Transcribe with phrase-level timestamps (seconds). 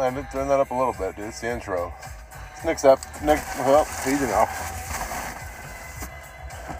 [0.00, 1.26] Landon, turn that up a little bit, dude.
[1.26, 1.92] It's the intro.
[2.54, 3.00] It's Nick's up.
[3.22, 4.46] Nick, well, easy now.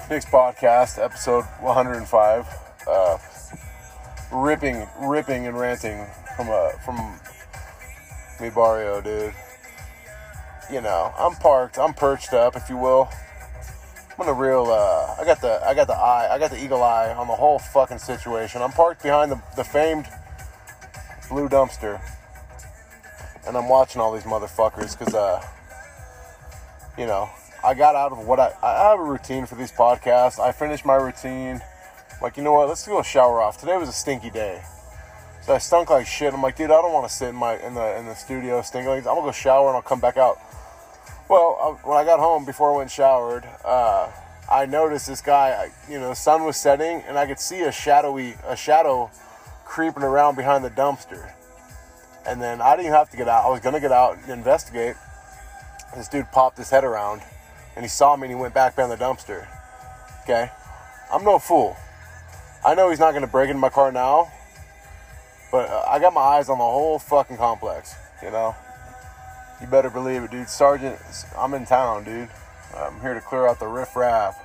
[0.08, 2.48] Nick's podcast, episode 105.
[2.88, 3.18] Uh,
[4.32, 7.20] ripping, ripping, and ranting from a from
[8.40, 9.34] me Barrio, dude.
[10.72, 11.78] You know, I'm parked.
[11.78, 13.10] I'm perched up, if you will.
[14.18, 14.64] I'm in a real.
[14.66, 15.60] Uh, I got the.
[15.62, 16.28] I got the eye.
[16.32, 18.62] I got the eagle eye on the whole fucking situation.
[18.62, 20.06] I'm parked behind the, the famed
[21.28, 22.00] blue dumpster,
[23.50, 25.44] and I'm watching all these motherfuckers because, uh,
[26.96, 27.28] you know,
[27.64, 28.52] I got out of what I.
[28.62, 30.38] I have a routine for these podcasts.
[30.38, 31.60] I finished my routine.
[32.22, 32.68] Like, you know what?
[32.68, 33.58] Let's go shower off.
[33.58, 34.62] Today was a stinky day.
[35.42, 36.32] So I stunk like shit.
[36.32, 38.62] I'm like, dude, I don't want to sit in my in the in the studio
[38.62, 38.88] stinking.
[38.88, 40.38] I'm gonna go shower and I'll come back out.
[41.28, 44.12] Well, I, when I got home before I went showered, uh,
[44.48, 45.48] I noticed this guy.
[45.48, 49.10] I, you know, the sun was setting and I could see a shadowy a shadow
[49.64, 51.32] creeping around behind the dumpster.
[52.30, 53.44] And then I didn't have to get out.
[53.44, 54.94] I was gonna get out and investigate.
[55.96, 57.22] This dude popped his head around
[57.74, 59.48] and he saw me and he went back behind the dumpster.
[60.22, 60.48] Okay,
[61.12, 61.76] I'm no fool.
[62.64, 64.30] I know he's not gonna break into my car now,
[65.50, 68.54] but uh, I got my eyes on the whole fucking complex, you know?
[69.60, 70.48] You better believe it, dude.
[70.48, 71.00] Sergeant,
[71.36, 72.28] I'm in town, dude.
[72.76, 74.36] I'm here to clear out the riffraff.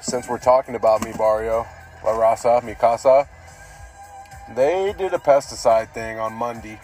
[0.00, 1.66] Since we're talking about mi barrio,
[2.04, 3.28] La Raza, mi casa,
[4.54, 6.80] they did a pesticide thing on Monday.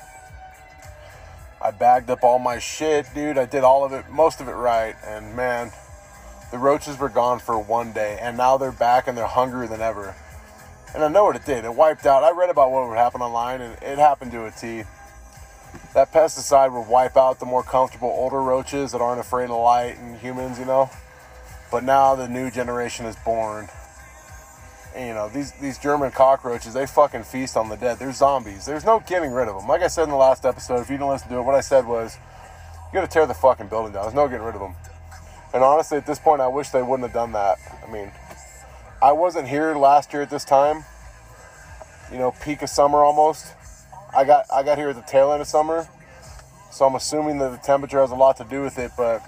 [1.63, 3.39] I bagged up all my shit, dude.
[3.39, 5.73] I did all of it, most of it right, and man,
[6.51, 9.81] the roaches were gone for one day, and now they're back and they're hungrier than
[9.81, 10.15] ever.
[10.95, 11.65] And I know what it did.
[11.65, 12.23] It wiped out.
[12.23, 14.85] I read about what would happen online, and it happened to a T.
[15.95, 19.97] That pesticide would wipe out the more comfortable older roaches that aren't afraid of light
[19.99, 20.91] and humans, you know.
[21.71, 23.69] But now the new generation is born.
[24.97, 27.99] You know, these these German cockroaches, they fucking feast on the dead.
[27.99, 28.65] They're zombies.
[28.65, 29.67] There's no getting rid of them.
[29.67, 31.61] Like I said in the last episode, if you didn't listen to it, what I
[31.61, 32.17] said was,
[32.93, 34.03] you gotta tear the fucking building down.
[34.03, 34.77] There's no getting rid of them.
[35.53, 37.59] And honestly, at this point, I wish they wouldn't have done that.
[37.87, 38.13] I mean,
[39.03, 40.85] I wasn't here last year at this time.
[42.13, 43.53] You know, peak of summer almost.
[44.17, 45.89] I got I got here at the tail end of summer,
[46.71, 48.93] so I'm assuming that the temperature has a lot to do with it.
[48.97, 49.23] But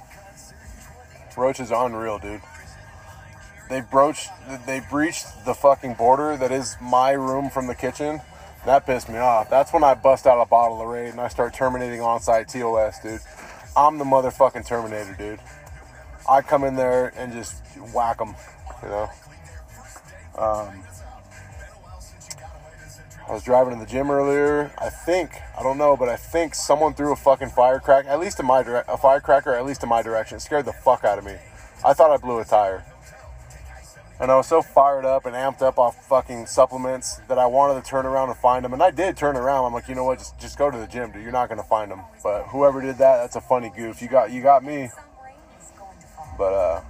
[1.36, 2.40] roaches are unreal, dude.
[3.68, 4.30] They broached,
[4.66, 8.20] they breached the fucking border that is my room from the kitchen.
[8.64, 9.50] That pissed me off.
[9.50, 13.00] That's when I bust out a bottle of Raid and I start terminating on-site TOS,
[13.00, 13.20] dude.
[13.76, 15.40] I'm the motherfucking Terminator, dude.
[16.28, 17.62] I come in there and just
[17.94, 18.34] whack them,
[18.82, 19.10] you know.
[20.36, 20.82] Um,
[23.28, 24.70] I was driving to the gym earlier.
[24.78, 28.38] I think I don't know, but I think someone threw a fucking firecracker, at least
[28.40, 30.36] in my dire- a firecracker, at least in my direction.
[30.36, 31.36] It scared the fuck out of me.
[31.84, 32.84] I thought I blew a tire,
[34.18, 37.82] and I was so fired up and amped up off fucking supplements that I wanted
[37.82, 38.72] to turn around and find them.
[38.72, 39.66] And I did turn around.
[39.66, 40.18] I'm like, you know what?
[40.18, 41.22] Just just go to the gym, dude.
[41.22, 42.00] You're not gonna find them.
[42.22, 44.00] But whoever did that, that's a funny goof.
[44.00, 44.90] You got you got me.
[46.38, 46.80] But uh,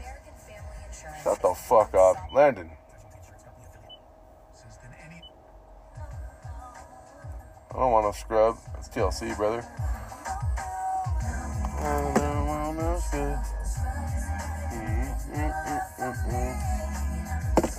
[1.22, 2.70] shut the fuck up, Landon.
[7.70, 8.56] I don't want no scrub.
[8.78, 9.62] It's TLC, brother.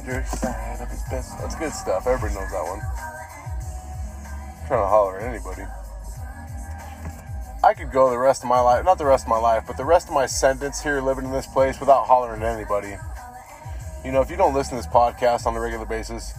[0.08, 1.38] Side of his best.
[1.38, 2.08] That's good stuff.
[2.08, 2.80] Everybody knows that one.
[2.80, 5.64] I'm trying to holler at anybody.
[7.62, 9.76] I could go the rest of my life, not the rest of my life, but
[9.76, 12.96] the rest of my sentence here living in this place without hollering at anybody.
[14.06, 16.34] You know, if you don't listen to this podcast on a regular basis,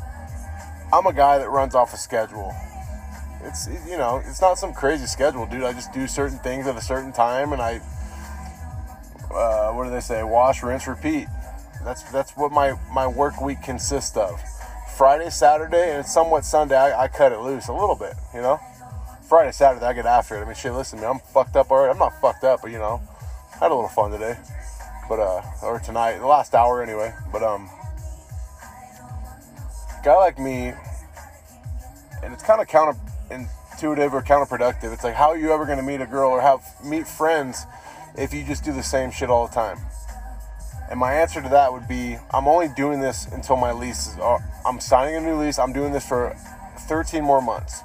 [0.91, 2.55] I'm a guy that runs off a schedule.
[3.45, 5.65] It's you know, it's not some crazy schedule, dude.
[5.65, 7.83] I just do certain things at a certain time, and I,
[9.31, 10.23] uh, what do they say?
[10.23, 11.29] Wash, rinse, repeat.
[11.85, 14.41] That's that's what my my work week consists of.
[14.97, 16.77] Friday, Saturday, and somewhat Sunday.
[16.77, 18.59] I, I cut it loose a little bit, you know.
[19.29, 20.43] Friday, Saturday, I get after it.
[20.43, 20.73] I mean, shit.
[20.73, 21.93] Listen, man, I'm fucked up already.
[21.93, 23.01] I'm not fucked up, but you know,
[23.55, 24.37] I had a little fun today,
[25.09, 27.15] but uh, or tonight, the last hour anyway.
[27.31, 27.71] But um,
[30.03, 30.73] guy like me,
[32.23, 34.93] and it's kind of counterintuitive or counterproductive.
[34.93, 37.67] It's like, how are you ever going to meet a girl or have meet friends
[38.17, 39.79] if you just do the same shit all the time?
[40.91, 44.17] And my answer to that would be, I'm only doing this until my lease is.
[44.65, 45.59] I'm signing a new lease.
[45.59, 46.35] I'm doing this for
[46.89, 47.83] 13 more months.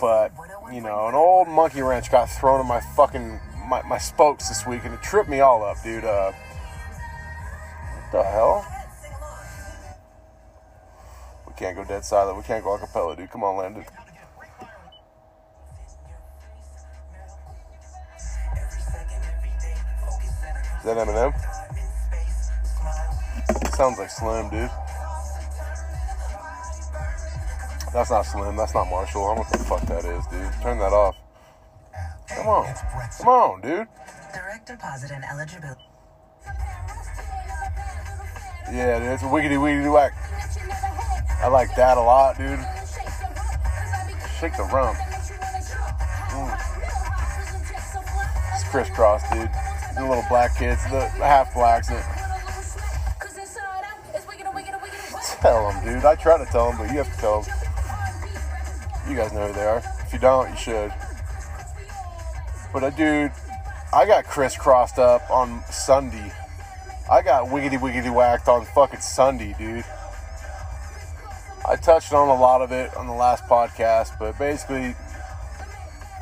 [0.00, 0.32] But
[0.72, 4.66] you know, an old monkey wrench got thrown in my fucking my, my spokes this
[4.66, 6.04] week, and it tripped me all up, dude.
[6.04, 8.66] Uh, what the hell?
[11.46, 12.36] We can't go dead silent.
[12.36, 13.30] We can't go acapella, dude.
[13.30, 13.84] Come on, Landon.
[20.78, 21.55] Is that Eminem?
[23.76, 24.70] Sounds like Slim, dude.
[27.92, 28.56] That's not Slim.
[28.56, 29.26] That's not Marshall.
[29.26, 30.62] I don't know what the fuck that is, dude.
[30.62, 31.14] Turn that off.
[32.26, 32.74] Come on.
[33.18, 33.86] Come on, dude.
[34.32, 35.82] Direct deposit and eligibility.
[38.72, 39.08] Yeah, dude.
[39.08, 40.14] It's a wiggity wiggity whack.
[41.42, 42.58] I like that a lot, dude.
[44.40, 44.96] Shake the rump.
[46.32, 46.54] Mm.
[48.54, 49.50] It's Kris Kross, dude.
[49.96, 51.90] The little black kids, the half blacks.
[55.86, 56.04] Dude.
[56.04, 57.54] I try to tell them, but you have to tell them.
[59.08, 59.82] You guys know who they are.
[60.04, 60.92] If you don't, you should.
[62.72, 63.32] But uh, dude,
[63.92, 66.32] I got crisscrossed up on Sunday.
[67.10, 69.84] I got wiggity wiggity whacked on fucking Sunday, dude.
[71.68, 74.94] I touched on a lot of it on the last podcast, but basically,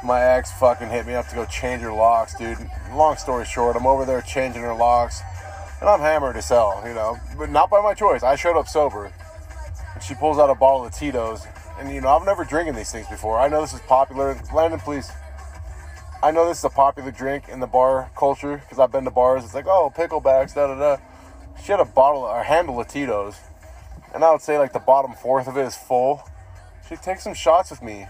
[0.04, 2.58] my ex fucking hit me up to go change her locks, dude.
[2.92, 5.22] Long story short, I'm over there changing her locks,
[5.80, 8.22] and I'm hammered as hell, you know, but not by my choice.
[8.22, 9.10] I showed up sober.
[9.94, 11.46] And she pulls out a bottle of Tito's,
[11.78, 13.38] and you know, I've never drinking these things before.
[13.38, 14.40] I know this is popular.
[14.52, 15.10] Landon, please.
[16.22, 19.10] I know this is a popular drink in the bar culture because I've been to
[19.10, 19.44] bars.
[19.44, 21.02] It's like, oh, picklebacks, da da da.
[21.62, 23.36] She had a bottle or a handle of Tito's,
[24.14, 26.22] and I would say like the bottom fourth of it is full.
[26.88, 28.06] She takes some shots with me.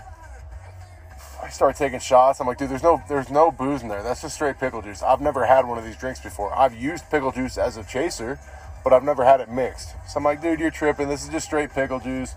[1.43, 2.41] I start taking shots.
[2.41, 4.03] I'm like, dude, there's no there's no booze in there.
[4.03, 5.03] That's just straight pickle juice.
[5.03, 6.55] I've never had one of these drinks before.
[6.57, 8.39] I've used pickle juice as a chaser,
[8.85, 9.95] but I've never had it mixed.
[10.09, 11.09] So I'm like, dude, you're tripping.
[11.09, 12.35] This is just straight pickle juice.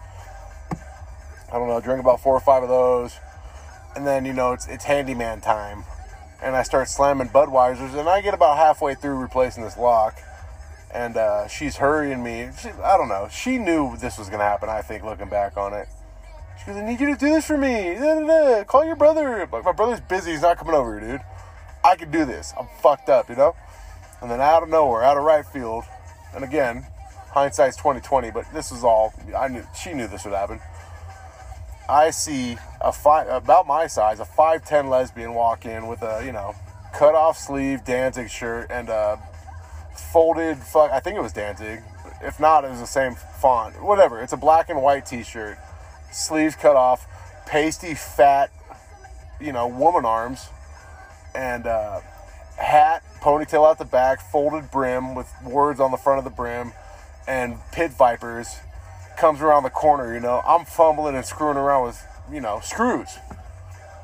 [1.51, 3.19] I don't know, drink about four or five of those
[3.97, 5.83] and then you know it's it's handyman time,
[6.41, 10.15] and I start slamming Budweisers, and I get about halfway through replacing this lock,
[10.94, 12.49] and uh, she's hurrying me.
[12.61, 13.27] She, I don't know.
[13.31, 14.69] She knew this was gonna happen.
[14.69, 15.88] I think looking back on it,
[16.59, 17.95] she goes, "I need you to do this for me.
[17.95, 18.63] Da, da, da.
[18.65, 20.31] Call your brother." My brother's busy.
[20.31, 21.21] He's not coming over here, dude.
[21.83, 22.53] I can do this.
[22.57, 23.55] I'm fucked up, you know.
[24.21, 25.85] And then out of nowhere, out of right field,
[26.37, 26.85] and again,
[27.31, 28.31] hindsight's 2020.
[28.31, 29.63] But this was all I knew.
[29.77, 30.61] She knew this would happen.
[31.89, 36.21] I see a five about my size, a five ten lesbian walk in with a
[36.23, 36.55] you know
[36.93, 39.19] cut off sleeve Danzig shirt and a
[40.13, 40.91] folded fuck.
[40.91, 41.81] I think it was Danzig.
[42.21, 43.81] If not, it was the same font.
[43.81, 44.21] Whatever.
[44.21, 45.57] It's a black and white T-shirt,
[46.11, 47.05] sleeves cut off,
[47.45, 48.49] pasty fat,
[49.39, 50.49] you know, woman arms,
[51.35, 52.01] and uh,
[52.57, 56.74] hat, ponytail out the back, folded brim with words on the front of the brim,
[57.27, 58.57] and pit vipers
[59.18, 63.18] comes around the corner, you know, I'm fumbling and screwing around with, you know, screws.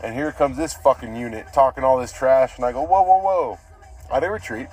[0.04, 3.20] And here comes this fucking unit talking all this trash, and I go, whoa, whoa,
[3.20, 3.60] whoa.
[4.12, 4.68] I didn't retreat.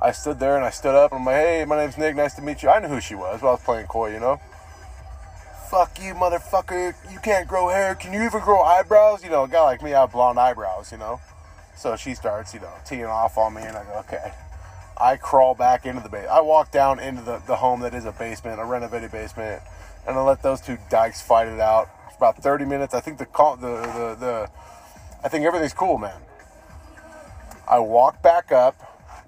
[0.00, 2.34] I stood there and I stood up and I'm like, hey, my name's Nick, nice
[2.34, 2.68] to meet you.
[2.68, 4.38] I knew who she was, but I was playing coy, you know?
[5.70, 6.94] Fuck you, motherfucker.
[7.10, 7.94] You can't grow hair.
[7.94, 9.24] Can you even grow eyebrows?
[9.24, 11.20] You know, a guy like me, I have blonde eyebrows, you know?
[11.76, 14.32] So she starts, you know, teeing off on me, and I go, okay.
[14.98, 16.26] I crawl back into the base.
[16.30, 19.62] I walk down into the, the home that is a basement, a renovated basement,
[20.06, 21.90] and I let those two dykes fight it out.
[22.06, 22.94] It's about 30 minutes.
[22.94, 24.50] I think the call, the, the, the,
[25.22, 26.18] I think everything's cool, man.
[27.68, 28.74] I walk back up.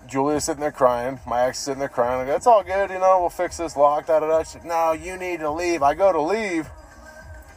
[0.07, 1.21] Julia's sitting there crying.
[1.27, 2.23] My ex is sitting there crying.
[2.23, 4.43] I go, it's all good, you know, we'll fix this lock, da da da.
[4.45, 5.83] She's like, no, you need to leave.
[5.83, 6.67] I go to leave.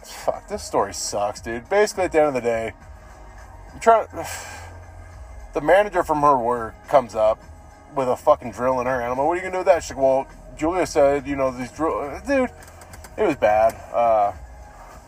[0.03, 1.69] Fuck, this story sucks, dude.
[1.69, 2.73] Basically, at the end of the day,
[3.73, 4.07] I'm trying
[5.53, 7.39] the manager from her work comes up
[7.95, 9.27] with a fucking drill in her animal.
[9.27, 9.83] What are you gonna do with that?
[9.83, 10.27] She's like, well,
[10.57, 12.49] Julia said, you know, these drill, dude,
[13.17, 13.73] it was bad.
[13.93, 14.33] Uh,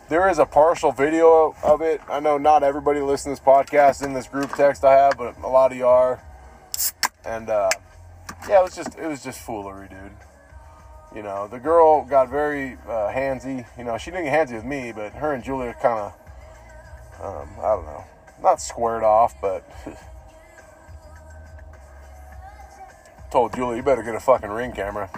[0.09, 2.01] there is a partial video of it.
[2.09, 5.37] I know not everybody listens to this podcast in this group text I have, but
[5.41, 6.21] a lot of you are.
[7.25, 7.69] And uh,
[8.47, 10.11] yeah, it was just it was just foolery, dude.
[11.15, 13.65] You know, the girl got very uh, handsy.
[13.77, 16.13] You know, she didn't get handsy with me, but her and Julia kind of,
[17.23, 18.03] um, I don't know,
[18.41, 19.63] not squared off, but
[23.33, 25.09] told Julie, you better get a fucking ring camera,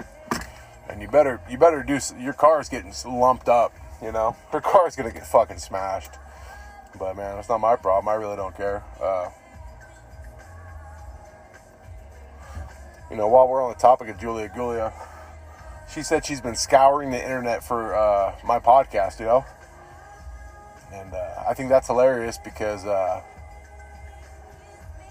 [0.89, 1.99] and you better you better do.
[2.17, 3.73] Your car's getting lumped up.
[4.01, 6.11] You know, her car's gonna get fucking smashed.
[6.97, 8.07] But man, it's not my problem.
[8.07, 8.81] I really don't care.
[9.01, 9.29] Uh,
[13.11, 14.93] you know, while we're on the topic of Julia Gulia,
[15.93, 19.19] she said she's been scouring the internet for uh, my podcast.
[19.19, 19.45] You know,
[20.93, 23.21] and uh, I think that's hilarious because uh,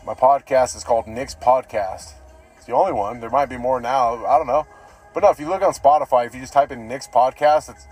[0.07, 2.15] my podcast is called Nick's Podcast
[2.65, 3.21] the only one.
[3.21, 4.25] There might be more now.
[4.27, 4.67] I don't know.
[5.13, 7.87] But no, if you look on Spotify, if you just type in Nick's podcast, it's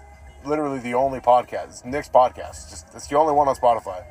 [0.45, 1.69] literally the only podcast.
[1.69, 2.51] It's Nick's podcast.
[2.51, 4.05] It's just it's the only one on Spotify.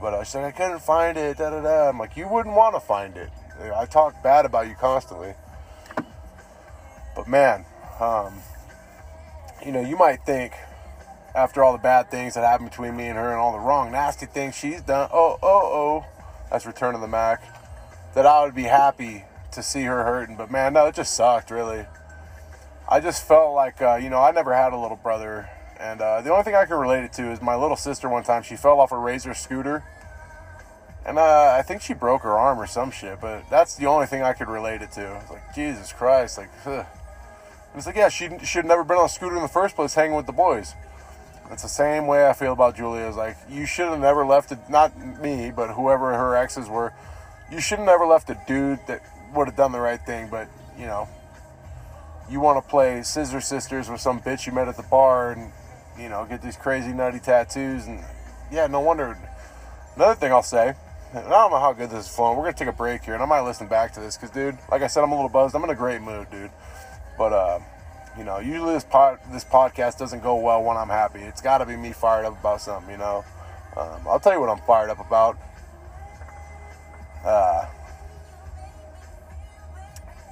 [0.00, 1.38] But I said I couldn't find it.
[1.38, 1.88] Da da da.
[1.88, 3.30] I'm like, you wouldn't want to find it.
[3.74, 5.34] I talk bad about you constantly.
[7.16, 7.64] But man,
[7.98, 8.34] um,
[9.64, 10.52] you know, you might think
[11.34, 13.90] after all the bad things that happened between me and her and all the wrong,
[13.90, 15.08] nasty things she's done.
[15.12, 16.04] Oh, oh, oh.
[16.50, 17.42] That's Return of the Mack
[18.16, 20.36] that I would be happy to see her hurting.
[20.36, 21.84] But man, no, it just sucked, really.
[22.88, 25.50] I just felt like, uh, you know, I never had a little brother.
[25.78, 28.22] And uh, the only thing I can relate it to is my little sister one
[28.22, 29.84] time, she fell off a Razor scooter.
[31.04, 34.06] And uh, I think she broke her arm or some shit, but that's the only
[34.06, 35.22] thing I could relate it to.
[35.30, 36.86] Like, Jesus Christ, like, ugh.
[37.84, 40.16] Like, yeah, she should have never been on a scooter in the first place hanging
[40.16, 40.74] with the boys.
[41.50, 43.06] It's the same way I feel about Julia.
[43.06, 46.94] It's like, you should have never left it, not me, but whoever her exes were,
[47.50, 49.02] you should have never left a dude that
[49.34, 50.48] would have done the right thing, but,
[50.78, 51.08] you know,
[52.30, 55.52] you want to play Scissor Sisters with some bitch you met at the bar and,
[55.98, 57.86] you know, get these crazy nutty tattoos.
[57.86, 58.02] And,
[58.50, 59.16] yeah, no wonder.
[59.94, 60.74] Another thing I'll say,
[61.14, 62.36] I don't know how good this is flowing.
[62.36, 64.58] We're to take a break here, and I might listen back to this because, dude,
[64.70, 65.54] like I said, I'm a little buzzed.
[65.54, 66.50] I'm in a great mood, dude.
[67.16, 67.60] But, uh,
[68.18, 71.20] you know, usually this pod, this podcast doesn't go well when I'm happy.
[71.20, 73.24] It's got to be me fired up about something, you know.
[73.76, 75.38] Um, I'll tell you what I'm fired up about.
[77.26, 77.66] Uh,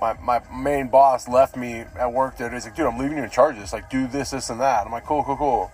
[0.01, 2.51] my, my main boss left me at work there.
[2.51, 3.73] He's like, dude, I'm leaving you in charge this.
[3.73, 4.87] Like, do this, this, and that.
[4.87, 5.73] I'm like, cool, cool, cool.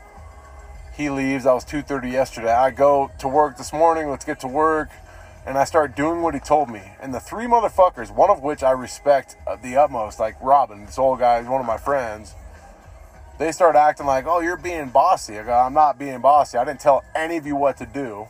[0.96, 1.46] He leaves.
[1.46, 2.52] I was 2.30 yesterday.
[2.52, 4.08] I go to work this morning.
[4.08, 4.88] Let's get to work.
[5.46, 6.82] And I start doing what he told me.
[7.00, 10.98] And the three motherfuckers, one of which I respect uh, the utmost, like Robin, this
[10.98, 12.34] old guy, he's one of my friends.
[13.38, 15.38] They start acting like, oh, you're being bossy.
[15.38, 16.58] I go, I'm not being bossy.
[16.58, 18.28] I didn't tell any of you what to do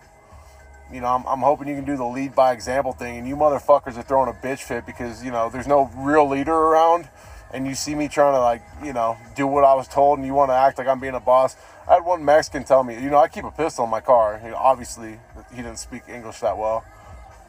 [0.93, 3.19] you know, I'm, I'm, hoping you can do the lead by example thing.
[3.19, 6.53] And you motherfuckers are throwing a bitch fit because, you know, there's no real leader
[6.53, 7.09] around.
[7.53, 10.27] And you see me trying to, like, you know, do what I was told and
[10.27, 11.57] you want to act like I'm being a boss.
[11.89, 14.41] I had one Mexican tell me, you know, I keep a pistol in my car.
[14.45, 15.19] You know, obviously,
[15.51, 16.85] he didn't speak English that well.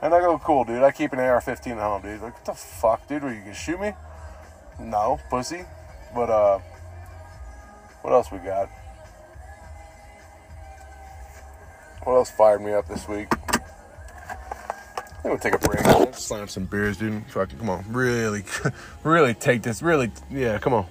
[0.01, 0.81] And I go, cool, dude.
[0.81, 2.21] I keep an AR 15 at home, dude.
[2.21, 3.23] Like, what the fuck, dude?
[3.23, 3.93] Are you to shoot me?
[4.79, 5.63] No, pussy.
[6.15, 6.59] But, uh,
[8.01, 8.69] what else we got?
[12.03, 13.27] What else fired me up this week?
[15.23, 16.15] I'm gonna take a break.
[16.15, 17.23] Slam some beers, dude.
[17.27, 18.43] Fucking come on, really,
[19.03, 19.83] really take this.
[19.83, 20.87] Really, yeah, come on.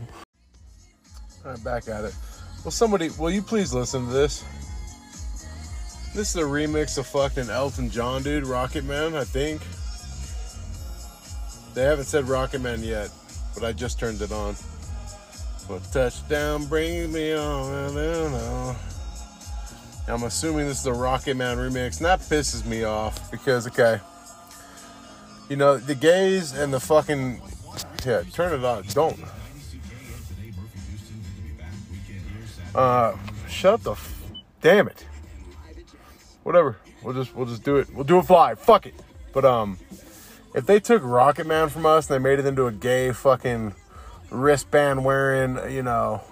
[1.45, 2.15] All right, back at it.
[2.65, 4.45] Well, somebody, will you please listen to this?
[6.15, 8.47] This is a remix of fucking Elton John, dude.
[8.47, 9.63] Rocket Man, I think.
[11.75, 13.11] They haven't said Rocket Man yet,
[13.55, 14.55] but I just turned it on.
[15.69, 18.77] Well, touchdown brings me on.
[20.11, 24.01] I'm assuming this is a Rocket Man remix, and that pisses me off because, okay,
[25.49, 27.41] you know, the gays and the fucking.
[28.05, 28.85] Yeah, turn it on.
[28.89, 29.19] Don't.
[32.75, 33.17] Uh,
[33.49, 33.93] shut the.
[33.93, 34.23] F-
[34.61, 35.07] damn it.
[36.43, 36.77] Whatever.
[37.03, 37.95] We'll just we'll just do it.
[37.95, 38.59] We'll do it live.
[38.59, 38.95] Fuck it.
[39.33, 39.79] But um,
[40.55, 43.75] if they took Rocket Man from us and they made it into a gay fucking
[44.31, 46.23] wristband wearing, you know,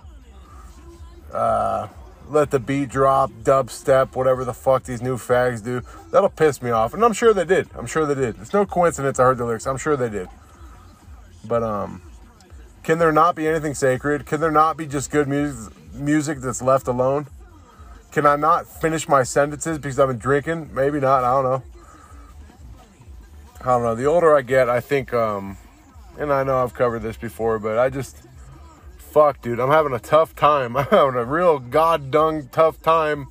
[1.32, 1.88] uh,
[2.30, 5.82] let the beat drop, dubstep, whatever the fuck these new fags do.
[6.10, 6.94] That'll piss me off.
[6.94, 7.68] And I'm sure they did.
[7.74, 8.36] I'm sure they did.
[8.40, 9.66] It's no coincidence I heard the lyrics.
[9.66, 10.28] I'm sure they did.
[11.44, 12.02] But um
[12.82, 14.26] can there not be anything sacred?
[14.26, 17.26] Can there not be just good music music that's left alone?
[18.12, 20.70] Can I not finish my sentences because I've been drinking?
[20.72, 21.24] Maybe not.
[21.24, 21.62] I don't know.
[23.60, 23.94] I don't know.
[23.94, 25.56] The older I get, I think um
[26.18, 28.27] and I know I've covered this before, but I just
[29.08, 30.76] fuck, dude, I'm having a tough time.
[30.76, 33.28] I'm having a real god dung tough time.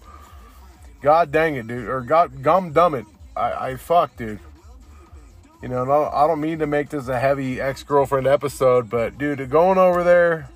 [1.01, 3.05] God dang it, dude, or god gum dumb it.
[3.36, 4.39] I, I fuck, dude.
[5.62, 9.17] You know, no, I don't mean to make this a heavy ex girlfriend episode, but
[9.17, 10.50] dude, going over there,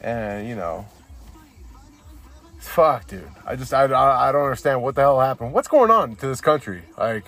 [0.00, 0.86] and you know,
[2.56, 3.28] it's fuck, dude.
[3.44, 5.52] I just I I don't understand what the hell happened.
[5.52, 6.82] What's going on to this country?
[6.98, 7.24] Like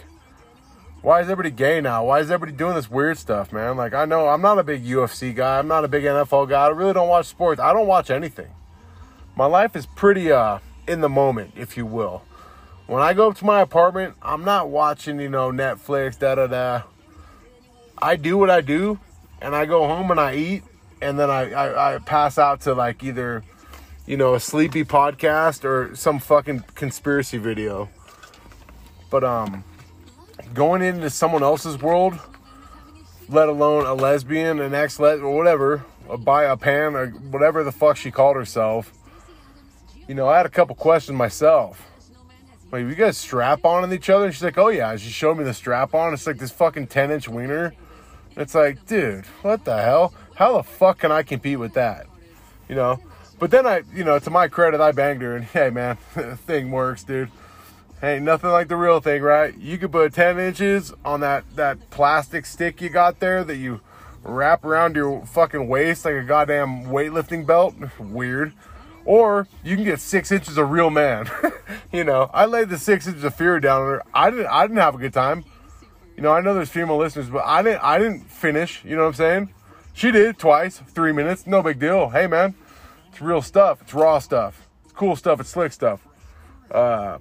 [1.00, 2.04] why is everybody gay now?
[2.04, 3.76] Why is everybody doing this weird stuff, man?
[3.76, 5.58] Like, I know I'm not a big UFC guy.
[5.58, 6.66] I'm not a big NFL guy.
[6.66, 7.60] I really don't watch sports.
[7.60, 8.48] I don't watch anything.
[9.36, 12.22] My life is pretty uh in the moment, if you will.
[12.86, 16.46] When I go up to my apartment, I'm not watching, you know, Netflix, da da
[16.46, 16.82] da.
[18.00, 18.98] I do what I do,
[19.40, 20.62] and I go home and I eat,
[21.02, 23.44] and then I, I, I pass out to like either,
[24.06, 27.88] you know, a sleepy podcast or some fucking conspiracy video.
[29.10, 29.64] But um
[30.54, 32.18] going into someone else's world,
[33.28, 37.62] let alone a lesbian, an ex let or whatever, a bi a pan or whatever
[37.62, 38.92] the fuck she called herself.
[40.06, 41.84] You know, I had a couple questions myself.
[42.70, 44.26] Like, you guys strap on in each other?
[44.26, 44.96] And she's like, oh yeah.
[44.96, 46.12] She showed me the strap on.
[46.12, 47.74] It's like this fucking 10 inch wiener.
[48.36, 50.14] It's like, dude, what the hell?
[50.34, 52.06] How the fuck can I compete with that?
[52.68, 53.00] You know?
[53.38, 55.96] But then I, you know, to my credit, I banged her and hey man,
[56.46, 57.30] thing works, dude.
[58.00, 59.56] Ain't nothing like the real thing, right?
[59.58, 63.80] You could put 10 inches on that, that plastic stick you got there that you
[64.22, 67.74] wrap around your fucking waist like a goddamn weightlifting belt.
[67.98, 68.52] Weird.
[69.04, 71.28] Or you can get six inches of real man.
[71.92, 74.02] you know, I laid the six inches of fear down on her.
[74.14, 75.44] I didn't I didn't have a good time.
[76.16, 79.02] You know, I know there's female listeners, but I didn't I didn't finish, you know
[79.02, 79.54] what I'm saying?
[79.94, 82.10] She did twice, three minutes, no big deal.
[82.10, 82.54] Hey man,
[83.08, 83.82] it's real stuff.
[83.82, 84.68] It's raw stuff.
[84.84, 85.40] It's cool stuff.
[85.40, 86.06] It's slick stuff.
[86.70, 87.18] Uh,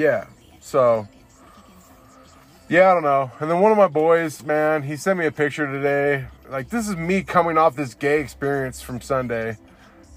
[0.00, 0.24] yeah.
[0.60, 1.06] So,
[2.70, 3.30] yeah, I don't know.
[3.38, 6.26] And then one of my boys, man, he sent me a picture today.
[6.48, 9.56] Like this is me coming off this gay experience from Sunday,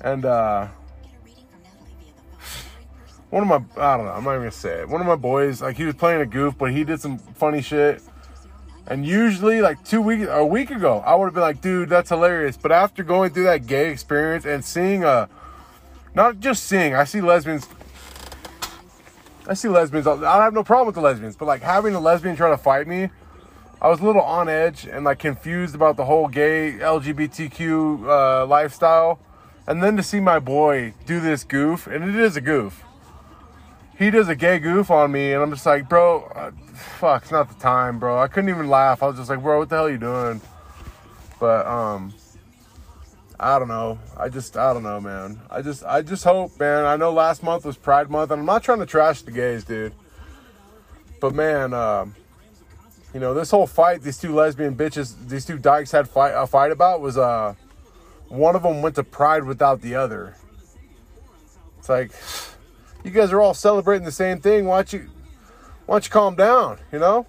[0.02, 0.68] and uh,
[3.30, 4.14] one of my I don't know.
[4.14, 4.90] I'm not even gonna say it.
[4.90, 7.62] One of my boys, like he was playing a goof, but he did some funny
[7.62, 8.02] shit.
[8.88, 12.10] And usually, like two weeks, a week ago, I would have been like, dude, that's
[12.10, 12.58] hilarious.
[12.58, 15.30] But after going through that gay experience and seeing a,
[16.16, 17.68] not just seeing, I see lesbians.
[19.48, 20.08] I see lesbians.
[20.08, 22.88] I have no problem with the lesbians, but like having a lesbian try to fight
[22.88, 23.10] me,
[23.82, 28.46] I was a little on edge and like confused about the whole gay LGBTQ uh,
[28.46, 29.20] lifestyle.
[29.68, 32.84] And then to see my boy do this goof, and it is a goof.
[33.98, 37.32] He does a gay goof on me, and I'm just like, bro, uh, fuck, it's
[37.32, 38.20] not the time, bro.
[38.20, 39.04] I couldn't even laugh.
[39.04, 40.42] I was just like, bro, what the hell are you doing?
[41.40, 42.14] But um,
[43.44, 44.00] I don't know.
[44.16, 45.38] I just, I don't know, man.
[45.52, 46.86] I just, I just hope, man.
[46.86, 49.66] I know last month was Pride Month, and I'm not trying to trash the gays,
[49.66, 49.94] dude.
[51.20, 52.16] But man, um,
[53.14, 56.48] you know, this whole fight, these two lesbian bitches, these two dykes had fight a
[56.48, 57.56] fight about was uh,
[58.30, 60.38] one of them went to Pride without the other.
[61.80, 62.14] It's like,
[63.04, 64.68] you guys are all celebrating the same thing.
[64.68, 65.10] Why don't you,
[65.86, 66.80] why don't you calm down?
[66.94, 67.28] You know,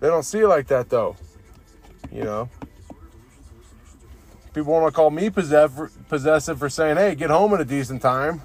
[0.00, 1.14] they don't see it like that though.
[2.10, 2.50] You know,
[4.58, 8.42] people want to call me possessive, for saying, "Hey, get home at a decent time."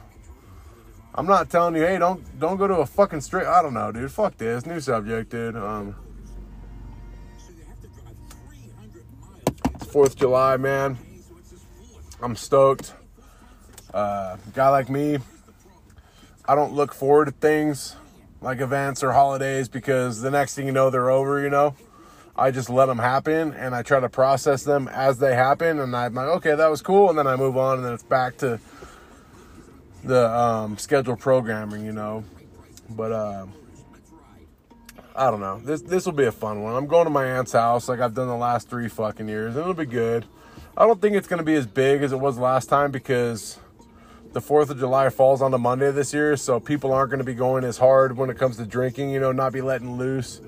[1.15, 3.91] I'm not telling you, "Hey, don't don't go to a fucking straight." I don't know,
[3.91, 4.11] dude.
[4.11, 4.65] Fuck this.
[4.65, 5.55] New subject, dude.
[5.55, 5.95] Um,
[9.89, 10.97] Fourth July, man.
[12.21, 12.93] I'm stoked.
[13.93, 15.19] Uh, guy like me,
[16.47, 17.95] I don't look forward to things
[18.41, 21.75] like events or holidays because the next thing you know, they're over, you know.
[22.35, 25.79] I just let them happen and I try to process them as they happen.
[25.79, 27.09] And I'm like, okay, that was cool.
[27.09, 28.59] And then I move on and then it's back to
[30.03, 32.23] the um, scheduled programming, you know.
[32.89, 33.45] But uh,
[35.15, 35.59] I don't know.
[35.59, 36.75] This this will be a fun one.
[36.75, 39.73] I'm going to my aunt's house like I've done the last three fucking years, it'll
[39.73, 40.25] be good.
[40.75, 43.59] I don't think it's gonna be as big as it was last time because
[44.33, 47.35] the Fourth of July falls on a Monday this year, so people aren't gonna be
[47.35, 49.11] going as hard when it comes to drinking.
[49.11, 50.41] You know, not be letting loose.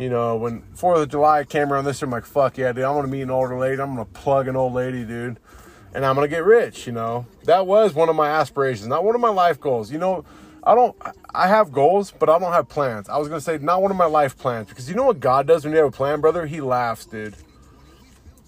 [0.00, 2.84] You know, when Fourth of July came around this year, I'm like, fuck yeah, dude.
[2.84, 3.82] I'm gonna meet an older lady.
[3.82, 5.38] I'm gonna plug an old lady, dude,
[5.92, 6.86] and I'm gonna get rich.
[6.86, 9.92] You know, that was one of my aspirations, not one of my life goals.
[9.92, 10.24] You know.
[10.62, 10.94] I don't.
[11.34, 13.08] I have goals, but I don't have plans.
[13.08, 15.46] I was gonna say not one of my life plans because you know what God
[15.46, 16.44] does when you have a plan, brother.
[16.44, 17.34] He laughs, dude.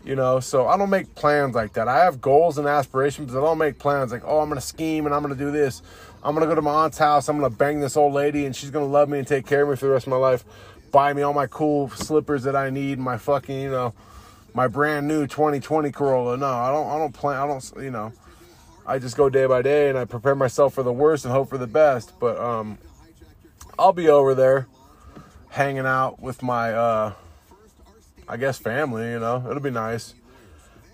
[0.05, 1.89] You know, so I don't make plans like that.
[1.89, 5.07] I have goals and aspirations, but I don't make plans like, oh, I'm gonna scheme
[5.07, 5.81] and I'm gonna do this.
[6.23, 7.29] I'm gonna go to my aunt's house.
[7.29, 9.71] I'm gonna bang this old lady, and she's gonna love me and take care of
[9.71, 10.45] me for the rest of my life.
[10.93, 13.95] Buy me all my cool slippers that I need, my fucking, you know,
[14.55, 16.37] my brand new 2020 Corolla.
[16.37, 16.87] No, I don't.
[16.87, 17.39] I don't plan.
[17.39, 17.73] I don't.
[17.83, 18.13] You know.
[18.87, 21.49] I just go day by day and I prepare myself for the worst and hope
[21.49, 22.13] for the best.
[22.19, 22.79] But um,
[23.79, 24.67] I'll be over there
[25.51, 27.13] hanging out with my, uh,
[28.29, 29.11] I guess, family.
[29.11, 30.15] You know, it'll be nice.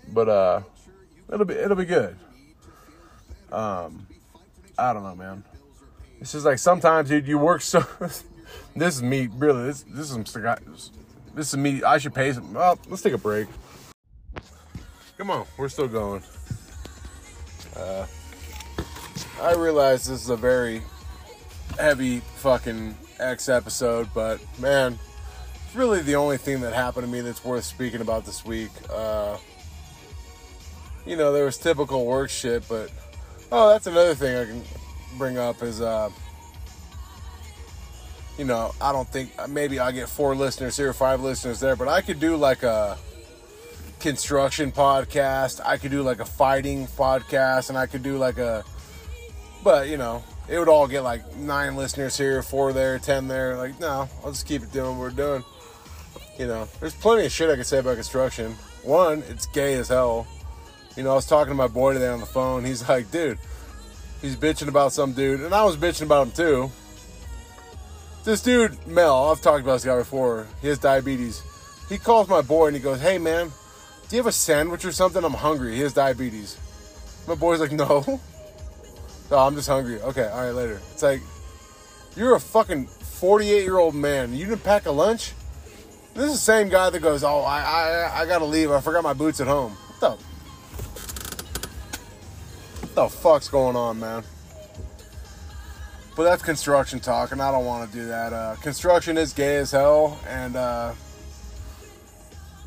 [0.07, 0.61] But uh,
[1.31, 2.15] it'll be it'll be good.
[3.51, 4.07] Um,
[4.77, 5.43] I don't know, man.
[6.21, 7.83] It's just like sometimes, dude, you work so.
[8.75, 9.63] this is me, really.
[9.65, 10.23] This this is some
[11.35, 11.83] this is me.
[11.83, 12.53] I should pay some.
[12.53, 13.47] Well, let's take a break.
[15.17, 16.23] Come on, we're still going.
[17.75, 18.05] Uh,
[19.41, 20.81] I realize this is a very
[21.77, 24.97] heavy fucking X episode, but man,
[25.65, 28.71] it's really the only thing that happened to me that's worth speaking about this week.
[28.91, 29.37] Uh,
[31.05, 32.91] you know, there was typical work shit, but
[33.51, 34.63] oh, that's another thing I can
[35.17, 36.09] bring up is, uh,
[38.39, 41.89] you know, I don't think maybe I get four listeners here, five listeners there, but
[41.89, 42.97] I could do like a
[43.99, 45.59] construction podcast.
[45.65, 48.63] I could do like a fighting podcast, and I could do like a,
[49.61, 53.57] but you know, it would all get like nine listeners here, four there, ten there.
[53.57, 55.43] Like, no, I'll just keep it doing what we're doing.
[56.39, 58.53] You know, there's plenty of shit I could say about construction.
[58.83, 60.25] One, it's gay as hell.
[60.95, 62.63] You know, I was talking to my boy today on the phone.
[62.63, 63.37] He's like, dude,
[64.21, 66.71] he's bitching about some dude, and I was bitching about him too.
[68.29, 70.45] This dude, Mel, I've talked about this guy before.
[70.61, 71.41] He has diabetes.
[71.89, 73.51] He calls my boy and he goes, hey man,
[74.07, 75.23] do you have a sandwich or something?
[75.23, 75.73] I'm hungry.
[75.73, 76.55] He has diabetes.
[77.27, 78.21] My boy's like, no.
[79.31, 79.99] No, I'm just hungry.
[80.01, 80.79] Okay, all right, later.
[80.91, 81.21] It's like,
[82.15, 84.31] you're a fucking 48 year old man.
[84.35, 85.33] You didn't pack a lunch?
[86.13, 88.69] This is the same guy that goes, oh, I, I, I gotta leave.
[88.69, 89.71] I forgot my boots at home.
[89.71, 90.09] What the?
[92.81, 94.23] What the fuck's going on, man?
[96.19, 98.33] But that's construction talk, and I don't want to do that.
[98.33, 100.91] Uh, construction is gay as hell, and uh,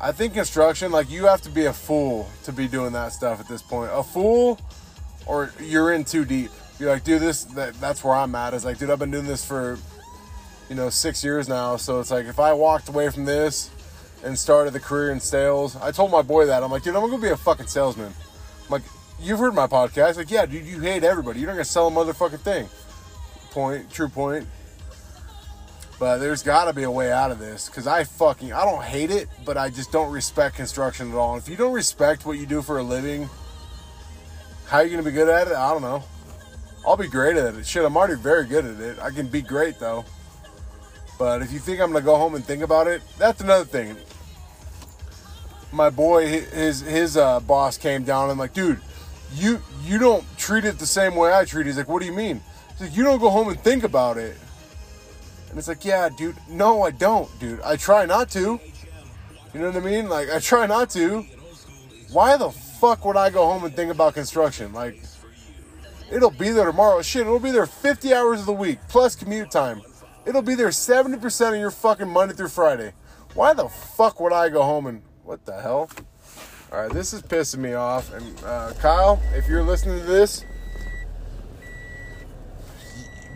[0.01, 3.39] I think construction, like you have to be a fool to be doing that stuff
[3.39, 3.91] at this point.
[3.93, 4.59] A fool,
[5.27, 6.49] or you're in too deep.
[6.79, 8.55] You're like, dude, this that, that's where I'm at.
[8.55, 9.77] Is like, dude, I've been doing this for,
[10.67, 11.75] you know, six years now.
[11.75, 13.69] So it's like, if I walked away from this
[14.23, 17.07] and started the career in sales, I told my boy that I'm like, dude, I'm
[17.07, 18.07] gonna be a fucking salesman.
[18.65, 18.81] I'm like,
[19.21, 20.17] you've heard my podcast.
[20.17, 21.39] Like, yeah, dude, you hate everybody.
[21.39, 22.67] You're not gonna sell a motherfucking thing.
[23.53, 24.47] Point, true point.
[25.99, 28.83] But there's got to be a way out of this because I fucking I don't
[28.83, 31.35] hate it, but I just don't respect construction at all.
[31.35, 33.29] And if you don't respect what you do for a living,
[34.65, 35.53] how are you gonna be good at it?
[35.53, 36.03] I don't know.
[36.85, 37.65] I'll be great at it.
[37.67, 38.97] Shit, I'm already very good at it.
[38.99, 40.03] I can be great though.
[41.19, 43.95] But if you think I'm gonna go home and think about it, that's another thing.
[45.71, 48.81] My boy, his his uh, boss came down and like, dude,
[49.35, 51.67] you you don't treat it the same way I treat it.
[51.67, 52.41] He's like, what do you mean?
[52.83, 54.35] Like, you don't go home and think about it.
[55.49, 57.61] And it's like, yeah, dude, no, I don't, dude.
[57.61, 58.59] I try not to.
[59.53, 60.09] You know what I mean?
[60.09, 61.25] Like, I try not to.
[62.11, 64.73] Why the fuck would I go home and think about construction?
[64.73, 65.01] Like,
[66.11, 67.01] it'll be there tomorrow.
[67.01, 69.81] Shit, it'll be there 50 hours of the week plus commute time.
[70.25, 72.91] It'll be there 70% of your fucking Monday through Friday.
[73.33, 75.89] Why the fuck would I go home and what the hell?
[76.73, 78.13] All right, this is pissing me off.
[78.13, 80.43] And uh, Kyle, if you're listening to this,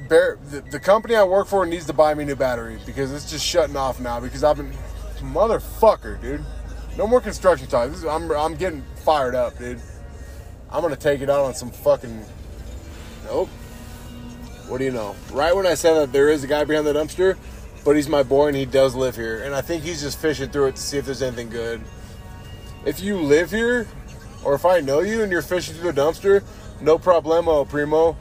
[0.07, 3.11] Bear, the, the company I work for needs to buy me a new battery because
[3.11, 4.19] it's just shutting off now.
[4.19, 4.71] Because I've been
[5.19, 6.43] motherfucker, dude.
[6.97, 7.89] No more construction talk.
[7.89, 9.81] Is, I'm I'm getting fired up, dude.
[10.71, 12.25] I'm gonna take it out on some fucking.
[13.25, 13.49] Nope.
[14.67, 15.15] What do you know?
[15.31, 17.37] Right when I said that there is a guy behind the dumpster,
[17.85, 20.49] but he's my boy and he does live here, and I think he's just fishing
[20.49, 21.81] through it to see if there's anything good.
[22.85, 23.87] If you live here,
[24.43, 26.43] or if I know you and you're fishing through the dumpster,
[26.81, 28.17] no problemo, primo.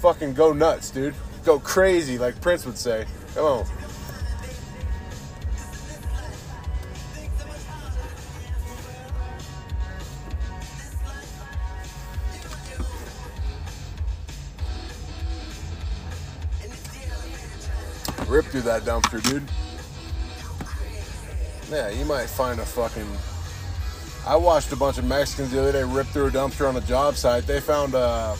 [0.00, 1.14] Fucking go nuts, dude.
[1.44, 3.04] Go crazy, like Prince would say.
[3.34, 3.66] Come on.
[18.26, 19.42] Rip through that dumpster, dude.
[21.70, 23.06] Yeah, you might find a fucking.
[24.26, 26.80] I watched a bunch of Mexicans the other day rip through a dumpster on a
[26.80, 27.46] job site.
[27.46, 28.34] They found a,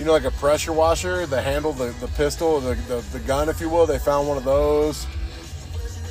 [0.00, 3.50] you know, like a pressure washer, the handle, the, the pistol, the, the, the gun,
[3.50, 3.84] if you will.
[3.84, 5.04] They found one of those.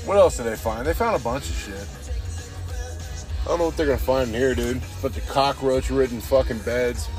[0.05, 0.85] What else did they find?
[0.85, 1.87] They found a bunch of shit.
[3.41, 4.79] I don't know what they're gonna find in here, dude.
[5.01, 7.09] But the cockroach-ridden fucking beds.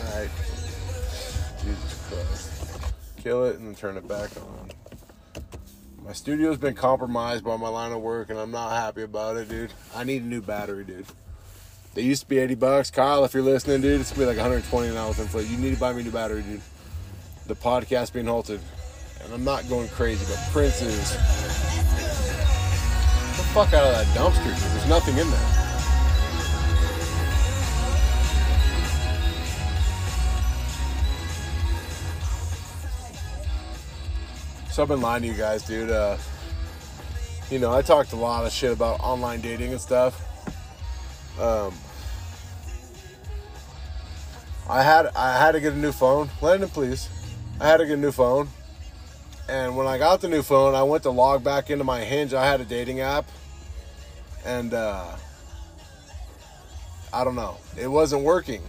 [0.00, 0.28] All right.
[1.62, 2.92] Jesus Christ.
[3.16, 4.70] Kill it and then turn it back on.
[6.04, 9.48] My studio's been compromised by my line of work, and I'm not happy about it,
[9.48, 9.72] dude.
[9.94, 11.06] I need a new battery, dude.
[11.94, 12.90] They used to be 80 bucks.
[12.90, 15.52] Kyle, if you're listening, dude, it's gonna be like 120 now with inflation.
[15.52, 16.60] You need to buy me a new battery, dude.
[17.46, 18.60] The podcast being halted.
[19.22, 21.12] And I'm not going crazy, but Prince is.
[23.36, 24.56] The fuck out of that dumpster, dude.
[24.56, 25.60] There's nothing in there.
[34.72, 35.90] So I've been lying to you guys, dude.
[35.90, 36.16] Uh,
[37.48, 40.20] you know, I talked a lot of shit about online dating and stuff.
[41.40, 41.72] Um,
[44.68, 46.30] I had I had to get a new phone.
[46.40, 47.08] Landon, please.
[47.60, 48.48] I had to get a new phone.
[49.48, 52.32] And when I got the new phone, I went to log back into my Hinge.
[52.32, 53.26] I had a dating app,
[54.44, 55.16] and uh,
[57.12, 58.62] I don't know, it wasn't working.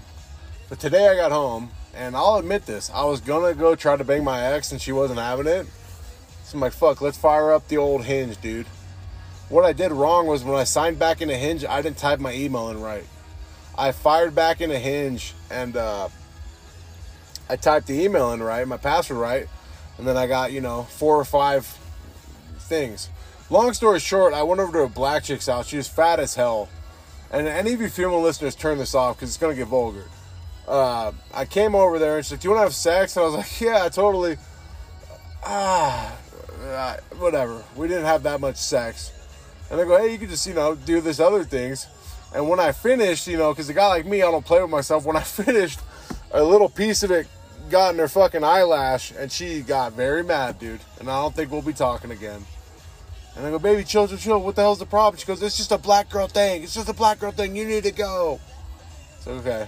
[0.67, 4.03] But today I got home, and I'll admit this: I was gonna go try to
[4.03, 5.65] bang my ex, and she wasn't having it.
[6.43, 8.67] So I'm like, fuck, let's fire up the old Hinge, dude.
[9.47, 12.33] What I did wrong was when I signed back into Hinge, I didn't type my
[12.33, 13.05] email in right.
[13.77, 16.09] I fired back into Hinge and uh,
[17.49, 19.47] I typed the email in right, my password right,
[19.97, 21.65] and then I got, you know, four or five
[22.57, 23.09] things.
[23.49, 25.67] Long story short, I went over to a black chick's house.
[25.67, 26.69] She was fat as hell.
[27.31, 30.05] And any of you female listeners, turn this off because it's going to get vulgar.
[30.67, 33.15] Uh, I came over there and she's like, Do you want to have sex?
[33.15, 34.37] And I was like, Yeah, totally.
[35.43, 36.17] Ah,
[36.63, 37.63] uh, whatever.
[37.75, 39.11] We didn't have that much sex.
[39.69, 41.87] And they go, Hey, you could just, you know, do this other things.
[42.33, 44.71] And when I finished, you know, because a guy like me, I don't play with
[44.71, 45.05] myself.
[45.05, 45.79] When I finished,
[46.31, 47.27] a little piece of it
[47.69, 50.81] got in her fucking eyelash, and she got very mad, dude.
[50.99, 52.45] And I don't think we'll be talking again.
[53.35, 54.41] And I go, baby, chill, chill, chill.
[54.41, 55.19] What the hell's the problem?
[55.19, 56.63] She goes, it's just a black girl thing.
[56.63, 57.55] It's just a black girl thing.
[57.55, 58.39] You need to go.
[59.19, 59.67] So okay.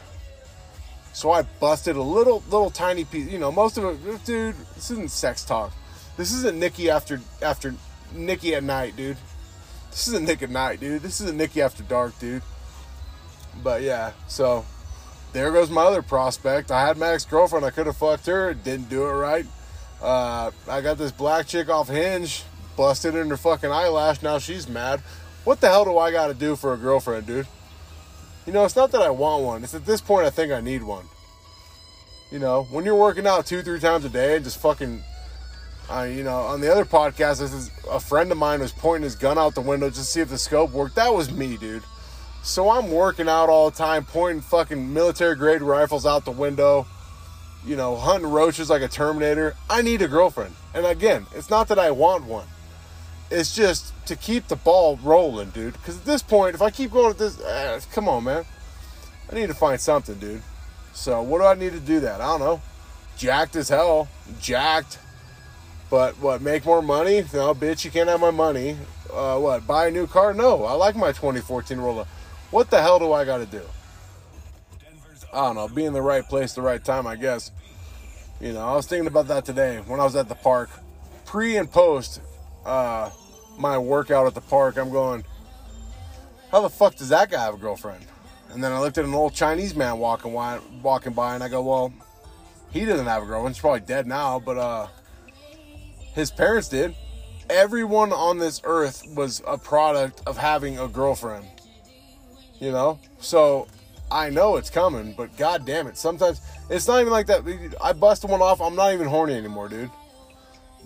[1.14, 3.30] So I busted a little, little tiny piece.
[3.30, 4.56] You know, most of it, dude.
[4.76, 5.74] This isn't sex talk.
[6.16, 7.74] This isn't Nikki after after
[8.14, 9.18] Nikki at night, dude.
[9.92, 11.02] This is a Nick at night, dude.
[11.02, 12.44] This is a Nikki after dark, dude.
[13.64, 14.66] But yeah, so
[15.34, 16.72] there goes my other prospect.
[16.72, 17.66] I had my ex girlfriend.
[17.66, 18.54] I could have fucked her.
[18.54, 19.46] Didn't do it right.
[20.02, 22.44] Uh, I got this black chick off Hinge.
[22.76, 24.22] busted in her fucking eyelash.
[24.22, 25.02] Now she's mad.
[25.44, 27.48] What the hell do I got to do for a girlfriend, dude?
[28.46, 29.64] You know, it's not that I want one.
[29.64, 31.06] It's at this point I think I need one.
[32.32, 35.02] You know, when you're working out two, three times a day and just fucking,
[35.90, 39.04] uh, you know, on the other podcast, this is a friend of mine was pointing
[39.04, 40.96] his gun out the window just to see if the scope worked.
[40.96, 41.84] That was me, dude.
[42.44, 46.88] So I'm working out all the time, pointing fucking military grade rifles out the window,
[47.66, 49.56] you know, hunting roaches like a Terminator.
[49.70, 50.56] I need a girlfriend.
[50.74, 52.48] And again, it's not that I want one.
[53.30, 55.74] It's just to keep the ball rolling, dude.
[55.74, 58.46] Because at this point, if I keep going at this, eh, come on, man.
[59.30, 60.42] I need to find something, dude.
[60.94, 62.22] So what do I need to do that?
[62.22, 62.62] I don't know.
[63.18, 64.08] Jacked as hell.
[64.40, 65.00] Jacked.
[65.90, 67.22] But what, make more money?
[67.34, 68.76] No, bitch, you can't have my money.
[69.12, 70.34] Uh, what, buy a new car?
[70.34, 72.06] No, I like my 2014 Rolla.
[72.52, 73.62] What the hell do I got to do?
[75.34, 75.68] I don't know.
[75.68, 77.52] Be in the right place, the right time, I guess.
[78.42, 80.70] You know, I was thinking about that today when I was at the park.
[81.26, 82.22] Pre and post
[82.66, 83.10] uh,
[83.58, 85.24] my workout at the park, I'm going,
[86.52, 88.06] how the fuck does that guy have a girlfriend?
[88.52, 90.32] And then I looked at an old Chinese man walking
[90.82, 91.94] walking by, and I go, well,
[92.72, 93.56] he doesn't have a girlfriend.
[93.56, 94.88] He's probably dead now, but uh,
[96.18, 96.96] his parents did.
[97.50, 101.46] Everyone on this earth was a product of having a girlfriend.
[102.60, 103.68] You know, so
[104.12, 107.44] I know it's coming, but god damn it, sometimes it's not even like that.
[107.80, 108.62] I busted one off.
[108.62, 109.92] I'm not even horny anymore, dude.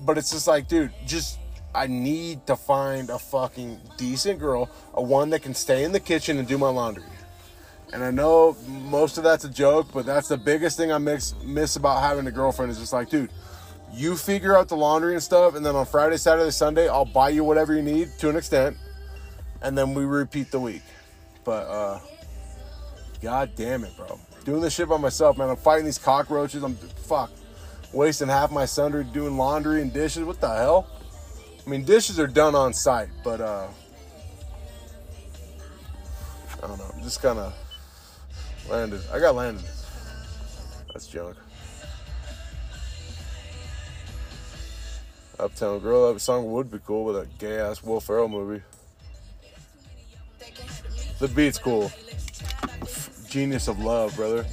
[0.06, 1.39] But it's just like, dude, just
[1.74, 6.00] I need to find a fucking decent girl, a one that can stay in the
[6.00, 7.04] kitchen and do my laundry.
[7.94, 11.34] And I know most of that's a joke, but that's the biggest thing I miss,
[11.44, 13.30] miss about having a girlfriend is just like, dude,
[13.93, 17.30] you figure out the laundry and stuff, and then on Friday, Saturday, Sunday, I'll buy
[17.30, 18.77] you whatever you need to an extent,
[19.62, 20.84] and then we repeat the week.
[21.43, 21.99] But uh
[23.21, 24.19] god damn it, bro.
[24.45, 25.49] Doing this shit by myself, man.
[25.49, 26.63] I'm fighting these cockroaches.
[26.63, 27.32] I'm fuck
[27.93, 30.23] wasting half my Sunday doing laundry and dishes.
[30.23, 30.88] What the hell?
[31.65, 33.67] I mean, dishes are done on site, but uh,
[36.63, 36.89] I don't know.
[36.93, 37.54] I'm just kind of
[38.69, 39.01] landed.
[39.13, 39.65] I got landed.
[40.93, 41.38] That's junk.
[45.41, 48.63] Uptown Girl, that song would be cool with a gay ass Will Ferrell movie.
[51.19, 51.91] The beat's cool.
[53.27, 54.45] Genius of love, brother.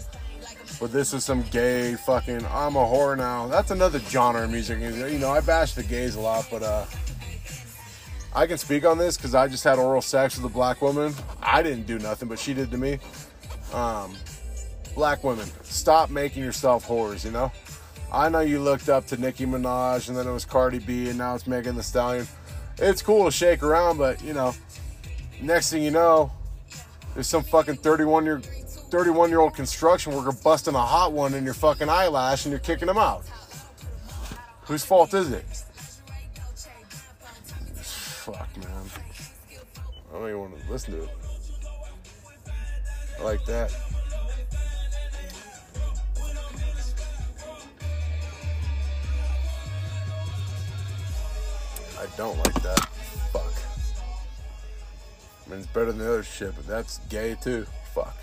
[0.80, 3.48] But this is some gay fucking I'm a whore now.
[3.48, 4.80] That's another genre of music.
[4.80, 6.86] You know, I bash the gays a lot, but uh
[8.34, 11.14] I can speak on this because I just had oral sex with a black woman.
[11.42, 12.98] I didn't do nothing, but she did to me.
[13.72, 14.14] Um,
[14.94, 17.50] black women, stop making yourself whores, you know?
[18.10, 21.18] I know you looked up to Nicki Minaj and then it was Cardi B and
[21.18, 22.26] now it's Megan Thee Stallion.
[22.78, 24.54] It's cool to shake around, but you know,
[25.42, 26.32] next thing you know,
[27.14, 31.44] there's some fucking 31 year 31 year old construction worker busting a hot one in
[31.44, 33.24] your fucking eyelash and you're kicking him out.
[34.62, 35.44] Whose fault is it?
[37.74, 38.68] Fuck, man.
[40.10, 41.10] I don't even want to listen to it.
[43.18, 43.87] I like that.
[51.98, 52.80] I don't like that.
[53.32, 53.52] Fuck.
[55.46, 57.66] I mean, it's better than the other shit, but that's gay too.
[57.92, 58.16] Fuck.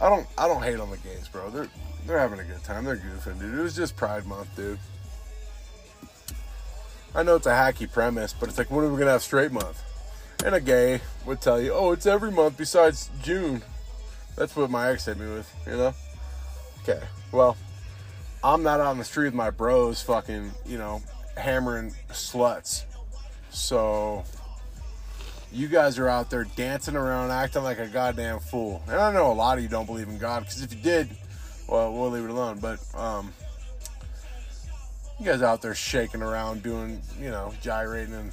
[0.00, 0.26] I don't.
[0.38, 1.50] I don't hate on the gays, bro.
[1.50, 1.68] They're
[2.06, 2.84] they're having a good time.
[2.84, 3.58] They're goofing, dude.
[3.58, 4.78] It was just Pride Month, dude.
[7.14, 9.50] I know it's a hacky premise, but it's like, when are we gonna have straight
[9.50, 9.82] month?
[10.44, 13.62] And a gay would tell you, oh, it's every month besides June.
[14.36, 15.94] That's what my ex hit me with, you know?
[16.82, 17.56] Okay, well,
[18.44, 21.02] I'm not out on the street with my bros fucking, you know,
[21.38, 22.84] hammering sluts.
[23.50, 24.24] So,
[25.50, 28.82] you guys are out there dancing around, acting like a goddamn fool.
[28.86, 31.08] And I know a lot of you don't believe in God, because if you did,
[31.68, 32.58] well, we'll leave it alone.
[32.58, 33.32] But, um,
[35.18, 38.32] you guys out there shaking around, doing, you know, gyrating and.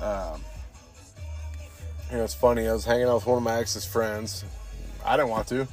[0.00, 0.40] Um,
[2.10, 2.68] you know, it's funny.
[2.68, 4.44] I was hanging out with one of my ex's friends.
[5.04, 5.66] I didn't want to,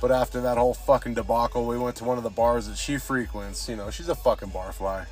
[0.00, 2.98] but after that whole fucking debacle, we went to one of the bars that she
[2.98, 3.68] frequents.
[3.68, 5.06] You know, she's a fucking barfly,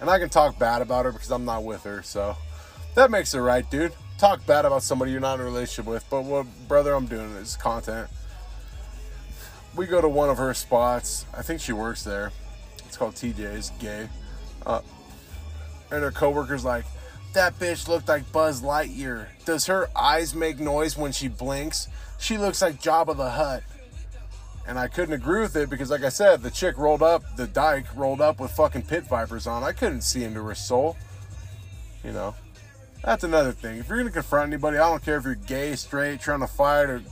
[0.00, 2.02] and I can talk bad about her because I'm not with her.
[2.02, 2.36] So
[2.94, 3.92] that makes it right, dude.
[4.18, 7.30] Talk bad about somebody you're not in a relationship with, but what, brother, I'm doing
[7.32, 8.08] is content.
[9.74, 11.26] We go to one of her spots.
[11.36, 12.32] I think she works there
[12.96, 14.08] it's called TJ's, gay.
[14.64, 14.80] Uh,
[15.90, 16.86] and her coworker's like,
[17.34, 19.26] that bitch looked like Buzz Lightyear.
[19.44, 21.88] Does her eyes make noise when she blinks?
[22.18, 23.62] She looks like Jabba the Hutt.
[24.66, 27.46] And I couldn't agree with it because, like I said, the chick rolled up, the
[27.46, 29.62] dyke rolled up with fucking pit vipers on.
[29.62, 30.96] I couldn't see into her soul.
[32.02, 32.34] You know,
[33.04, 33.78] that's another thing.
[33.78, 36.90] If you're gonna confront anybody, I don't care if you're gay, straight, trying to fight,
[36.90, 37.02] or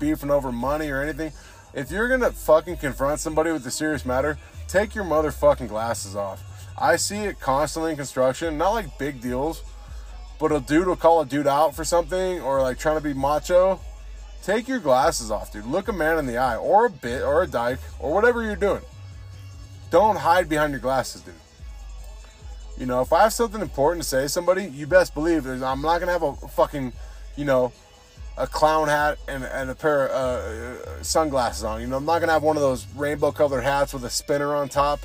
[0.00, 1.32] beefing over money or anything.
[1.72, 6.42] If you're gonna fucking confront somebody with a serious matter, take your motherfucking glasses off.
[6.76, 9.62] I see it constantly in construction, not like big deals,
[10.38, 13.14] but a dude will call a dude out for something or like trying to be
[13.14, 13.80] macho.
[14.48, 15.66] Take your glasses off, dude.
[15.66, 18.56] Look a man in the eye, or a bit, or a dyke, or whatever you're
[18.56, 18.80] doing.
[19.90, 21.34] Don't hide behind your glasses, dude.
[22.78, 25.62] You know, if I have something important to say to somebody, you best believe that
[25.62, 26.94] I'm not gonna have a fucking,
[27.36, 27.74] you know,
[28.38, 31.82] a clown hat and, and a pair of uh, sunglasses on.
[31.82, 34.56] You know, I'm not gonna have one of those rainbow colored hats with a spinner
[34.56, 35.00] on top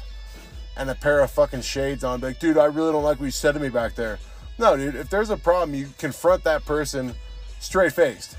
[0.77, 2.21] and a pair of fucking shades on.
[2.21, 4.19] Like, dude, I really don't like what you said to me back there.
[4.58, 7.13] No, dude, if there's a problem, you confront that person
[7.60, 8.38] straight faced.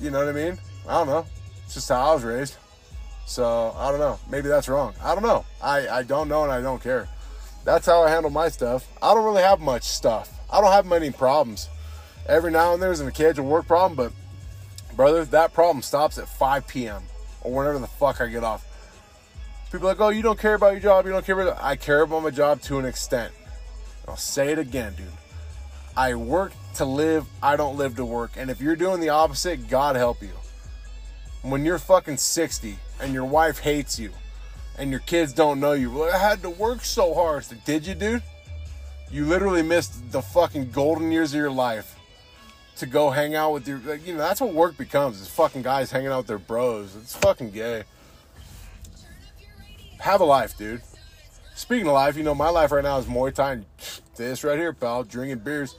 [0.00, 0.58] You know what I mean?
[0.88, 1.26] I don't know.
[1.64, 2.56] It's just how I was raised.
[3.26, 4.18] So I don't know.
[4.30, 4.94] Maybe that's wrong.
[5.02, 5.44] I don't know.
[5.62, 7.06] I, I don't know and I don't care.
[7.64, 8.88] That's how I handle my stuff.
[9.02, 10.30] I don't really have much stuff.
[10.50, 11.68] I don't have many problems.
[12.26, 16.28] Every now and then there's an occasional work problem, but brother, that problem stops at
[16.28, 17.02] 5 p.m.
[17.42, 18.66] or whenever the fuck I get off.
[19.70, 21.06] People like, oh, you don't care about your job.
[21.06, 21.62] You don't care about.
[21.62, 23.32] I care about my job to an extent.
[24.08, 25.06] I'll say it again, dude.
[25.96, 27.26] I work to live.
[27.42, 28.32] I don't live to work.
[28.36, 30.32] And if you're doing the opposite, God help you.
[31.42, 34.12] When you're fucking 60 and your wife hates you
[34.78, 37.44] and your kids don't know you, well, I had to work so hard.
[37.64, 38.22] Did you, dude?
[39.10, 41.96] You literally missed the fucking golden years of your life
[42.76, 45.20] to go hang out with your, like, you know, that's what work becomes.
[45.20, 46.94] Is fucking guys hanging out with their bros.
[46.96, 47.84] It's fucking gay.
[49.98, 50.82] Have a life, dude.
[51.54, 53.52] Speaking of life, you know, my life right now is Muay Thai.
[53.52, 53.66] And
[54.16, 55.74] this right here, pal, drinking beers.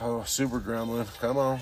[0.00, 1.06] Oh, super gremlin.
[1.20, 1.60] Come on.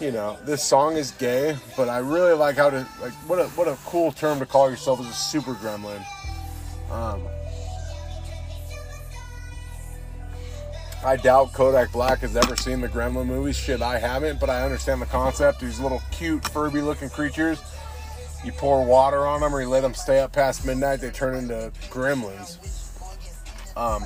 [0.00, 3.44] You know, this song is gay, but I really like how to like what a
[3.48, 6.04] what a cool term to call yourself as a super gremlin.
[6.90, 7.22] Um,
[11.04, 13.56] I doubt Kodak Black has ever seen the Gremlin movies.
[13.56, 15.60] Shit, I haven't, but I understand the concept.
[15.60, 17.60] These little cute Furby looking creatures.
[18.44, 21.36] You pour water on them or you let them stay up past midnight, they turn
[21.36, 22.58] into gremlins.
[23.76, 24.04] Um,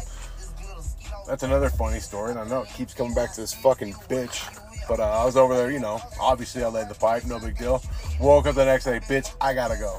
[1.32, 4.54] that's another funny story, and I know it keeps coming back to this fucking bitch.
[4.86, 5.98] But uh, I was over there, you know.
[6.20, 7.82] Obviously, I laid the pipe, no big deal.
[8.20, 9.98] Woke up the next day, bitch, I gotta go.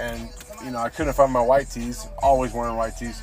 [0.00, 0.28] And
[0.64, 2.08] you know, I couldn't find my white tees.
[2.24, 3.22] Always wearing white tees.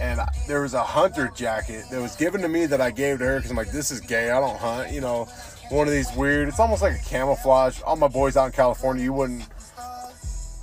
[0.00, 3.20] And I- there was a hunter jacket that was given to me that I gave
[3.20, 4.32] to her because I'm like, this is gay.
[4.32, 4.90] I don't hunt.
[4.90, 5.28] You know,
[5.68, 6.48] one of these weird.
[6.48, 7.80] It's almost like a camouflage.
[7.82, 9.44] All my boys out in California, you wouldn't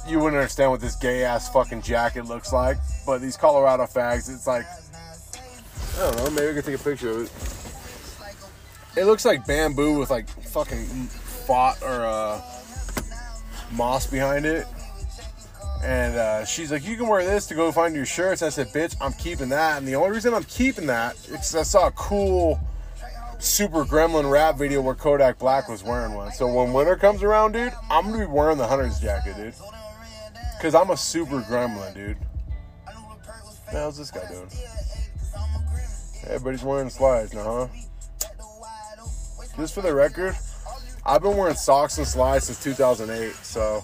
[0.05, 2.75] you wouldn't understand what this gay ass fucking jacket looks like.
[3.05, 4.65] But these Colorado fags, it's like
[5.95, 6.29] I don't know.
[6.31, 8.99] Maybe I could take a picture of it.
[8.99, 12.41] It looks like bamboo with like fucking fought or uh,
[13.71, 14.67] moss behind it.
[15.83, 18.67] And uh, she's like, "You can wear this to go find your shirts." I said,
[18.67, 21.91] "Bitch, I'm keeping that." And the only reason I'm keeping that is I saw a
[21.91, 22.59] cool
[23.39, 26.31] Super Gremlin rap video where Kodak Black was wearing one.
[26.31, 29.53] So when winter comes around, dude, I'm gonna be wearing the hunter's jacket, dude.
[30.61, 32.17] Cause I'm a super gremlin, dude.
[33.69, 34.47] Hell's this guy doing?
[36.27, 38.27] Everybody's wearing slides now, huh?
[39.57, 40.35] Just for the record,
[41.05, 43.83] I've been wearing socks and slides since 2008, so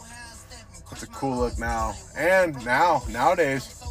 [0.91, 1.93] it's a cool look now.
[2.17, 3.84] And now, nowadays,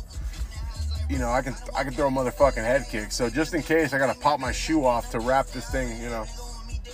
[1.08, 3.12] you know, I can I can throw a motherfucking head kick.
[3.12, 6.08] So just in case, I gotta pop my shoe off to wrap this thing, you
[6.08, 6.24] know.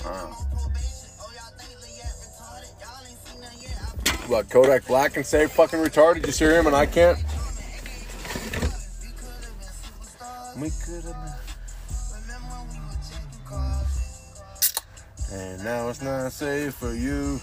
[0.05, 0.27] Uh,
[4.27, 6.27] what Kodak Black can say fucking retarded?
[6.27, 7.19] You see him and I can't.
[10.57, 11.44] We could have.
[15.35, 17.40] And now it's not safe for you.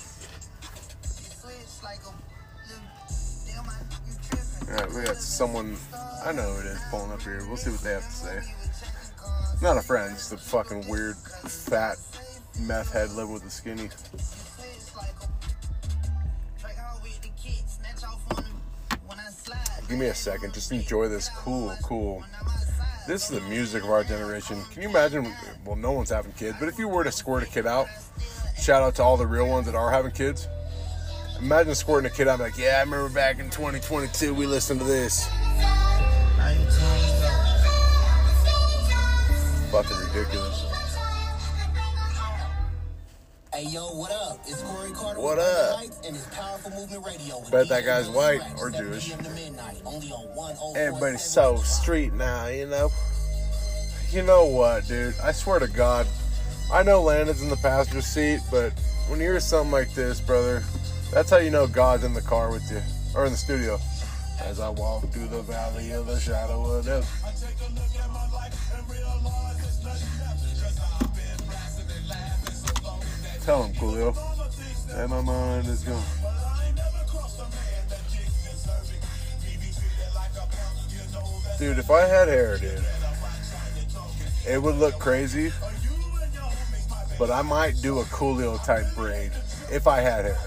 [4.69, 5.75] Alright, we got someone.
[6.25, 7.43] I know it is pulling up here.
[7.47, 8.39] We'll see what they have to say.
[9.61, 11.97] Not a friend, just a fucking weird, fat
[12.61, 13.89] meth head living with a skinny.
[19.89, 20.53] Give me a second.
[20.53, 22.23] Just enjoy this cool, cool.
[23.11, 24.63] This is the music of our generation.
[24.71, 25.35] Can you imagine?
[25.65, 27.87] Well, no one's having kids, but if you were to squirt a kid out,
[28.57, 30.47] shout out to all the real ones that are having kids.
[31.37, 34.85] Imagine squirting a kid out, like, yeah, I remember back in 2022, we listened to
[34.85, 35.27] this.
[39.71, 40.80] Fucking ridiculous.
[43.61, 44.39] Hey yo, what up?
[44.47, 45.21] It's Corey Carter.
[45.21, 45.75] What up?
[45.75, 47.39] Lights And it's Powerful Movement Radio.
[47.41, 49.09] with Bet that guy's white or Jewish.
[49.09, 52.89] PM to midnight, only on oh Everybody's so street now, you know.
[54.09, 55.13] You know what, dude?
[55.21, 56.07] I swear to God,
[56.73, 58.73] I know Landon's in the passenger seat, but
[59.07, 60.63] when you hear something like this, brother,
[61.13, 62.81] that's how you know God's in the car with you
[63.15, 63.77] or in the studio.
[64.39, 67.05] As I walk through the valley of the shadow of death.
[73.43, 74.15] Tell him, Coolio.
[74.95, 76.03] And my mind is gone.
[81.57, 82.83] Dude, if I had hair, dude,
[84.47, 85.51] it would look crazy.
[87.17, 89.31] But I might do a Coolio type braid
[89.71, 90.39] if I had hair.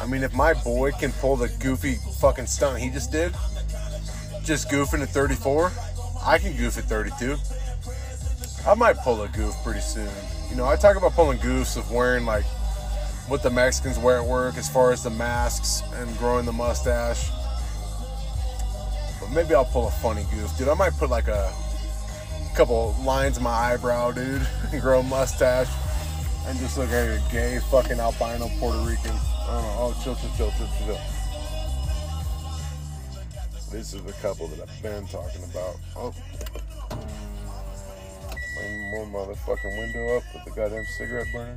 [0.00, 3.32] I mean, if my boy can pull the goofy fucking stunt he just did,
[4.44, 5.72] just goofing at 34,
[6.22, 7.36] I can goof at 32.
[8.66, 10.08] I might pull a goof pretty soon.
[10.50, 12.44] You know, I talk about pulling goofs of wearing like
[13.28, 17.30] what the Mexicans wear at work as far as the masks and growing the mustache.
[19.20, 20.68] But maybe I'll pull a funny goof, dude.
[20.68, 21.52] I might put like a
[22.54, 25.68] couple lines in my eyebrow, dude, and grow a mustache
[26.46, 29.14] and just look like a gay fucking albino Puerto Rican.
[29.14, 29.20] Know.
[29.50, 31.00] Oh, chill, chill, chill, chill, chill.
[33.70, 35.76] This is the couple that I've been talking about.
[35.94, 36.14] Oh.
[38.60, 41.56] One more motherfucking window up with the goddamn cigarette burner.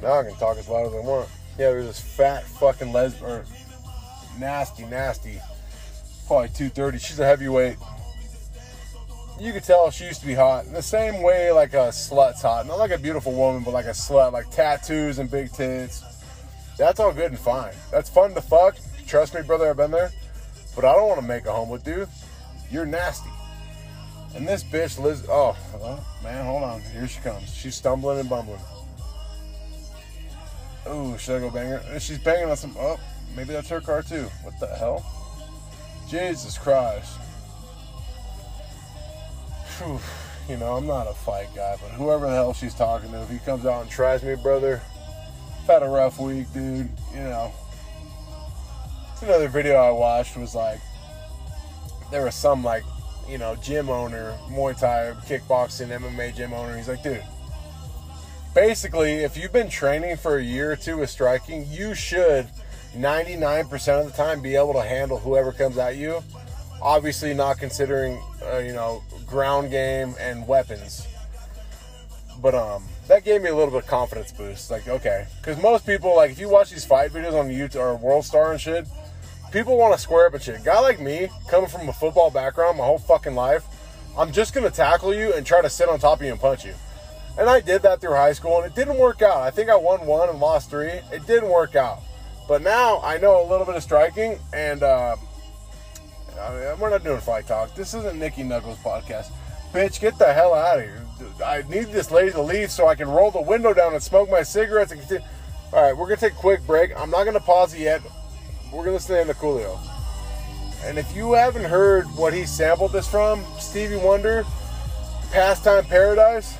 [0.00, 1.28] Now I can talk as loud as I want.
[1.58, 3.44] Yeah, there's this fat fucking lesbian,
[4.38, 5.38] nasty, nasty,
[6.26, 6.98] probably 230.
[6.98, 7.76] She's a heavyweight.
[9.40, 10.66] You could tell she used to be hot.
[10.66, 12.66] In the same way like a slut's hot.
[12.66, 16.02] Not like a beautiful woman, but like a slut, like tattoos and big tits.
[16.78, 17.74] That's all good and fine.
[17.90, 18.76] That's fun to fuck.
[19.06, 20.10] Trust me, brother, I've been there.
[20.74, 22.06] But I don't want to make a home with you.
[22.70, 23.28] You're nasty.
[24.34, 26.80] And this bitch Liz oh, oh man, hold on.
[26.80, 27.54] Here she comes.
[27.54, 28.60] She's stumbling and bumbling.
[30.88, 31.82] Ooh, should I go bang her?
[31.94, 32.98] Uh, she's banging on some oh,
[33.36, 34.24] maybe that's her car too.
[34.42, 35.04] What the hell?
[36.08, 37.18] Jesus Christ.
[39.78, 40.00] Whew.
[40.48, 43.28] You know, I'm not a fight guy, but whoever the hell she's talking to, if
[43.28, 44.82] he comes out and tries me, brother,
[45.60, 46.88] I've had a rough week, dude.
[47.14, 47.52] You know.
[49.22, 50.80] Another video I watched was like
[52.10, 52.82] there was some like,
[53.28, 56.76] you know, gym owner, Muay Thai, kickboxing, MMA gym owner.
[56.76, 57.22] He's like, dude,
[58.52, 62.48] basically, if you've been training for a year or two with striking, you should
[62.96, 66.20] 99% of the time be able to handle whoever comes at you.
[66.82, 68.20] Obviously, not considering,
[68.52, 71.06] uh, you know, ground game and weapons.
[72.40, 74.68] But um, that gave me a little bit of confidence boost.
[74.68, 77.96] Like, okay, because most people, like, if you watch these fight videos on YouTube or
[77.96, 78.84] World Star and shit,
[79.52, 80.60] people want to square up and shit.
[80.60, 83.64] A guy like me, coming from a football background my whole fucking life,
[84.16, 86.64] I'm just gonna tackle you and try to sit on top of you and punch
[86.64, 86.74] you.
[87.38, 89.38] And I did that through high school, and it didn't work out.
[89.38, 90.88] I think I won one and lost three.
[91.12, 92.00] It didn't work out.
[92.48, 95.16] But now I know a little bit of striking, and uh,
[96.40, 97.74] I mean, we're not doing fight talk.
[97.74, 99.30] This isn't Nicky Knuckles podcast.
[99.72, 101.02] Bitch, get the hell out of here.
[101.44, 104.28] I need this lady to leave so I can roll the window down and smoke
[104.28, 105.26] my cigarettes and continue.
[105.72, 106.90] All right, we're gonna take a quick break.
[106.98, 108.02] I'm not gonna pause it yet.
[108.72, 109.78] We're gonna stay in the Coolio.
[110.84, 114.44] And if you haven't heard what he sampled this from, Stevie Wonder,
[115.30, 116.56] Pastime Paradise,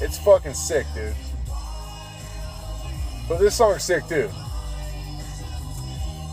[0.00, 1.14] it's fucking sick, dude.
[3.28, 4.28] But this song's sick too.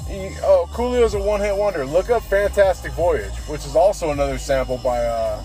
[0.08, 1.86] He, oh, Coolio's a one-hit wonder.
[1.86, 5.44] Look up "Fantastic Voyage," which is also another sample by uh,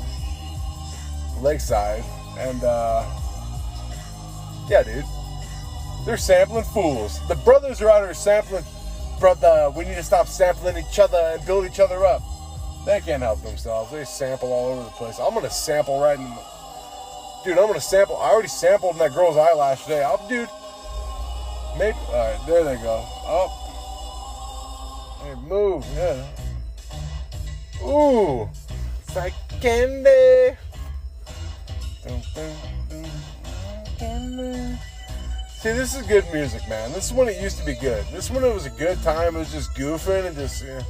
[1.40, 2.04] Lakeside,
[2.38, 3.04] and uh,
[4.68, 5.04] yeah, dude,
[6.06, 7.18] they're sampling fools.
[7.26, 8.64] The brothers are out here sampling.
[9.22, 12.22] Brother, we need to stop sampling each other and build each other up.
[12.84, 13.92] They can't help themselves.
[13.92, 15.20] They sample all over the place.
[15.20, 16.26] I'm gonna sample right in.
[17.44, 18.16] Dude, I'm gonna sample.
[18.16, 20.02] I already sampled in that girl's eyelash today.
[20.02, 20.48] I'll, dude.
[21.78, 21.96] Maybe.
[22.08, 23.04] All right, there they go.
[23.24, 23.48] Oh.
[25.22, 26.26] Hey, move, yeah.
[27.86, 28.50] Ooh,
[29.06, 30.56] it's like candy.
[32.02, 32.56] Dun, dun,
[32.90, 33.06] dun,
[34.00, 34.78] candy.
[35.62, 36.90] See, this is good music, man.
[36.90, 38.04] This is when it used to be good.
[38.06, 39.36] This is when it was a good time.
[39.36, 40.64] It was just goofing and just.
[40.64, 40.82] Yeah.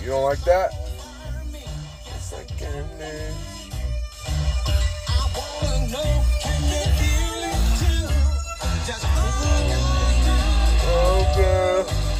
[0.00, 0.72] You don't like that?
[2.04, 2.48] It's like.
[10.84, 12.11] Oh, girl.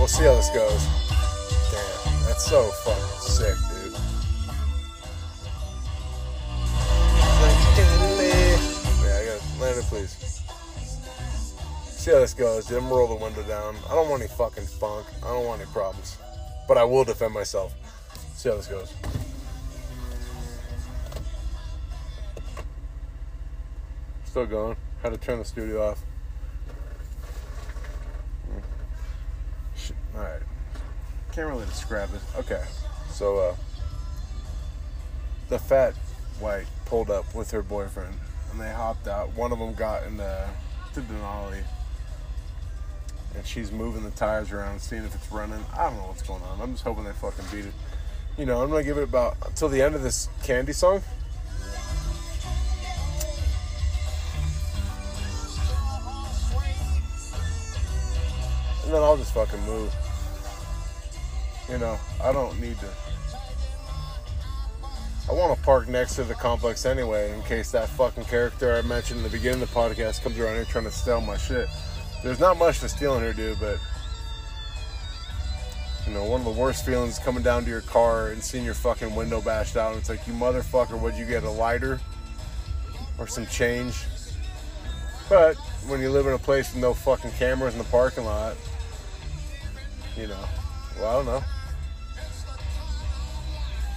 [0.00, 0.82] We'll see how this goes.
[1.70, 3.92] Damn, that's so fucking sick, dude.
[9.04, 10.40] Yeah, I got Landon, please.
[12.00, 12.66] See how this goes.
[12.66, 13.76] Then roll the window down.
[13.90, 15.06] I don't want any fucking funk.
[15.22, 16.16] I don't want any problems.
[16.66, 17.74] But I will defend myself.
[18.34, 18.94] See how this goes.
[24.24, 24.76] Still going.
[25.02, 26.02] Had to turn the studio off.
[29.76, 29.96] Shit.
[30.14, 30.42] All right.
[31.32, 32.20] Can't really describe it.
[32.38, 32.62] Okay.
[33.10, 33.56] So, uh,
[35.48, 35.94] the fat
[36.38, 38.14] white pulled up with her boyfriend,
[38.50, 39.34] and they hopped out.
[39.34, 40.46] One of them got in the
[40.94, 41.62] Denali,
[43.36, 45.64] and she's moving the tires around, seeing if it's running.
[45.76, 46.60] I don't know what's going on.
[46.60, 47.74] I'm just hoping they fucking beat it.
[48.36, 51.02] You know, I'm gonna give it about until the end of this Candy song.
[58.90, 59.94] And then I'll just fucking move.
[61.70, 62.88] You know, I don't need to.
[65.28, 68.82] I want to park next to the complex anyway, in case that fucking character I
[68.82, 71.68] mentioned in the beginning of the podcast comes around here trying to steal my shit.
[72.24, 73.78] There's not much to steal in here, dude, but
[76.04, 78.64] you know, one of the worst feelings is coming down to your car and seeing
[78.64, 79.96] your fucking window bashed out.
[79.98, 82.00] It's like, you motherfucker, would you get a lighter
[83.18, 83.94] or some change?
[85.28, 85.54] But
[85.86, 88.56] when you live in a place with no fucking cameras in the parking lot,
[90.20, 90.44] you know,
[90.98, 91.44] well, I don't know.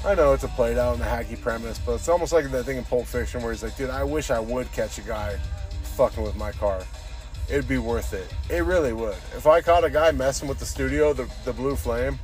[0.06, 2.64] I know it's a played out and a hacky premise, but it's almost like that
[2.66, 5.38] thing in Pulp Fiction where he's like, dude, I wish I would catch a guy
[5.96, 6.84] fucking with my car.
[7.50, 8.34] It'd be worth it.
[8.50, 9.16] It really would.
[9.36, 12.20] If I caught a guy messing with the studio, the, the Blue Flame,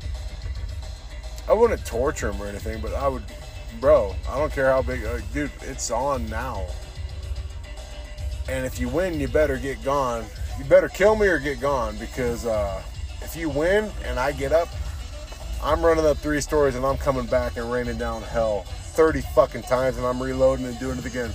[1.47, 3.23] I wouldn't torture him or anything, but I would,
[3.79, 6.65] bro, I don't care how big, like, dude, it's on now.
[8.47, 10.25] And if you win, you better get gone.
[10.57, 12.81] You better kill me or get gone because uh,
[13.29, 14.67] if you win and I get up,
[15.61, 19.61] I'm running up three stories and I'm coming back and raining down hell 30 fucking
[19.63, 21.29] times and I'm reloading and doing it again.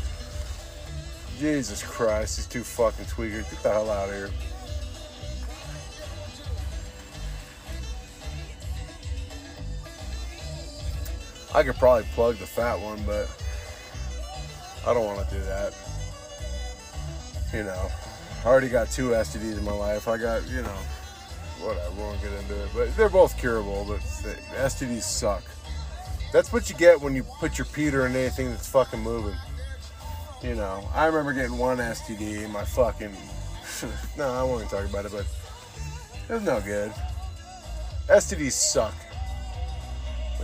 [1.38, 3.48] Jesus Christ, these two fucking tweakers.
[3.48, 4.30] Get the hell out of here.
[11.54, 13.30] I could probably plug the fat one, but
[14.84, 15.72] I don't want to do that.
[17.52, 17.88] You know,
[18.44, 20.08] I already got two STDs in my life.
[20.08, 20.78] I got, you know,
[21.64, 22.70] whatever, we won't get into it.
[22.74, 25.42] But they're both curable, but STDs suck.
[26.32, 29.36] That's what you get when you put your Peter in anything that's fucking moving.
[30.42, 33.12] You know, I remember getting one STD in my fucking.
[34.18, 35.26] no, I won't even talk about it, but
[36.28, 36.92] it was no good.
[38.08, 38.94] STDs suck.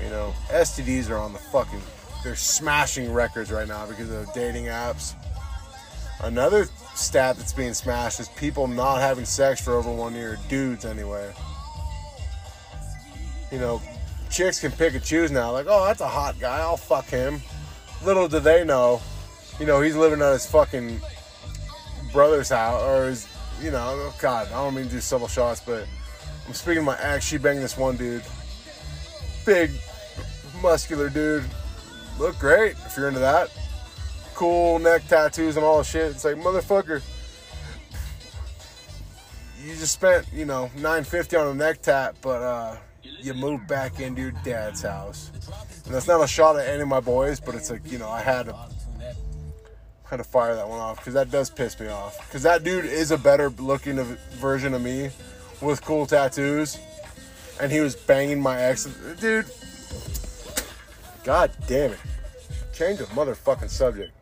[0.03, 1.83] You know, STDs are on the fucking.
[2.25, 5.15] They're smashing records right now because of dating apps.
[6.23, 10.39] Another stat that's being smashed is people not having sex for over one year.
[10.49, 11.33] Dudes, anyway.
[13.51, 13.81] You know,
[14.31, 15.51] chicks can pick and choose now.
[15.51, 16.59] Like, oh, that's a hot guy.
[16.59, 17.41] I'll fuck him.
[18.05, 19.01] Little do they know,
[19.59, 21.01] you know, he's living at his fucking
[22.13, 23.27] brother's house or his,
[23.61, 25.87] you know, oh God, I don't mean to do several shots, but
[26.47, 27.25] I'm speaking my ex.
[27.27, 28.23] She banged this one dude.
[29.45, 29.71] Big,
[30.63, 31.45] muscular dude.
[32.19, 33.51] Look great if you're into that
[34.41, 36.13] cool neck tattoos and all the shit.
[36.13, 37.03] It's like motherfucker.
[39.63, 44.01] You just spent, you know, 950 on a neck tat, but uh you moved back
[44.01, 45.31] into your dad's house.
[45.85, 48.09] And that's not a shot at any of my boys, but it's like, you know,
[48.09, 48.57] I had to
[50.09, 52.27] had to fire that one off because that does piss me off.
[52.27, 54.07] Because that dude is a better looking of,
[54.41, 55.11] version of me
[55.61, 56.79] with cool tattoos,
[57.61, 58.87] and he was banging my ex.
[59.21, 59.45] Dude,
[61.25, 61.99] god damn it.
[62.73, 64.15] Change the motherfucking subject.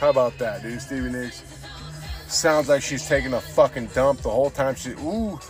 [0.00, 0.80] How about that, dude?
[0.80, 1.42] Stevie Nicks.
[2.28, 4.90] Sounds like she's taking a fucking dump the whole time she.
[4.90, 5.40] Ooh.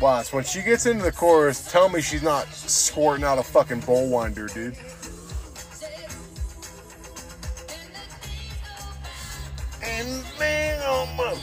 [0.00, 3.80] Watch, when she gets into the chorus, tell me she's not squirting out a fucking
[3.80, 4.76] bowl winder, dude.
[9.82, 11.36] And bang on my.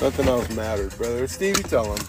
[0.00, 1.26] Nothing else mattered, brother.
[1.26, 2.04] Stevie, tell him.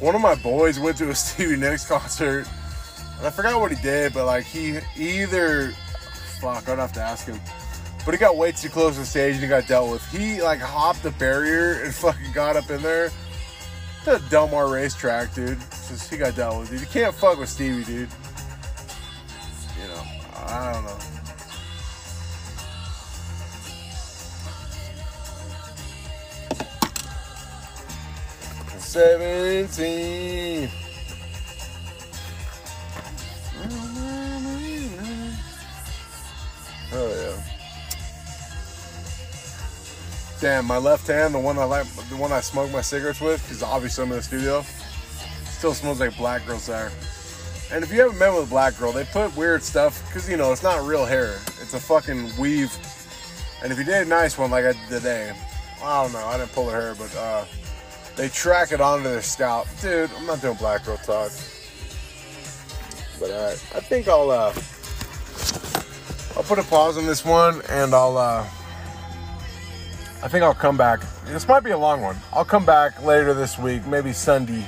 [0.00, 2.46] One of my boys went to a Stevie Nicks concert,
[3.18, 5.72] and I forgot what he did, but like he either,
[6.40, 7.40] fuck, I'd have to ask him.
[8.04, 10.10] But he got way too close to the stage and he got dealt with.
[10.10, 13.10] He like hopped the barrier and fucking got up in there.
[14.04, 15.58] The Del Mar racetrack, dude.
[15.58, 16.80] Just he got dealt with, dude.
[16.80, 18.08] You can't fuck with Stevie, dude.
[19.76, 20.02] You know,
[20.36, 21.17] I don't know.
[28.88, 30.70] Seventeen.
[36.90, 37.42] Oh yeah.
[40.40, 43.42] Damn, my left hand, the one I like, the one I smoke my cigarettes with,
[43.42, 44.64] because obviously I'm in the studio,
[45.44, 46.90] still smells like black girl sour.
[47.70, 50.38] And if you haven't met with a black girl, they put weird stuff, because you
[50.38, 52.74] know it's not real hair, it's a fucking weave.
[53.62, 55.36] And if you did a nice one like I did today,
[55.82, 57.44] I don't know, I didn't pull her hair, but uh,
[58.18, 59.68] they track it onto their scalp.
[59.80, 61.30] Dude, I'm not doing black girl talk.
[63.20, 64.52] But uh, I think I'll uh,
[66.36, 68.18] I'll put a pause on this one, and I'll.
[68.18, 68.46] uh
[70.20, 71.00] I think I'll come back.
[71.26, 72.16] This might be a long one.
[72.32, 74.66] I'll come back later this week, maybe Sunday.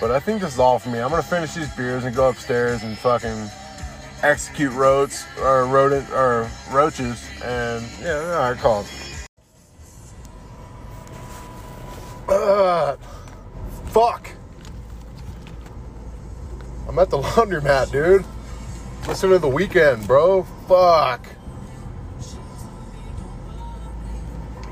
[0.00, 1.00] But I think this is all for me.
[1.00, 3.50] I'm gonna finish these beers and go upstairs and fucking
[4.22, 8.97] execute roads or rodent or roaches, and yeah, right, call it.
[12.28, 12.96] Uh,
[13.86, 14.30] fuck.
[16.88, 18.24] I'm at the laundromat, dude.
[19.06, 20.42] Listen to the Weeknd, bro.
[20.68, 21.26] Fuck.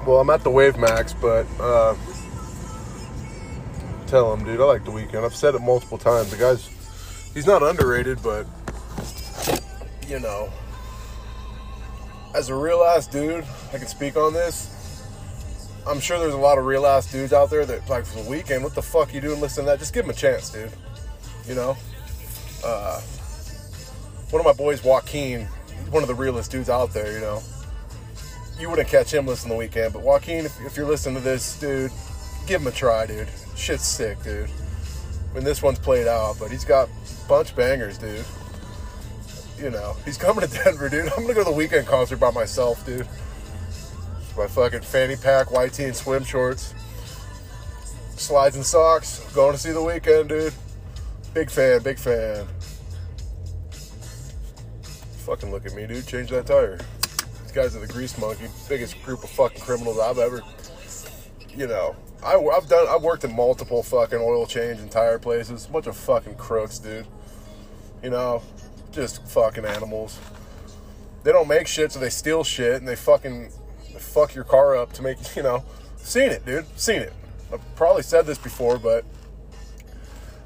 [0.07, 1.97] Well, I'm at the WaveMAX, but uh,
[4.07, 5.25] tell him, dude, I like the Weeknd.
[5.25, 6.31] I've said it multiple times.
[6.31, 6.69] The guy's
[7.35, 8.47] he's not underrated, but
[10.07, 10.49] you know,
[12.35, 14.76] as a real ass dude, I can speak on this.
[15.87, 18.29] I'm sure there's a lot of real ass dudes out there that like for the
[18.29, 19.79] Weeknd, what the fuck you doing listening to that?
[19.79, 20.73] Just give him a chance, dude.
[21.47, 21.77] You know?
[22.65, 23.01] Uh,
[24.31, 25.43] one of my boys, Joaquin,
[25.91, 27.41] one of the realest dudes out there, you know.
[28.59, 31.59] You wouldn't catch him listening the Weeknd, but Joaquin, if, if you're listening to this,
[31.61, 31.93] dude,
[32.47, 33.29] give him a try, dude.
[33.55, 34.51] Shit's sick, dude.
[35.31, 36.89] I mean, this one's played out, but he's got
[37.29, 38.25] bunch bangers, dude.
[39.59, 41.13] You know, he's coming to Denver, dude.
[41.17, 43.07] I'm gonna go to the Weeknd concert by myself, dude.
[44.37, 46.75] My fucking fanny pack, white tee, and swim shorts,
[48.17, 49.21] slides and socks.
[49.33, 50.53] Going to see the Weeknd, dude.
[51.33, 52.47] Big fan, big fan.
[55.25, 56.07] Fucking look at me, dude.
[56.07, 56.79] Change that tire.
[57.43, 60.43] These guys are the grease monkey, biggest group of fucking criminals I've ever.
[61.55, 62.87] You know, I, have done.
[62.89, 65.67] I've worked in multiple fucking oil change and tire places.
[65.67, 67.07] Bunch of fucking crooks, dude.
[68.03, 68.43] You know,
[68.93, 70.19] just fucking animals.
[71.23, 73.51] They don't make shit, so they steal shit and they fucking
[74.17, 75.63] fuck your car up to make you know.
[75.99, 76.65] Seen it, dude.
[76.79, 77.13] Seen it.
[77.53, 79.05] I've probably said this before, but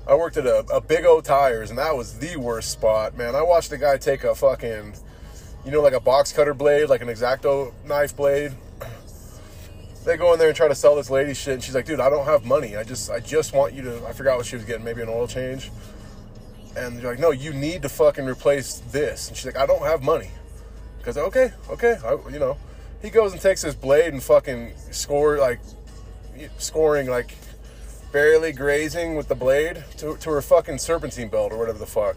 [0.09, 3.37] I worked at a, a Big O Tires, and that was the worst spot, man.
[3.37, 4.95] I watched a guy take a fucking,
[5.64, 8.53] you know, like a box cutter blade, like an X-Acto knife blade.
[10.03, 12.01] They go in there and try to sell this lady shit, and she's like, "Dude,
[12.01, 12.75] I don't have money.
[12.75, 15.11] I just, I just want you to." I forgot what she was getting, maybe an
[15.11, 15.71] oil change.
[16.75, 19.83] And you're like, "No, you need to fucking replace this." And she's like, "I don't
[19.83, 20.31] have money."
[20.97, 22.57] Because okay, okay, I, you know,
[23.03, 25.61] he goes and takes his blade and fucking score like,
[26.59, 27.34] scoring like
[28.12, 32.16] barely grazing with the blade to, to her fucking serpentine belt or whatever the fuck.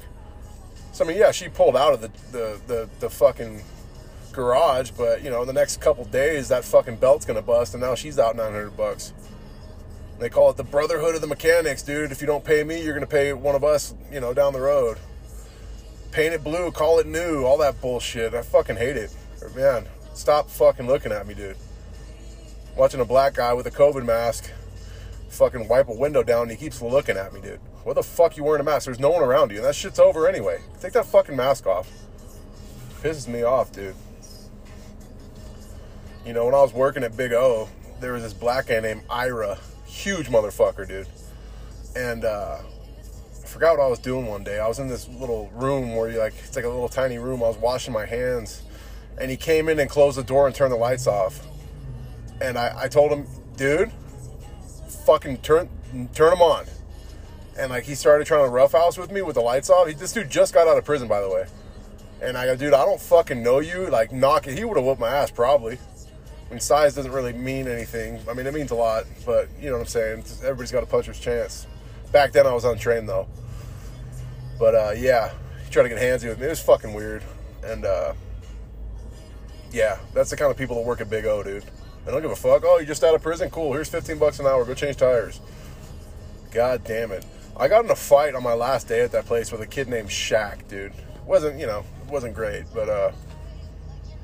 [0.92, 3.62] So I mean, yeah, she pulled out of the the the, the fucking
[4.32, 7.82] garage, but you know, in the next couple days that fucking belt's gonna bust, and
[7.82, 9.14] now she's out nine hundred bucks.
[10.20, 12.12] They call it the brotherhood of the mechanics, dude.
[12.12, 14.62] If you don't pay me, you're gonna pay one of us, you know, down the
[14.62, 14.98] road.
[16.12, 18.36] Paint it blue, call it new, all that bullshit.
[18.36, 19.12] I fucking hate it,
[19.56, 19.88] man.
[20.14, 21.58] Stop fucking looking at me, dude.
[22.76, 24.50] Watching a black guy with a COVID mask
[25.34, 27.60] fucking wipe a window down and he keeps looking at me, dude.
[27.84, 28.86] What the fuck you wearing a mask?
[28.86, 29.58] There's no one around you.
[29.58, 30.60] And that shit's over anyway.
[30.80, 31.92] Take that fucking mask off.
[33.02, 33.96] Pisses me off, dude.
[36.26, 37.68] You know, when I was working at Big O,
[38.00, 39.58] there was this black guy named Ira.
[39.86, 41.08] Huge motherfucker, dude.
[41.96, 44.60] And uh I forgot what I was doing one day.
[44.60, 47.44] I was in this little room where you like it's like a little tiny room.
[47.44, 48.64] I was washing my hands
[49.20, 51.46] and he came in and closed the door and turned the lights off.
[52.42, 53.92] And I, I told him, dude,
[55.06, 55.70] fucking turn
[56.14, 56.66] turn them on.
[57.58, 59.88] And like he started trying to roughhouse with me with the lights off.
[59.88, 61.46] He, this dude just got out of prison, by the way.
[62.22, 63.88] And I go, dude, I don't fucking know you.
[63.88, 64.58] Like, knock it.
[64.58, 65.78] He would have whooped my ass probably.
[66.48, 68.20] I mean, size doesn't really mean anything.
[68.30, 70.24] I mean, it means a lot, but you know what I'm saying.
[70.42, 71.68] Everybody's got a puncher's chance.
[72.12, 73.28] Back then, I was untrained though.
[74.60, 75.32] But uh, yeah,
[75.66, 76.46] he tried to get handsy with me.
[76.46, 77.24] It was fucking weird.
[77.64, 78.14] And uh,
[79.74, 81.66] yeah, that's the kind of people that work at Big O, dude.
[82.06, 82.64] They don't give a fuck.
[82.66, 83.50] Oh, you're just out of prison?
[83.50, 83.74] Cool.
[83.74, 84.64] Here's 15 bucks an hour.
[84.66, 85.40] Go change tires.
[86.52, 87.26] God damn it.
[87.58, 89.88] I got in a fight on my last day at that place with a kid
[89.88, 90.92] named Shaq, dude.
[91.26, 93.12] wasn't you know it wasn't great, but uh,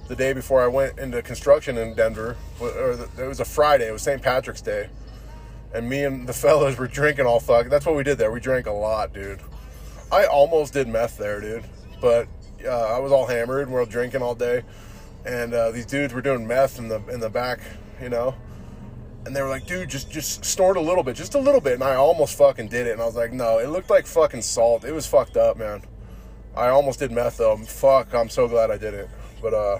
[0.08, 3.88] the day before I went into construction in Denver, or the, it was a Friday.
[3.88, 4.22] It was St.
[4.22, 4.89] Patrick's Day,
[5.74, 7.70] and me and the fellas were drinking all fuck.
[7.70, 8.32] That's what we did there.
[8.32, 9.39] We drank a lot, dude.
[10.12, 11.66] I almost did meth there, dude,
[12.02, 12.28] but
[12.66, 13.68] uh, I was all hammered.
[13.68, 14.64] and We are drinking all day
[15.30, 17.60] and uh, these dudes were doing meth in the in the back,
[18.02, 18.34] you know.
[19.26, 21.74] And they were like, dude, just just snort a little bit, just a little bit.
[21.74, 22.94] And I almost fucking did it.
[22.94, 24.84] And I was like, no, it looked like fucking salt.
[24.84, 25.84] It was fucked up, man.
[26.56, 27.58] I almost did meth though.
[27.58, 29.08] Fuck, I'm so glad I did it.
[29.40, 29.80] But uh,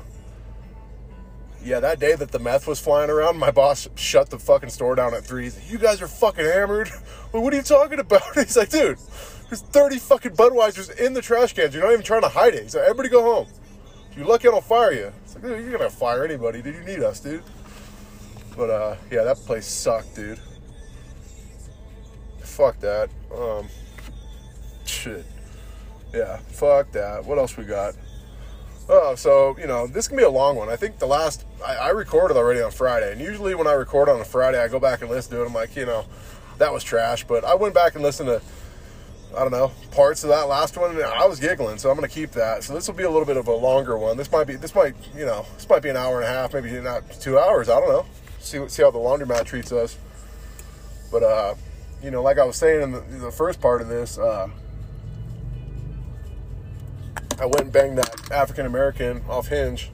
[1.64, 4.94] yeah, that day that the meth was flying around, my boss shut the fucking store
[4.94, 5.50] down at three.
[5.50, 6.90] Like, you guys are fucking hammered.
[7.32, 8.24] What are you talking about?
[8.34, 8.98] He's like, dude,
[9.50, 11.76] there's 30 fucking Budweisers in the trash cans.
[11.76, 12.64] You're not even trying to hide it.
[12.64, 13.48] He's like, everybody go home.
[14.10, 15.14] If you're lucky, I don't fire you.
[15.30, 16.74] It's like, dude, you're gonna fire anybody, dude.
[16.74, 17.44] You need us, dude.
[18.58, 20.40] But uh, yeah, that place sucked, dude.
[22.40, 23.10] Fuck that.
[23.32, 23.68] Um,
[24.86, 25.24] shit.
[26.16, 27.24] Yeah, fuck that.
[27.26, 27.94] What else we got?
[28.90, 30.68] Oh, so you know this can be a long one.
[30.68, 34.10] I think the last I, I recorded already on Friday, and usually when I record
[34.10, 35.46] on a Friday, I go back and listen to it.
[35.46, 36.06] I'm like, you know,
[36.58, 37.24] that was trash.
[37.24, 38.42] But I went back and listened to
[39.36, 41.78] I don't know parts of that last one, I was giggling.
[41.78, 42.64] So I'm gonna keep that.
[42.64, 44.18] So this will be a little bit of a longer one.
[44.18, 46.54] This might be this might you know this might be an hour and a half,
[46.54, 47.70] maybe not two hours.
[47.70, 48.06] I don't know.
[48.40, 49.98] See see how the laundromat treats us.
[51.12, 51.56] But uh,
[52.02, 54.48] you know, like I was saying in the, the first part of this, uh,
[57.40, 59.92] I went and banged that African American off Hinge,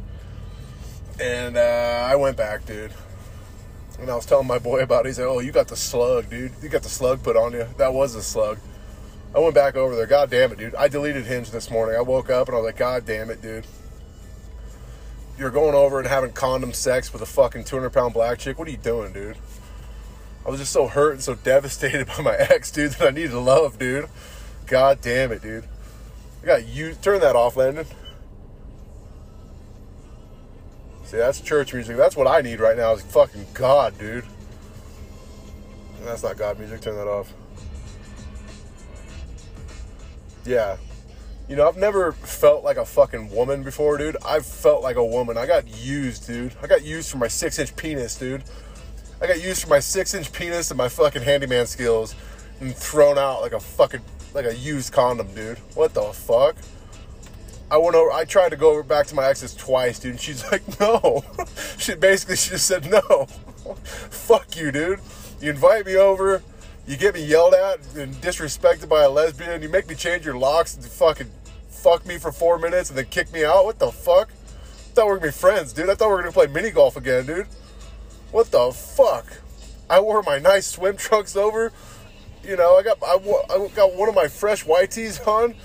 [1.20, 2.92] and uh, I went back, dude.
[3.98, 5.10] And I was telling my boy about it.
[5.10, 6.52] He's like, "Oh, you got the slug, dude.
[6.62, 7.66] You got the slug put on you.
[7.78, 8.60] That was a slug."
[9.36, 10.06] I went back over there.
[10.06, 10.76] God damn it, dude.
[10.76, 11.98] I deleted Hinge this morning.
[11.98, 13.68] I woke up and I was like, God damn it, dude.
[15.38, 18.58] You're going over and having condom sex with a fucking 200 pound black chick.
[18.58, 19.36] What are you doing, dude?
[20.46, 23.34] I was just so hurt and so devastated by my ex, dude, that I needed
[23.34, 24.08] love, dude.
[24.68, 25.66] God damn it, dude.
[26.42, 26.94] I got you.
[26.94, 27.88] Turn that off, Landon.
[31.04, 31.98] See, that's church music.
[31.98, 34.24] That's what I need right now is fucking God, dude.
[36.04, 36.80] That's not God music.
[36.80, 37.34] Turn that off.
[40.46, 40.78] Yeah.
[41.48, 44.18] You know, I've never felt like a fucking woman before, dude.
[44.26, 45.38] I've felt like a woman.
[45.38, 46.54] I got used, dude.
[46.62, 48.44] I got used for my six inch penis, dude.
[49.22, 52.16] I got used for my six inch penis and my fucking handyman skills
[52.60, 54.02] and thrown out like a fucking
[54.34, 55.60] like a used condom, dude.
[55.76, 56.56] What the fuck?
[57.70, 58.12] I went over.
[58.12, 60.12] I tried to go over back to my exes twice, dude.
[60.12, 61.24] And she's like, no.
[61.78, 63.26] she basically she just said no.
[63.84, 65.00] Fuck you, dude.
[65.42, 66.44] You invite me over.
[66.88, 69.62] You get me yelled at and disrespected by a lesbian.
[69.64, 71.32] You make me change your locks and fucking
[71.68, 73.66] fuck me for four minutes and then kick me out.
[73.66, 74.30] What the fuck?
[74.32, 75.90] I thought we were gonna be friends, dude.
[75.90, 77.48] I thought we were gonna play mini golf again, dude.
[78.32, 79.26] What the fuck?
[79.90, 81.72] I wore my nice swim trunks over.
[82.44, 85.56] You know, I got I, I got one of my fresh white tees on,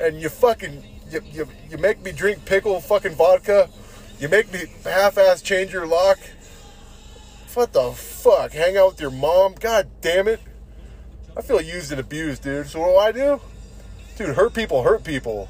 [0.00, 3.68] and you fucking you, you, you make me drink pickle fucking vodka.
[4.18, 6.18] You make me half-ass change your lock.
[7.54, 8.52] What the fuck?
[8.52, 9.54] Hang out with your mom?
[9.54, 10.40] God damn it!
[11.36, 12.66] I feel used and abused, dude.
[12.68, 13.40] So what do I do?
[14.16, 15.48] Dude, hurt people hurt people.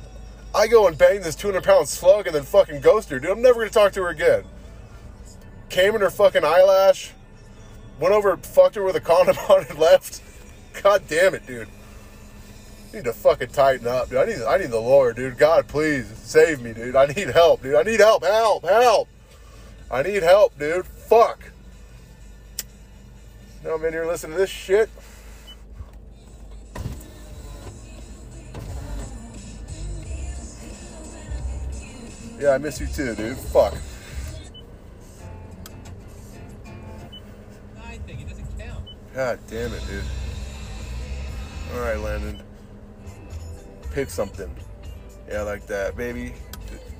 [0.55, 3.31] I go and bang this 200 pound slug and then fucking ghost her, dude.
[3.31, 4.45] I'm never gonna talk to her again.
[5.69, 7.11] Came in her fucking eyelash,
[7.99, 10.23] went over, fucked her with a condom on and left.
[10.83, 11.69] God damn it, dude.
[12.93, 14.19] Need to fucking tighten up, dude.
[14.19, 15.37] I need, I need the Lord, dude.
[15.37, 16.95] God, please save me, dude.
[16.97, 17.75] I need help, dude.
[17.75, 19.09] I need help, help, help.
[19.91, 20.87] I need help, dude.
[20.87, 21.51] Fuck.
[23.65, 24.89] Now I'm in here listening to this shit.
[32.39, 33.37] Yeah, I miss you too, dude.
[33.37, 33.75] Fuck.
[39.15, 40.05] God damn it, dude.
[41.73, 42.43] All right, Landon.
[43.93, 44.53] Pick something.
[45.29, 46.35] Yeah, like that, baby.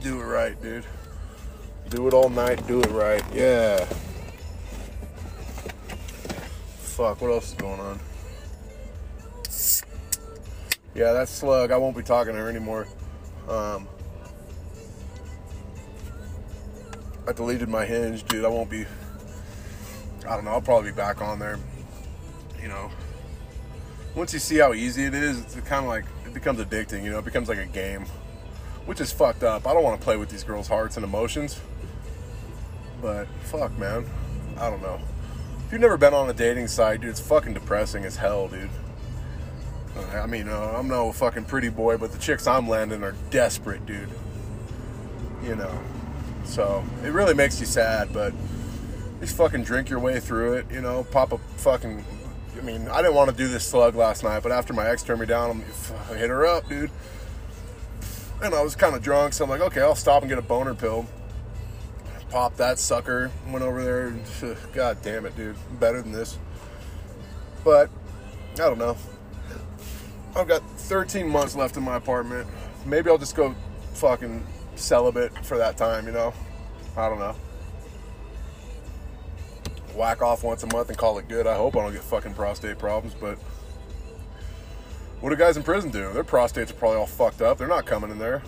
[0.01, 0.85] Do it right, dude.
[1.91, 2.65] Do it all night.
[2.69, 3.23] Do it right.
[3.33, 3.85] Yeah.
[6.79, 7.21] Fuck.
[7.21, 7.99] What else is going on?
[10.95, 11.73] Yeah, that's Slug.
[11.73, 12.87] I won't be talking to her anymore.
[13.49, 13.89] Um,
[17.27, 18.45] I deleted my hinge, dude.
[18.45, 18.85] I won't be.
[20.27, 20.51] I don't know.
[20.53, 21.59] I'll probably be back on there.
[22.61, 22.91] You know,
[24.15, 27.03] once you see how easy it is, it's kind of like it becomes addicting.
[27.03, 28.07] You know, it becomes like a game,
[28.87, 29.67] which is fucked up.
[29.67, 31.61] I don't want to play with these girls' hearts and emotions,
[33.01, 34.07] but fuck, man.
[34.59, 35.01] I don't know.
[35.67, 38.69] If you've never been on a dating site, dude, it's fucking depressing as hell, dude.
[39.97, 43.15] Uh, I mean, uh, I'm no fucking pretty boy, but the chicks I'm landing are
[43.31, 44.09] desperate, dude.
[45.43, 45.79] You know,
[46.45, 48.33] so it really makes you sad, but
[49.21, 50.67] just fucking drink your way through it.
[50.71, 52.05] You know, pop a fucking.
[52.57, 55.03] I mean, I didn't want to do this slug last night, but after my ex
[55.03, 55.65] turned me down, I'm,
[56.11, 56.91] I hit her up, dude.
[58.43, 60.43] And I was kind of drunk, so I'm like, okay, I'll stop and get a
[60.43, 61.07] boner pill.
[62.31, 63.31] Pop that sucker.
[63.49, 64.09] Went over there.
[64.09, 64.23] And,
[64.73, 65.57] God damn it, dude.
[65.79, 66.39] Better than this.
[67.63, 67.91] But
[68.55, 68.97] I don't know.
[70.37, 72.49] I've got 13 months left in my apartment.
[72.85, 73.55] Maybe I'll just go
[73.95, 74.45] fucking
[74.77, 76.33] celibate for that time, you know?
[76.97, 77.35] I don't know.
[79.95, 81.47] Whack off once a month and call it good.
[81.47, 83.39] I hope I don't get fucking prostate problems, but
[85.21, 86.13] what do guys in prison do?
[86.13, 87.59] Their prostates are probably all fucked up.
[87.59, 88.43] They're not coming in there.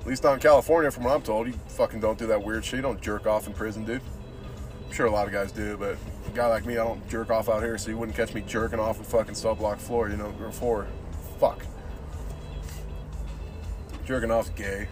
[0.00, 1.46] At least not in California, from what I'm told.
[1.46, 2.78] You fucking don't do that weird shit.
[2.78, 4.00] You don't jerk off in prison, dude.
[4.86, 7.30] I'm sure a lot of guys do, but a guy like me, I don't jerk
[7.30, 10.08] off out here, so you wouldn't catch me jerking off a fucking cell block floor,
[10.08, 10.86] you know, or floor.
[11.38, 11.64] Fuck.
[14.06, 14.88] Jerking off's gay.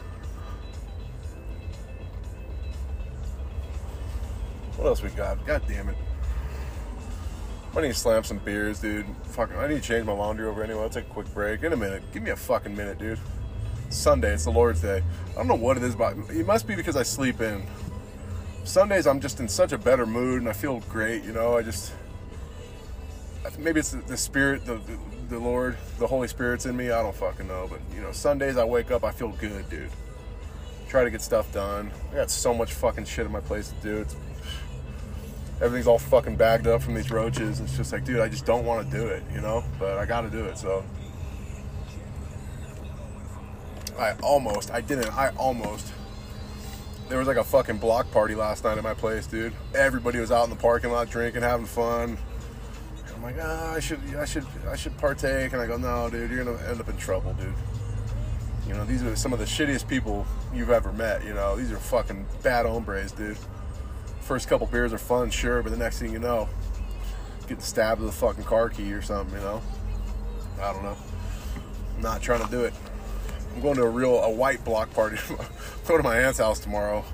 [4.77, 5.45] What else we got?
[5.47, 5.97] God damn it.
[7.74, 9.07] I need to slam some beers, dude.
[9.24, 10.83] Fucking, I need to change my laundry over anyway.
[10.83, 11.62] I'll take a quick break.
[11.62, 12.03] In a minute.
[12.12, 13.18] Give me a fucking minute, dude.
[13.91, 14.33] Sunday.
[14.33, 15.03] It's the Lord's Day.
[15.31, 17.62] I don't know what it is, but it must be because I sleep in.
[18.64, 21.22] Sundays, I'm just in such a better mood and I feel great.
[21.24, 21.93] You know, I just
[23.59, 24.99] maybe it's the, the Spirit, the, the
[25.29, 26.91] the Lord, the Holy Spirit's in me.
[26.91, 29.91] I don't fucking know, but you know, Sundays I wake up, I feel good, dude.
[30.89, 31.91] Try to get stuff done.
[32.12, 33.97] I got so much fucking shit in my place to do.
[33.99, 34.16] It's
[35.61, 37.61] everything's all fucking bagged up from these roaches.
[37.61, 39.65] It's just like, dude, I just don't want to do it, you know.
[39.79, 40.59] But I got to do it.
[40.59, 40.85] So
[43.99, 45.93] I almost, I didn't, I almost.
[47.09, 49.53] There was like a fucking block party last night at my place, dude.
[49.75, 52.19] Everybody was out in the parking lot drinking, having fun.
[53.15, 56.31] I'm like, ah, I should, I should, I should partake, and I go, no, dude,
[56.31, 57.55] you're gonna end up in trouble, dude.
[58.67, 61.25] You know, these are some of the shittiest people you've ever met.
[61.25, 63.39] You know, these are fucking bad hombres, dude.
[64.27, 66.49] First couple beers are fun, sure, but the next thing you know,
[67.43, 69.39] getting stabbed with a fucking car key or something.
[69.39, 69.62] You know,
[70.61, 70.97] I don't know.
[71.97, 72.74] I'm not trying to do it.
[73.55, 75.18] I'm going to a real a white block party.
[75.87, 77.05] Go to my aunt's house tomorrow.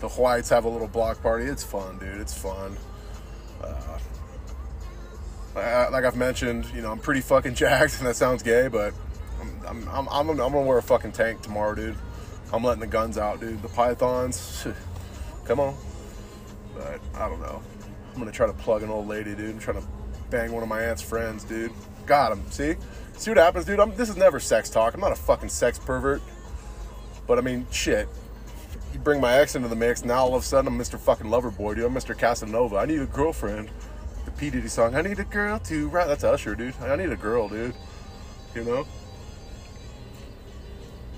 [0.00, 1.44] The whites have a little block party.
[1.46, 2.20] It's fun, dude.
[2.20, 2.76] It's fun.
[3.62, 3.98] Uh,
[5.54, 8.92] I- like I've mentioned, you know, I'm pretty fucking jacked, and that sounds gay, but
[9.40, 11.96] I'm, I'm, I'm, I'm, I'm gonna wear a fucking tank tomorrow, dude.
[12.52, 13.62] I'm letting the guns out, dude.
[13.62, 14.66] The pythons,
[15.44, 15.76] come on.
[16.76, 17.62] But I don't know.
[18.12, 19.50] I'm gonna try to plug an old lady, dude.
[19.50, 19.86] I'm trying to
[20.30, 21.72] bang one of my aunt's friends, dude.
[22.06, 22.44] Got him.
[22.50, 22.76] See,
[23.16, 23.80] see what happens, dude.
[23.80, 24.94] I'm, this is never sex talk.
[24.94, 26.22] I'm not a fucking sex pervert.
[27.26, 28.08] But I mean, shit.
[28.92, 30.98] You bring my ex into the mix, now all of a sudden I'm Mr.
[30.98, 31.84] fucking lover boy, dude.
[31.84, 32.16] I'm Mr.
[32.16, 32.76] Casanova.
[32.76, 33.70] I need a girlfriend.
[34.24, 34.94] The P Diddy song.
[34.94, 36.08] I need a girl to right.
[36.08, 36.74] That's Usher, dude.
[36.80, 37.74] I need a girl, dude.
[38.54, 38.86] You know.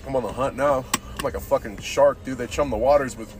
[0.06, 0.84] I'm on the hunt now.
[0.94, 2.38] I'm like a fucking shark, dude.
[2.38, 3.34] They chum the waters with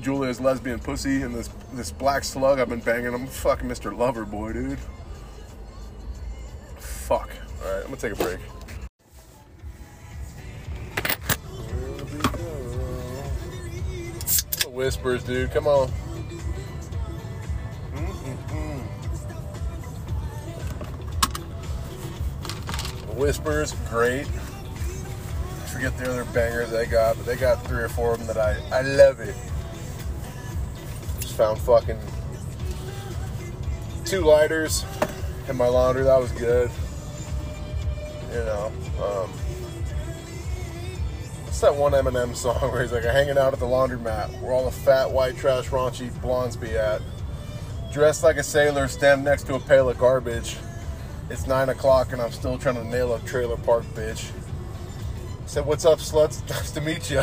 [0.00, 3.14] Julia's lesbian pussy and this this black slug I've been banging.
[3.14, 3.96] I'm fucking Mr.
[3.96, 4.78] Lover Boy, dude.
[6.78, 7.30] Fuck.
[7.64, 8.40] All right, I'm gonna take a break.
[14.68, 15.50] Whispers, dude.
[15.50, 15.88] Come on.
[23.16, 24.26] Whispers, great
[25.80, 28.36] forget the other bangers they got, but they got three or four of them that
[28.36, 29.34] I, I love it.
[31.40, 31.98] Found fucking
[34.04, 34.84] two lighters
[35.48, 36.02] in my laundry.
[36.02, 36.70] That was good.
[38.30, 38.66] You know,
[38.98, 39.30] um,
[41.44, 44.66] what's that one Eminem song where he's like, hanging out at the laundromat where all
[44.66, 47.00] the fat, white, trash, raunchy blondes be at?
[47.90, 50.58] Dressed like a sailor, standing next to a pail of garbage.
[51.30, 54.30] It's nine o'clock and I'm still trying to nail a trailer park bitch.
[55.46, 56.46] Said, "What's up, sluts?
[56.50, 57.22] Nice to meet you."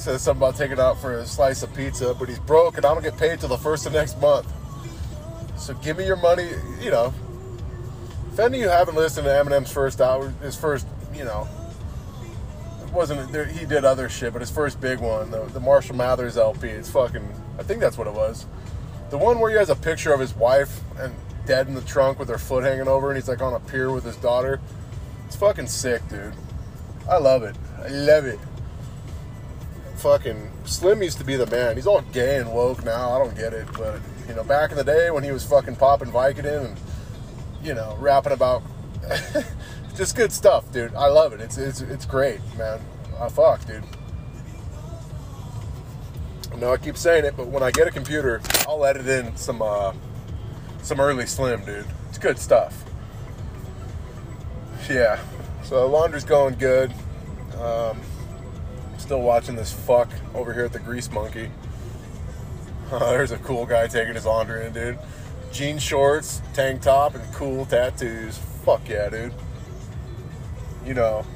[0.00, 2.94] Said something about taking out for a slice of pizza, but he's broke and I
[2.94, 4.50] don't get paid till the first of next month.
[5.58, 6.48] So give me your money.
[6.80, 7.12] You know,
[8.32, 11.46] if any of you haven't listened to Eminem's first hour, his first, you know,
[12.82, 15.96] it wasn't there, he did other shit, but his first big one, the, the Marshall
[15.96, 17.28] Mathers LP, it's fucking.
[17.58, 18.46] I think that's what it was.
[19.10, 22.18] The one where he has a picture of his wife and dead in the trunk
[22.18, 24.60] with her foot hanging over, and he's like on a pier with his daughter.
[25.26, 26.32] It's fucking sick, dude.
[27.06, 27.54] I love it.
[27.84, 28.38] I love it.
[30.00, 31.76] Fucking Slim used to be the man.
[31.76, 33.10] He's all gay and woke now.
[33.10, 35.76] I don't get it, but you know, back in the day when he was fucking
[35.76, 36.80] popping Vicodin and
[37.62, 38.62] you know, rapping about
[39.96, 40.94] just good stuff, dude.
[40.94, 41.40] I love it.
[41.42, 42.80] It's it's it's great, man.
[43.20, 43.84] I fuck, dude.
[46.58, 49.60] No, I keep saying it, but when I get a computer, I'll edit in some
[49.60, 49.92] uh
[50.82, 51.86] some early Slim, dude.
[52.08, 52.84] It's good stuff.
[54.88, 55.20] Yeah.
[55.62, 56.92] So laundry's going good.
[57.60, 58.00] Um,
[59.10, 61.50] still watching this fuck over here at the Grease Monkey.
[62.90, 65.00] there's a cool guy taking his laundry in, dude.
[65.50, 68.38] Jean shorts, tank top, and cool tattoos.
[68.38, 69.34] Fuck yeah, dude.
[70.86, 71.26] You know,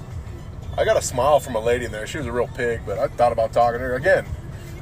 [0.78, 2.06] I got a smile from a lady in there.
[2.06, 4.24] She was a real pig, but I thought about talking to her again.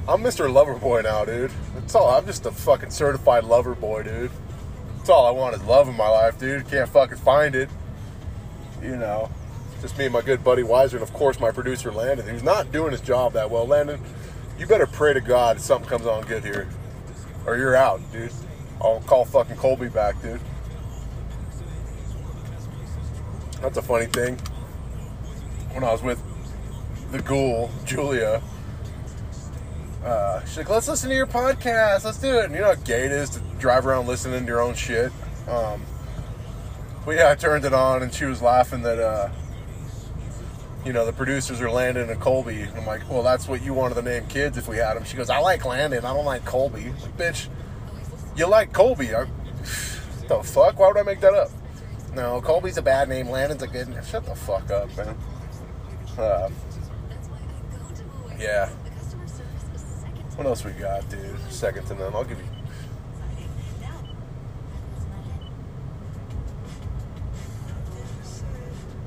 [0.06, 0.52] I'm Mr.
[0.52, 1.50] Lover Boy now, dude.
[1.74, 2.10] That's all.
[2.10, 4.30] I'm just a fucking certified lover boy, dude.
[4.98, 6.68] That's all I want is love in my life, dude.
[6.68, 7.70] Can't fucking find it.
[8.82, 9.30] You know,
[9.82, 12.70] just me and my good buddy Weiser, and of course my producer Landon, who's not
[12.70, 13.66] doing his job that well.
[13.66, 14.00] Landon,
[14.58, 16.68] you better pray to God something comes on good here,
[17.46, 18.32] or you're out, dude.
[18.80, 20.40] I'll call fucking Colby back, dude.
[23.60, 24.38] That's a funny thing.
[25.72, 26.22] When I was with
[27.10, 28.40] the ghoul, Julia,
[30.04, 32.04] uh, she's like, let's listen to your podcast.
[32.04, 32.46] Let's do it.
[32.46, 35.12] And you know how gay it is to drive around listening to your own shit?
[35.48, 35.82] Um,
[37.04, 39.28] but yeah, I turned it on and she was laughing that, uh,
[40.84, 42.66] you know, the producers are Landon and Colby.
[42.76, 45.04] I'm like, well, that's what you wanted to name kids if we had them.
[45.04, 46.04] She goes, I like Landon.
[46.04, 46.86] I don't like Colby.
[46.86, 47.48] I'm like, bitch,
[48.36, 49.14] you like Colby.
[49.14, 49.24] I,
[50.28, 50.78] the fuck?
[50.78, 51.50] Why would I make that up?
[52.14, 53.28] No, Colby's a bad name.
[53.28, 54.04] Landon's a good name.
[54.04, 55.16] Shut the fuck up, man.
[56.18, 56.50] Uh,
[58.38, 58.68] yeah.
[60.36, 61.38] What else we got, dude?
[61.50, 62.14] Second to none.
[62.14, 62.44] I'll give you.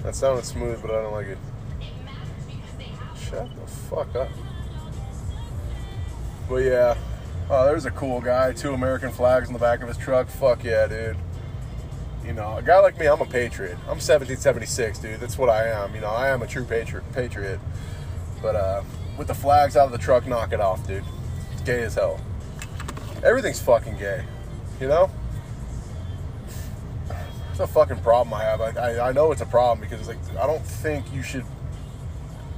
[0.03, 1.37] That sounded smooth, but I don't like it.
[3.35, 4.29] Shut the fuck up.
[6.47, 6.95] But yeah,
[7.49, 8.53] oh, there's a cool guy.
[8.53, 10.29] Two American flags in the back of his truck.
[10.29, 11.17] Fuck yeah, dude.
[12.25, 13.73] You know, a guy like me, I'm a patriot.
[13.83, 15.19] I'm 1776, dude.
[15.19, 15.93] That's what I am.
[15.93, 17.03] You know, I am a true patriot.
[17.11, 17.59] Patriot.
[18.41, 18.83] But uh,
[19.17, 21.03] with the flags out of the truck, knock it off, dude.
[21.51, 22.21] It's gay as hell.
[23.21, 24.23] Everything's fucking gay.
[24.79, 25.11] You know?
[27.51, 28.61] It's a fucking problem I have.
[28.61, 31.45] I, I, I know it's a problem because it's like I don't think you should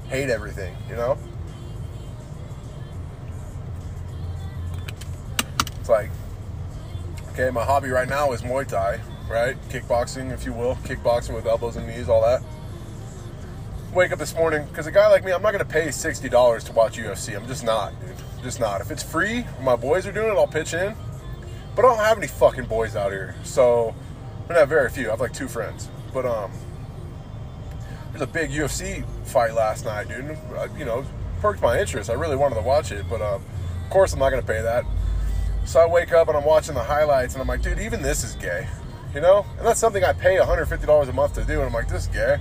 [0.09, 0.75] hate everything.
[0.89, 1.17] You know?
[5.79, 6.09] It's like,
[7.31, 8.99] okay, my hobby right now is Muay Thai,
[9.29, 9.55] right?
[9.69, 12.41] Kickboxing, if you will, kickboxing with elbows and knees, all that.
[13.93, 16.65] Wake up this morning because a guy like me, I'm not gonna pay sixty dollars
[16.65, 17.37] to watch UFC.
[17.37, 18.15] I'm just not, dude.
[18.43, 18.81] Just not.
[18.81, 20.93] If it's free, my boys are doing it, I'll pitch in.
[21.73, 23.95] But I don't have any fucking boys out here, so
[24.49, 25.07] I have very few.
[25.07, 26.51] I have like two friends, but um,
[28.17, 30.25] there's a big UFC fight last night, dude.
[30.25, 31.05] and, uh, You know,
[31.41, 32.09] perked my interest.
[32.09, 33.43] I really wanted to watch it, but um,
[33.83, 34.85] of course I'm not gonna pay that.
[35.65, 38.23] So I wake up and I'm watching the highlights and I'm like, dude, even this
[38.23, 38.67] is gay.
[39.13, 39.45] You know?
[39.57, 41.53] And that's something I pay $150 a month to do.
[41.53, 42.37] And I'm like, this is gay.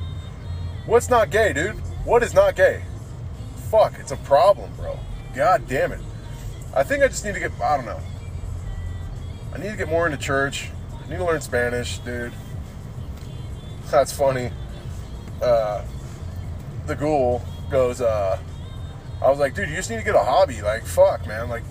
[0.87, 1.75] What's not gay, dude?
[2.05, 2.83] What is not gay?
[3.71, 4.99] Fuck, it's a problem, bro.
[5.35, 6.01] God damn it.
[6.75, 8.01] I think I just need to get, I don't know.
[9.53, 10.71] I need to get more into church.
[11.05, 12.33] I need to learn Spanish, dude.
[13.91, 14.51] That's funny.
[15.43, 15.85] Uh,
[16.87, 18.39] the ghoul goes, uh,
[19.23, 20.63] I was like, dude, you just need to get a hobby.
[20.63, 21.49] Like, fuck, man.
[21.49, 21.63] Like,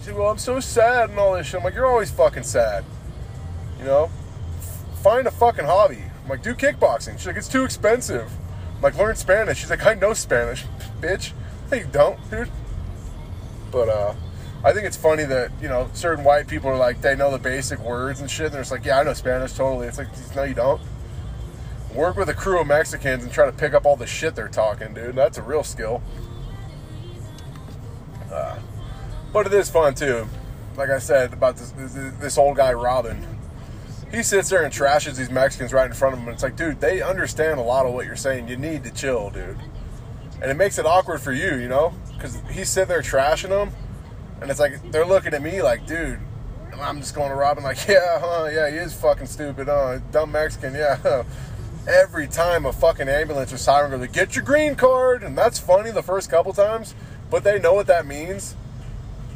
[0.00, 1.56] she said, well, I'm so sad and all this shit.
[1.56, 2.84] I'm like, you're always fucking sad.
[3.78, 4.10] You know?
[5.02, 6.02] Find a fucking hobby.
[6.22, 7.18] I'm like, do kickboxing.
[7.18, 8.30] She's like, it's too expensive.
[8.76, 9.58] I'm like, learn Spanish.
[9.58, 10.64] She's like, I know Spanish,
[11.00, 11.32] bitch.
[11.70, 12.50] No, you don't, dude.
[13.70, 14.14] But, uh,
[14.64, 17.38] I think it's funny that, you know, certain white people are like, they know the
[17.38, 18.46] basic words and shit.
[18.46, 19.88] And they're just like, yeah, I know Spanish totally.
[19.88, 20.80] It's like, no, you don't.
[21.94, 24.48] Work with a crew of Mexicans and try to pick up all the shit they're
[24.48, 25.14] talking, dude.
[25.14, 26.02] That's a real skill.
[28.32, 28.58] Uh,
[29.32, 30.26] but it is fun too.
[30.76, 31.70] Like I said about this
[32.18, 33.24] this, old guy Robin.
[34.10, 36.56] He sits there and trashes these Mexicans right in front of him, and it's like,
[36.56, 38.48] dude, they understand a lot of what you're saying.
[38.48, 39.58] You need to chill, dude.
[40.42, 43.70] And it makes it awkward for you, you know, because he's sitting there trashing them,
[44.40, 46.18] and it's like they're looking at me like, dude.
[46.80, 50.00] I'm just going to Robin like, yeah, huh, yeah, he is fucking stupid, huh?
[50.10, 51.22] Dumb Mexican, yeah.
[51.86, 55.58] Every time a fucking ambulance or siren goes, like, get your green card, and that's
[55.58, 56.94] funny the first couple times,
[57.30, 58.56] but they know what that means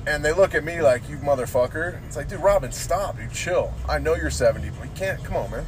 [0.09, 2.03] and they look at me like you motherfucker.
[2.07, 3.75] It's like, dude, Robin, stop, dude, chill.
[3.87, 5.23] I know you're 70, but you can't.
[5.23, 5.67] Come on, man.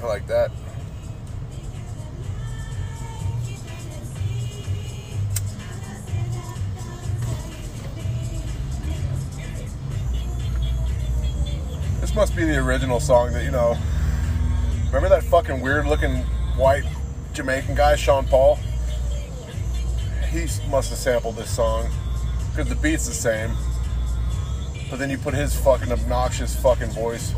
[0.00, 0.52] I like that.
[12.12, 13.74] This must be the original song that you know.
[14.88, 16.16] Remember that fucking weird looking
[16.58, 16.84] white
[17.32, 18.58] Jamaican guy, Sean Paul?
[20.28, 21.88] he must have sampled this song
[22.50, 23.52] because the beat's the same.
[24.90, 27.34] But then you put his fucking obnoxious fucking voice.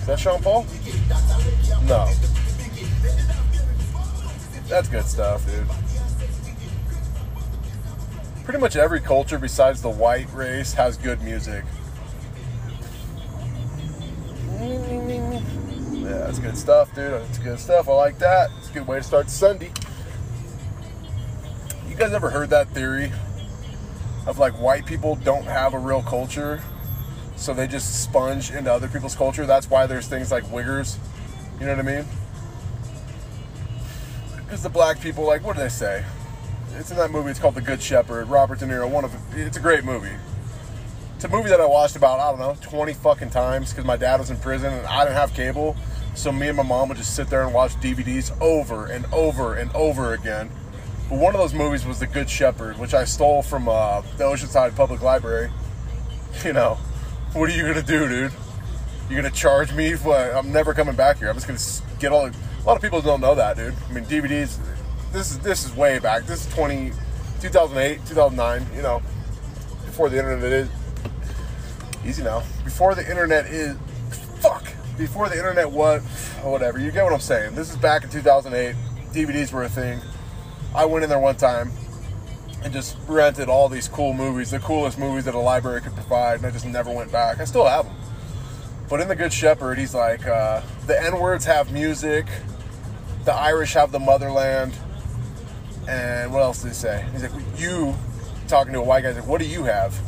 [0.00, 0.64] Is that Sean Paul?
[1.86, 2.10] No.
[4.68, 5.66] That's good stuff, dude.
[8.44, 11.66] Pretty much every culture besides the white race has good music.
[16.32, 17.12] That's good stuff, dude.
[17.12, 17.90] That's good stuff.
[17.90, 18.48] I like that.
[18.56, 19.70] It's a good way to start Sunday.
[21.86, 23.12] You guys ever heard that theory
[24.26, 26.62] of like white people don't have a real culture,
[27.36, 29.44] so they just sponge into other people's culture?
[29.44, 30.96] That's why there's things like wiggers.
[31.60, 32.06] You know what I mean?
[34.36, 36.02] Because the black people, like, what do they say?
[36.76, 37.28] It's in that movie.
[37.28, 38.28] It's called The Good Shepherd.
[38.28, 38.88] Robert De Niro.
[38.88, 40.16] One of it's a great movie.
[41.16, 43.98] It's a movie that I watched about I don't know 20 fucking times because my
[43.98, 45.76] dad was in prison and I didn't have cable,
[46.14, 49.54] so me and my mom would just sit there and watch DVDs over and over
[49.54, 50.50] and over again.
[51.08, 54.24] But one of those movies was The Good Shepherd, which I stole from uh, the
[54.24, 55.50] Oceanside Public Library.
[56.46, 56.78] You know,
[57.34, 58.32] what are you gonna do, dude?
[59.10, 59.92] You're gonna charge me?
[59.92, 61.28] For, I'm never coming back here.
[61.28, 62.26] I'm just gonna get all.
[62.26, 63.74] A lot of people don't know that, dude.
[63.90, 64.58] I mean, DVDs.
[65.12, 66.24] This is this is way back.
[66.24, 66.92] This is 20,
[67.42, 68.66] 2008, 2009.
[68.74, 69.02] You know,
[69.84, 70.68] before the internet is
[72.04, 72.42] easy now.
[72.64, 73.76] Before the internet is
[74.40, 74.72] fuck.
[74.98, 76.02] Before the internet was
[76.42, 76.78] whatever.
[76.78, 77.54] You get what I'm saying.
[77.54, 78.76] This is back in 2008.
[79.12, 80.00] DVDs were a thing.
[80.74, 81.72] I went in there one time
[82.62, 86.38] and just rented all these cool movies, the coolest movies that a library could provide,
[86.38, 87.40] and I just never went back.
[87.40, 87.94] I still have them.
[88.88, 92.26] But in the Good Shepherd, he's like, uh, the N words have music,
[93.24, 94.74] the Irish have the motherland,
[95.88, 97.06] and what else did he say?
[97.12, 97.94] He's like, you
[98.46, 99.98] talking to a white guy, like, what do you have?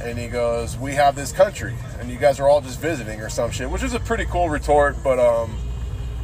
[0.00, 3.28] And he goes, we have this country, and you guys are all just visiting or
[3.28, 5.56] some shit, which is a pretty cool retort, but um,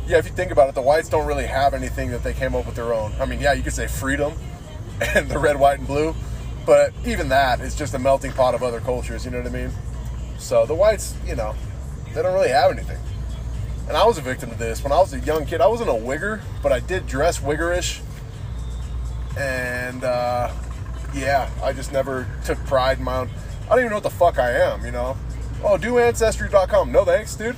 [0.06, 2.54] yeah, if you think about it, the whites don't really have anything that they came
[2.54, 3.12] up with their own.
[3.20, 4.32] I mean, yeah, you could say freedom
[5.14, 6.14] and the red, white, and blue,
[6.64, 9.50] but even that is just a melting pot of other cultures, you know what I
[9.50, 9.70] mean?
[10.38, 11.54] So the whites, you know,
[12.14, 12.98] they don't really have anything.
[13.88, 14.82] And I was a victim of this.
[14.82, 18.00] When I was a young kid, I wasn't a wigger, but I did dress wiggerish.
[19.36, 20.50] And uh,
[21.14, 23.30] yeah, I just never took pride in my own.
[23.64, 25.16] I don't even know what the fuck I am, you know?
[25.62, 26.92] Oh, do ancestry.com.
[26.92, 27.56] No thanks, dude.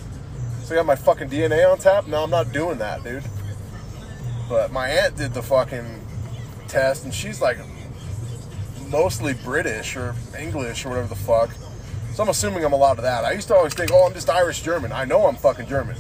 [0.63, 2.07] So I got my fucking DNA on tap?
[2.07, 3.25] No, I'm not doing that, dude.
[4.49, 6.01] But my aunt did the fucking
[6.69, 7.59] test, and she's like
[8.89, 11.51] mostly British or English or whatever the fuck.
[12.15, 13.25] So I'm assuming I'm a lot of that.
[13.25, 14.93] I used to always think, oh, I'm just Irish German.
[14.93, 15.97] I know I'm fucking German.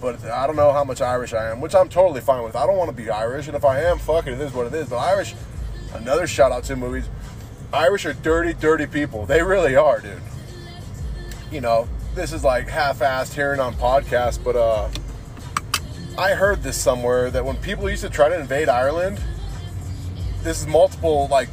[0.00, 2.56] But I don't know how much Irish I am, which I'm totally fine with.
[2.56, 4.66] I don't want to be Irish, and if I am, fuck it, it is what
[4.66, 4.88] it is.
[4.88, 5.34] But Irish,
[5.94, 7.08] another shout out to movies.
[7.72, 9.26] Irish are dirty, dirty people.
[9.26, 10.20] They really are, dude.
[11.50, 14.88] You know, this is like half-assed hearing on podcasts, but uh,
[16.18, 19.20] I heard this somewhere that when people used to try to invade Ireland,
[20.42, 21.48] this is multiple like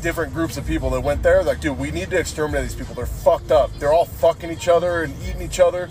[0.00, 1.42] different groups of people that went there.
[1.42, 2.94] Like, dude, we need to exterminate these people.
[2.94, 3.72] They're fucked up.
[3.78, 5.88] They're all fucking each other and eating each other.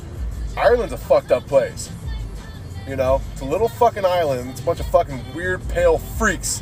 [0.57, 1.89] Ireland's a fucked up place.
[2.87, 4.49] You know, it's a little fucking island.
[4.49, 6.61] It's a bunch of fucking weird, pale freaks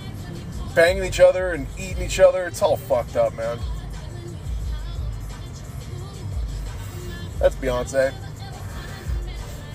[0.76, 2.48] banging each other and eating each other.
[2.48, 3.60] It's all fucked up, man.
[7.40, 8.14] That's Beyonce.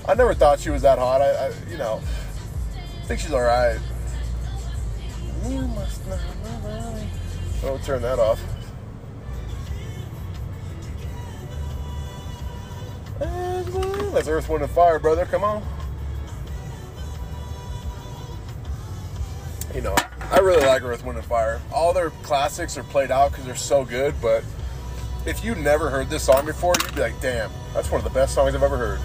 [0.07, 1.23] I never thought she was that hot.
[1.23, 2.01] I, I you know,
[3.03, 3.79] I think she's all right.
[5.49, 7.09] You must mind.
[7.65, 8.41] Oh, turn that off.
[13.19, 15.25] That's Earth, Wind, and Fire, brother.
[15.27, 15.74] Come on.
[19.75, 19.97] You know,
[20.31, 21.61] I really like Earth, Wind, and Fire.
[21.73, 24.45] All their classics are played out because they're so good, but
[25.27, 28.11] if you never heard this song before, you'd be like, damn, that's one of the
[28.11, 29.01] best songs I've ever heard.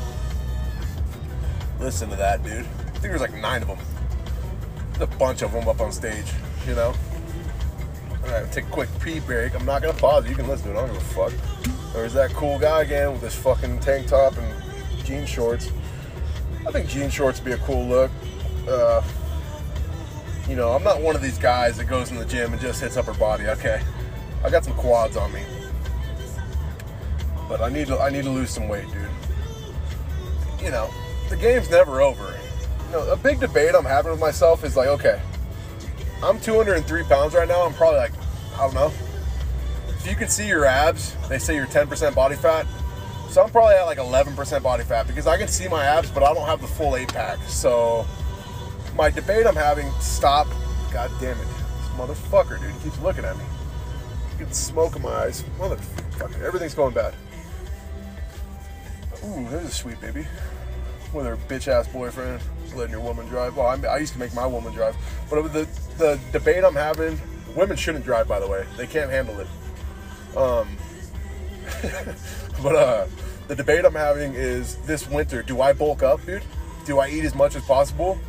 [1.79, 2.65] Listen to that, dude.
[2.65, 3.79] I think there's like nine of them.
[4.93, 6.31] There's a bunch of them up on stage,
[6.67, 6.93] you know?
[8.25, 9.55] All right, take a quick pee break.
[9.55, 10.29] I'm not gonna pause it.
[10.29, 10.77] You can listen to it.
[10.77, 11.93] I don't give a fuck.
[11.93, 15.71] There's that cool guy again with his fucking tank top and jean shorts.
[16.67, 18.11] I think jean shorts would be a cool look.
[18.67, 19.01] Uh,
[20.49, 22.81] you know, I'm not one of these guys that goes in the gym and just
[22.81, 23.45] hits upper body.
[23.45, 23.81] Okay,
[24.43, 25.43] I got some quads on me,
[27.47, 29.07] but I need to I need to lose some weight, dude.
[30.59, 30.89] You know,
[31.29, 32.35] the game's never over.
[32.87, 35.21] You know, a big debate I'm having with myself is like, okay,
[36.23, 37.61] I'm 203 pounds right now.
[37.61, 38.13] I'm probably like,
[38.55, 38.91] I don't know.
[39.89, 42.65] If you can see your abs, they say you're 10% body fat.
[43.29, 46.23] So I'm probably at like 11% body fat because I can see my abs, but
[46.23, 47.37] I don't have the full eight pack.
[47.47, 48.07] So
[48.95, 50.47] my debate I'm having, stop.
[50.91, 51.47] God damn it.
[51.47, 53.43] This motherfucker, dude, he keeps looking at me.
[54.37, 55.43] Getting smoke in my eyes.
[55.57, 56.41] Motherfucker.
[56.41, 57.13] Everything's going bad.
[59.25, 60.25] Ooh, there's a sweet baby.
[61.13, 62.41] With her bitch ass boyfriend
[62.75, 63.57] letting your woman drive.
[63.57, 64.95] Well, I, I used to make my woman drive.
[65.29, 67.19] But the, the debate I'm having,
[67.55, 68.65] women shouldn't drive, by the way.
[68.77, 69.47] They can't handle it.
[70.37, 70.77] Um,
[72.63, 73.07] but uh,
[73.47, 76.43] the debate I'm having is this winter, do I bulk up, dude?
[76.85, 78.19] Do I eat as much as possible?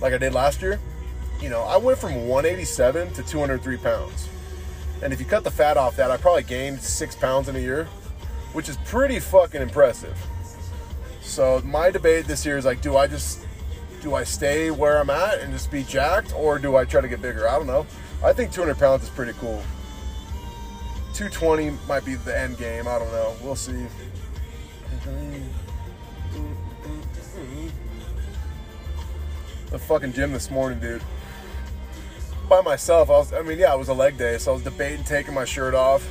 [0.00, 0.80] Like I did last year?
[1.40, 4.28] You know, I went from 187 to 203 pounds.
[5.02, 7.58] And if you cut the fat off that, I probably gained six pounds in a
[7.58, 7.86] year,
[8.52, 10.18] which is pretty fucking impressive.
[11.22, 13.46] So my debate this year is like, do I just
[14.02, 17.08] do I stay where I'm at and just be jacked, or do I try to
[17.08, 17.48] get bigger?
[17.48, 17.86] I don't know.
[18.24, 19.62] I think 200 pounds is pretty cool.
[21.14, 22.88] 220 might be the end game.
[22.88, 23.34] I don't know.
[23.42, 23.86] We'll see.
[29.70, 31.02] The fucking gym this morning, dude.
[32.48, 33.32] By myself, I was.
[33.32, 35.74] I mean, yeah, it was a leg day, so I was debating taking my shirt
[35.74, 36.06] off.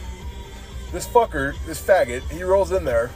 [0.94, 3.11] This fucker, this faggot, he rolls in there,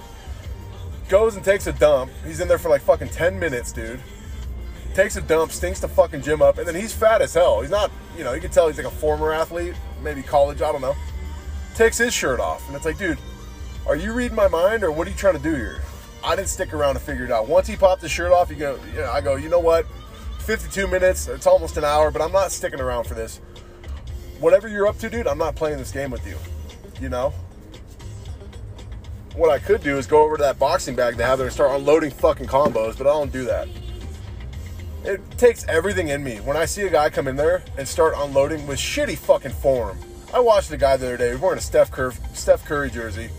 [1.07, 2.11] goes and takes a dump.
[2.25, 4.01] He's in there for like fucking 10 minutes, dude.
[4.93, 7.61] Takes a dump, stinks the fucking gym up, and then he's fat as hell.
[7.61, 10.71] He's not, you know, you can tell he's like a former athlete, maybe college, I
[10.71, 10.95] don't know.
[11.73, 13.17] Takes his shirt off, and it's like, dude,
[13.87, 15.81] are you reading my mind or what are you trying to do here?
[16.23, 17.47] I didn't stick around to figure it out.
[17.47, 19.87] Once he popped his shirt off, you go, yeah, I go, you know what?
[20.43, 23.39] 52 minutes, it's almost an hour, but I'm not sticking around for this.
[24.39, 26.37] Whatever you're up to, dude, I'm not playing this game with you.
[27.01, 27.33] You know?
[29.35, 31.53] what I could do is go over to that boxing bag they have there and
[31.53, 33.67] start unloading fucking combos, but I don't do that.
[35.03, 38.13] It takes everything in me when I see a guy come in there and start
[38.15, 39.97] unloading with shitty fucking form.
[40.33, 43.29] I watched a guy the other day wearing a Steph Curry, Steph Curry jersey,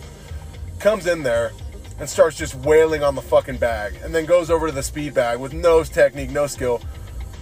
[0.79, 1.53] comes in there
[1.99, 5.15] and starts just wailing on the fucking bag, and then goes over to the speed
[5.15, 6.81] bag with no technique, no skill,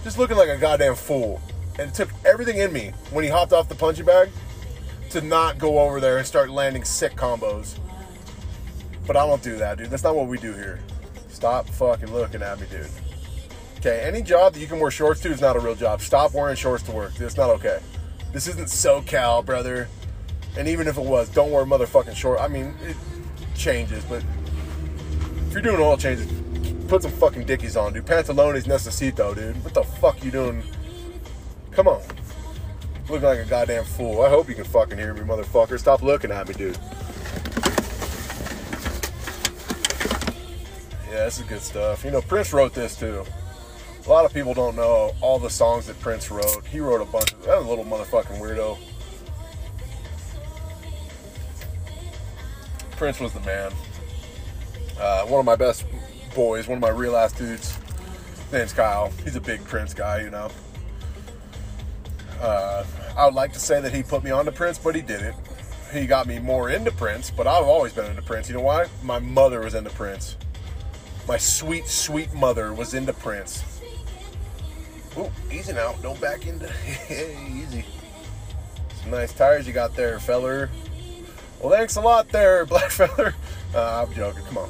[0.03, 1.41] just looking like a goddamn fool.
[1.79, 4.29] And it took everything in me when he hopped off the punching bag
[5.09, 7.79] to not go over there and start landing sick combos.
[9.07, 9.89] But I don't do that, dude.
[9.89, 10.79] That's not what we do here.
[11.29, 12.89] Stop fucking looking at me, dude.
[13.77, 15.99] Okay, any job that you can wear shorts to is not a real job.
[15.99, 17.19] Stop wearing shorts to work.
[17.19, 17.79] It's not okay.
[18.31, 19.89] This isn't SoCal, brother.
[20.57, 22.39] And even if it was, don't wear motherfucking short.
[22.39, 22.95] I mean, it
[23.55, 24.23] changes, but
[25.55, 26.27] if you're doing oil changes,
[26.87, 28.07] put some fucking dickies on, dude.
[28.07, 29.63] Pantalones necesito, dude.
[29.63, 30.63] What the fuck you doing?
[31.69, 32.01] Come on.
[33.07, 34.23] Looking like a goddamn fool.
[34.23, 35.77] I hope you can fucking hear me, motherfucker.
[35.77, 36.75] Stop looking at me, dude.
[41.07, 42.03] Yeah, this is good stuff.
[42.03, 43.23] You know, Prince wrote this too.
[44.07, 46.65] A lot of people don't know all the songs that Prince wrote.
[46.65, 48.79] He wrote a bunch of that was a little motherfucking weirdo.
[52.97, 53.71] Prince was the man.
[54.99, 55.85] Uh, one of my best
[56.35, 57.77] boys, one of my real ass dudes.
[58.51, 59.11] Name's Kyle.
[59.23, 60.49] He's a big Prince guy, you know.
[62.39, 62.85] Uh,
[63.17, 65.35] I would like to say that he put me on to Prince, but he didn't.
[65.91, 68.49] He got me more into Prince, but I've always been into Prince.
[68.49, 68.87] You know why?
[69.03, 70.37] My mother was into Prince.
[71.27, 73.63] My sweet, sweet mother was into Prince.
[75.17, 75.93] Ooh, easy now.
[76.01, 76.67] Don't back into.
[77.07, 77.85] Hey, easy.
[79.01, 80.69] Some nice tires you got there, feller.
[81.61, 83.35] Well, thanks a lot there, black feller.
[83.73, 84.43] Uh, I'm joking.
[84.45, 84.69] Come on.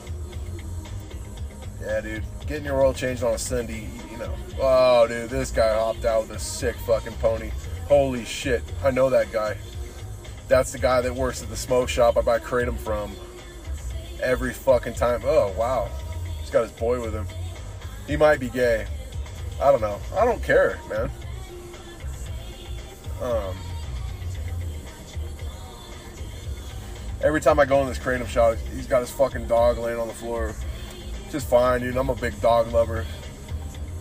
[1.86, 2.24] Yeah, dude.
[2.48, 4.34] Getting your oil changed on a Sunday, you know.
[4.60, 7.52] Oh, dude, this guy hopped out with a sick fucking pony.
[7.88, 8.64] Holy shit.
[8.84, 9.58] I know that guy.
[10.48, 13.12] That's the guy that works at the smoke shop I buy kratom from.
[14.22, 15.22] Every fucking time.
[15.26, 15.90] Oh, wow.
[16.40, 17.28] He's got his boy with him.
[18.08, 18.88] He might be gay.
[19.62, 20.00] I don't know.
[20.16, 21.10] I don't care, man.
[23.22, 23.56] Um,
[27.22, 30.08] every time I go in this kratom shop, he's got his fucking dog laying on
[30.08, 30.54] the floor.
[31.34, 31.98] Just fine, dude.
[31.98, 33.08] I'm a big dog lover.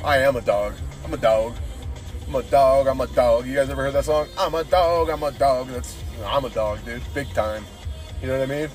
[0.04, 0.74] I am a dog.
[1.02, 1.54] I'm a dog.
[2.28, 2.86] I'm a dog.
[2.86, 3.46] I'm a dog.
[3.46, 4.28] You guys ever heard that song?
[4.38, 5.08] I'm a dog.
[5.08, 5.68] I'm a dog.
[5.68, 5.96] That's
[6.26, 7.00] I'm a dog, dude.
[7.14, 7.64] Big time.
[8.20, 8.68] You know what I mean?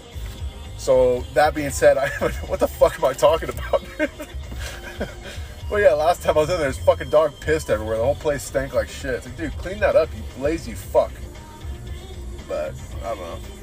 [0.79, 2.09] So that being said, I
[2.47, 3.83] what the fuck am I talking about?
[5.69, 7.97] well, yeah, last time I was in there, there's fucking dog pissed everywhere.
[7.97, 9.13] The whole place stank like shit.
[9.13, 11.11] It's like, dude, clean that up, you lazy fuck.
[12.47, 12.73] But
[13.03, 13.56] I don't know.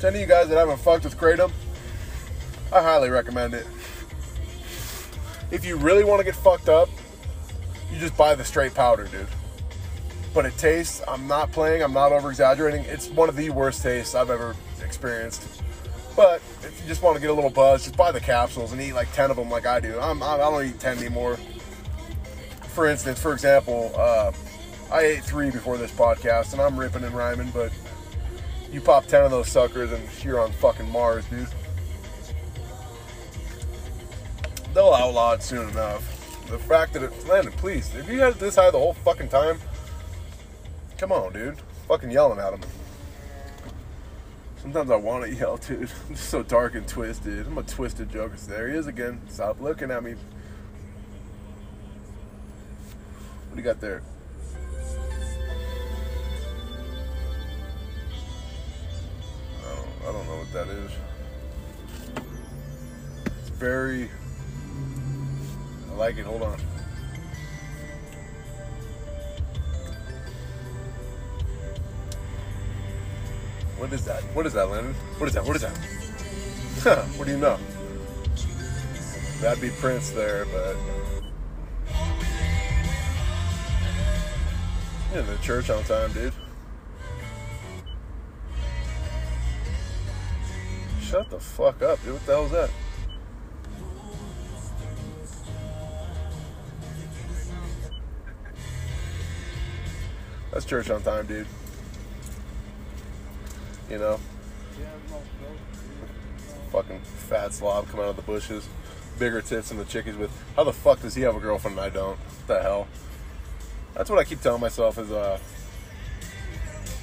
[0.00, 1.50] To any of you guys that haven't fucked with kratom,
[2.70, 3.66] I highly recommend it.
[5.50, 6.90] If you really want to get fucked up,
[7.90, 9.26] you just buy the straight powder, dude.
[10.34, 12.84] But it tastes, I'm not playing, I'm not over exaggerating.
[12.84, 14.54] It's one of the worst tastes I've ever
[14.84, 15.62] experienced.
[16.14, 18.82] But if you just want to get a little buzz, just buy the capsules and
[18.82, 19.98] eat like 10 of them like I do.
[19.98, 21.36] I'm, I don't eat 10 anymore.
[22.74, 24.32] For instance, for example, uh,
[24.92, 27.72] I ate three before this podcast and I'm ripping and rhyming, but
[28.76, 31.48] you pop 10 of those suckers and you're on fucking Mars, dude.
[34.74, 36.46] They'll outlaw it soon enough.
[36.48, 39.30] The fact that it landed, please, if you had it this high the whole fucking
[39.30, 39.58] time,
[40.98, 41.56] come on, dude.
[41.88, 42.60] Fucking yelling at him.
[44.58, 45.90] Sometimes I want to yell, dude.
[46.08, 47.46] I'm just so dark and twisted.
[47.46, 48.36] I'm a twisted joker.
[48.36, 49.22] So There he is again.
[49.28, 50.16] Stop looking at me.
[53.48, 54.02] What do you got there?
[60.06, 60.92] I don't, know what that is.
[63.40, 64.08] It's very.
[65.90, 66.24] I like it.
[66.24, 66.60] Hold on.
[73.78, 74.22] What is that?
[74.32, 74.94] What is that, Landon?
[75.18, 75.44] What is that?
[75.44, 75.76] What is that?
[76.82, 77.58] Huh, what do you know?
[79.40, 80.76] That'd be Prince there, but.
[85.18, 86.32] In the church on time, dude.
[91.16, 92.12] Shut the fuck up, dude.
[92.12, 92.70] What the hell is that?
[100.52, 101.46] That's church on time, dude.
[103.88, 104.20] You know?
[106.70, 108.68] Fucking fat slob coming out of the bushes.
[109.18, 110.30] Bigger tits than the chickies with.
[110.54, 112.18] How the fuck does he have a girlfriend and I don't?
[112.18, 112.88] What the hell?
[113.94, 115.38] That's what I keep telling myself is, uh.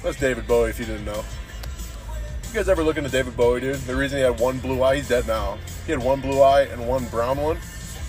[0.04, 1.24] That's David Bowie if you didn't know.
[2.54, 3.80] You guys ever look into David Bowie, dude?
[3.80, 5.58] The reason he had one blue eye, he's dead now.
[5.86, 7.58] He had one blue eye and one brown one.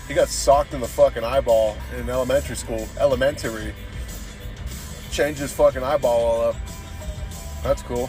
[0.07, 2.87] He got socked in the fucking eyeball in elementary school.
[2.99, 3.73] Elementary.
[5.09, 6.55] Changed his fucking eyeball all up.
[7.63, 8.07] That's cool.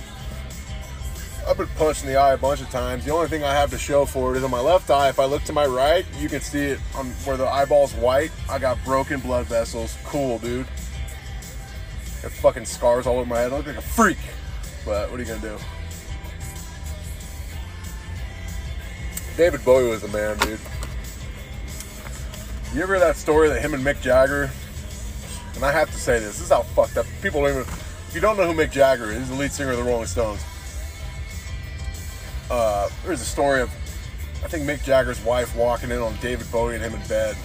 [1.49, 3.07] I've been punched in the eye a bunch of times.
[3.07, 5.09] The only thing I have to show for it is on my left eye.
[5.09, 8.31] If I look to my right, you can see it on where the eyeball's white.
[8.51, 9.97] I got broken blood vessels.
[10.05, 10.67] Cool, dude.
[12.21, 13.55] Got fucking scars all over my head.
[13.55, 14.19] I look like a freak.
[14.85, 15.59] but what are you gonna do?
[19.37, 20.59] David Bowie was the man, dude.
[22.75, 24.51] You ever hear that story that him and Mick Jagger?
[25.55, 26.39] And I have to say this.
[26.39, 27.07] This is how fucked up.
[27.21, 27.63] People don't even.
[27.63, 30.07] If you don't know who Mick Jagger is, he's the lead singer of the Rolling
[30.07, 30.43] Stones.
[32.51, 33.69] Uh, there's a story of,
[34.43, 37.37] I think Mick Jagger's wife walking in on David Bowie and him in bed.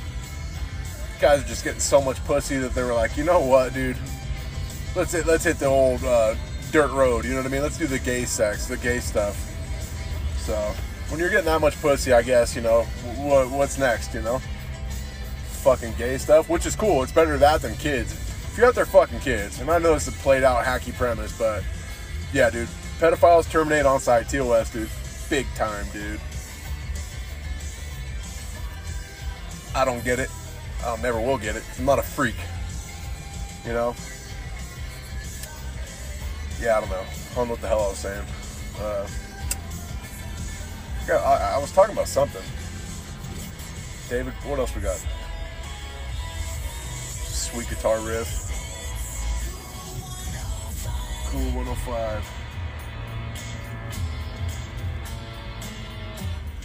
[1.20, 3.98] Guys are just getting so much pussy that they were like, you know what, dude?
[4.96, 6.36] Let's hit, let's hit the old uh,
[6.72, 7.26] dirt road.
[7.26, 7.64] You know what I mean?
[7.64, 9.36] Let's do the gay sex, the gay stuff.
[10.38, 10.74] So
[11.12, 12.84] when you're getting that much pussy, I guess you know
[13.18, 14.14] what, what's next.
[14.14, 17.04] You know, fucking gay stuff, which is cool.
[17.04, 18.14] It's better that than kids.
[18.14, 21.38] If you're out there fucking kids, and I know it's a played out hacky premise,
[21.38, 21.64] but
[22.34, 22.70] yeah, dude,
[23.00, 24.30] pedophiles terminate on site.
[24.30, 24.90] TOS, dude,
[25.30, 26.20] big time, dude.
[29.76, 30.30] I don't get it.
[30.86, 31.64] I never will get it.
[31.78, 32.36] I'm not a freak.
[33.66, 33.96] You know.
[36.62, 37.02] Yeah, I don't know.
[37.02, 38.26] I don't know what the hell I was saying.
[38.80, 39.08] Uh,
[41.10, 42.44] I, I was talking about something.
[44.10, 45.00] David, what else we got?
[46.92, 48.50] Sweet guitar riff.
[51.28, 52.42] Cool 105.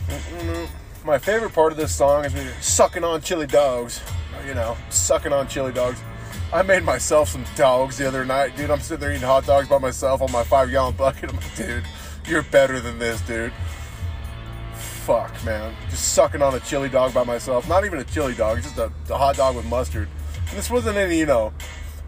[0.09, 0.69] Mm-mm-mm.
[1.05, 4.03] My favorite part of this song is you're sucking on chili dogs.
[4.47, 6.01] You know, sucking on chili dogs.
[6.53, 8.71] I made myself some dogs the other night, dude.
[8.71, 11.31] I'm sitting there eating hot dogs by myself on my five gallon bucket.
[11.31, 11.85] I'm like, dude,
[12.27, 13.53] you're better than this, dude.
[15.07, 15.73] Fuck, man.
[15.89, 17.69] Just sucking on a chili dog by myself.
[17.69, 20.09] Not even a chili dog, just a, a hot dog with mustard.
[20.49, 21.53] And this wasn't any, you know,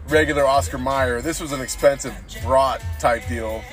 [0.09, 1.21] regular Oscar Mayer.
[1.21, 2.13] This was an expensive
[2.43, 3.63] brat type deal.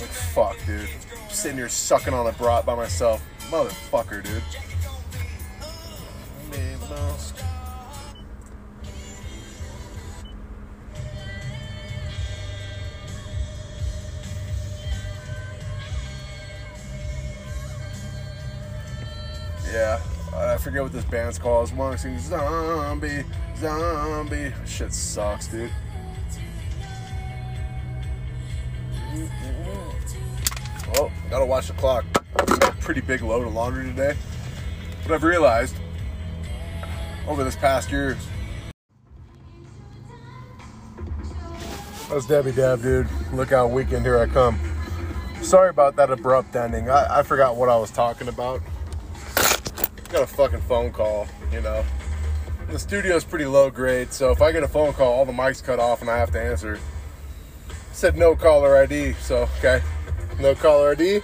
[0.00, 0.88] Like, fuck, dude.
[1.28, 3.24] sitting here sucking on a brat by myself.
[3.48, 4.42] Motherfucker, dude.
[19.72, 20.00] Yeah,
[20.34, 21.68] uh, I forget what this band's called.
[21.68, 23.24] It's One sings zombie,
[23.56, 24.52] zombie.
[24.66, 25.70] Shit sucks, dude.
[30.96, 32.04] Oh, gotta watch the clock.
[32.80, 34.16] Pretty big load of laundry today.
[35.04, 35.76] But I've realized
[37.28, 38.16] over this past year.
[42.08, 43.06] That's Debbie Deb, dude.
[43.32, 44.58] Look how weekend here I come.
[45.42, 46.90] Sorry about that abrupt ending.
[46.90, 48.60] I, I forgot what I was talking about.
[50.12, 51.84] Got a fucking phone call, you know.
[52.68, 55.62] The studio's pretty low grade, so if I get a phone call, all the mics
[55.62, 56.74] cut off and I have to answer.
[56.74, 56.80] It
[57.92, 59.80] said no caller ID, so okay.
[60.40, 61.20] No caller ID.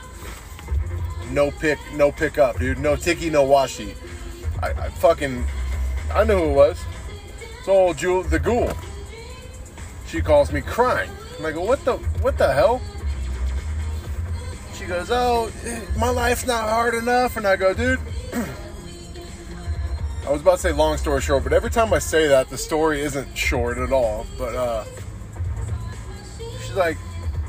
[1.30, 2.78] No pick, no pick up, dude.
[2.78, 3.94] No ticky, no washi.
[4.62, 5.44] I, I fucking,
[6.14, 6.84] I know who it was.
[7.58, 8.72] It's old Jewel, the ghoul.
[10.06, 11.10] She calls me crying.
[11.38, 12.80] And I go, what the, what the hell?
[14.74, 15.50] She goes, oh,
[15.98, 17.36] my life's not hard enough.
[17.36, 17.98] And I go, dude.
[20.26, 22.58] I was about to say long story short, but every time I say that, the
[22.58, 24.26] story isn't short at all.
[24.36, 24.84] But uh,
[26.60, 26.98] she's like,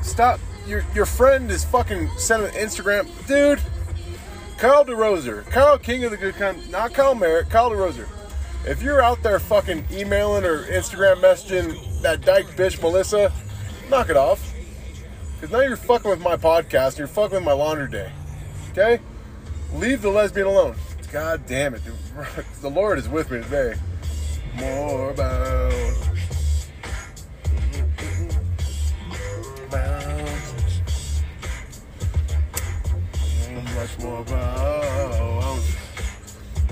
[0.02, 0.38] "Stop!
[0.66, 3.60] Your your friend is fucking sending Instagram, dude."
[4.58, 8.08] Kyle DeRoser, Kyle King of the Good Kind, not Kyle Merritt, Kyle DeRoser.
[8.66, 13.32] If you're out there fucking emailing or Instagram messaging that dyke bitch Melissa,
[13.88, 14.52] knock it off.
[15.34, 18.10] Because now you're fucking with my podcast and you're fucking with my laundry day.
[18.72, 19.00] Okay?
[19.74, 20.74] Leave the lesbian alone.
[21.12, 21.84] God damn it.
[21.84, 21.94] dude.
[22.62, 23.74] The Lord is with me today.
[24.56, 25.72] More about.
[29.68, 30.18] about
[33.74, 35.60] much more about.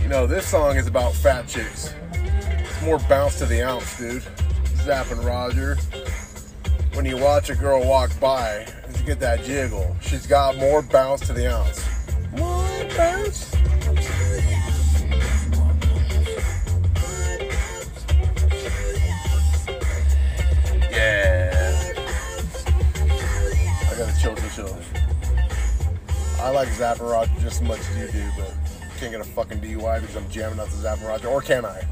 [0.02, 1.94] You know, this song is about fat chicks.
[2.12, 4.24] It's more bounce to the ounce, dude.
[4.78, 5.77] Zapp and Roger.
[6.94, 9.97] When you watch a girl walk by, and you get that jiggle.
[10.01, 11.85] She's got more bounce to the ounce.
[12.32, 13.55] More bounce.
[24.58, 26.98] I like Zapp
[27.40, 28.54] just as much as you do, but
[28.98, 31.86] can't get a fucking DUI because I'm jamming out to Zapp or can I?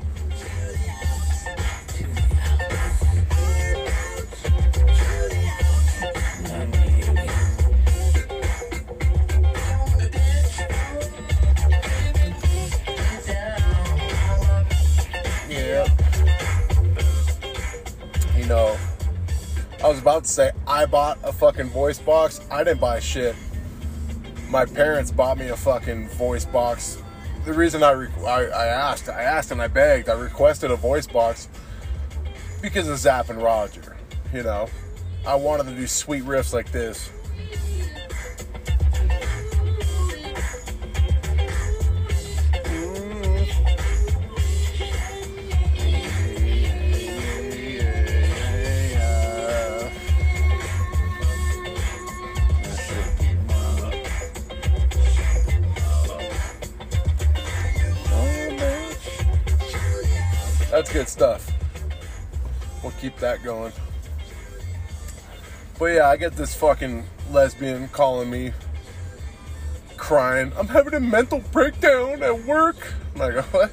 [20.75, 22.41] I bought a fucking voice box.
[22.51, 23.37] I didn't buy shit.
[24.49, 27.01] My parents bought me a fucking voice box.
[27.45, 30.77] The reason I, re- I I asked, I asked and I begged, I requested a
[30.77, 31.49] voice box
[32.61, 33.97] because of Zapp and Roger.
[34.33, 34.69] You know,
[35.25, 37.09] I wanted to do sweet riffs like this.
[63.25, 63.73] That going.
[65.79, 68.53] But yeah, I get this fucking lesbian calling me
[69.97, 70.53] crying.
[70.59, 72.77] I'm having a mental breakdown at work.
[73.15, 73.73] And I go, what?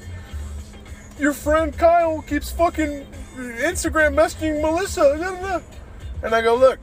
[1.18, 3.06] Your friend Kyle keeps fucking
[3.36, 5.14] Instagram messaging Melissa.
[5.18, 5.60] blah, blah."
[6.22, 6.78] And I go, look,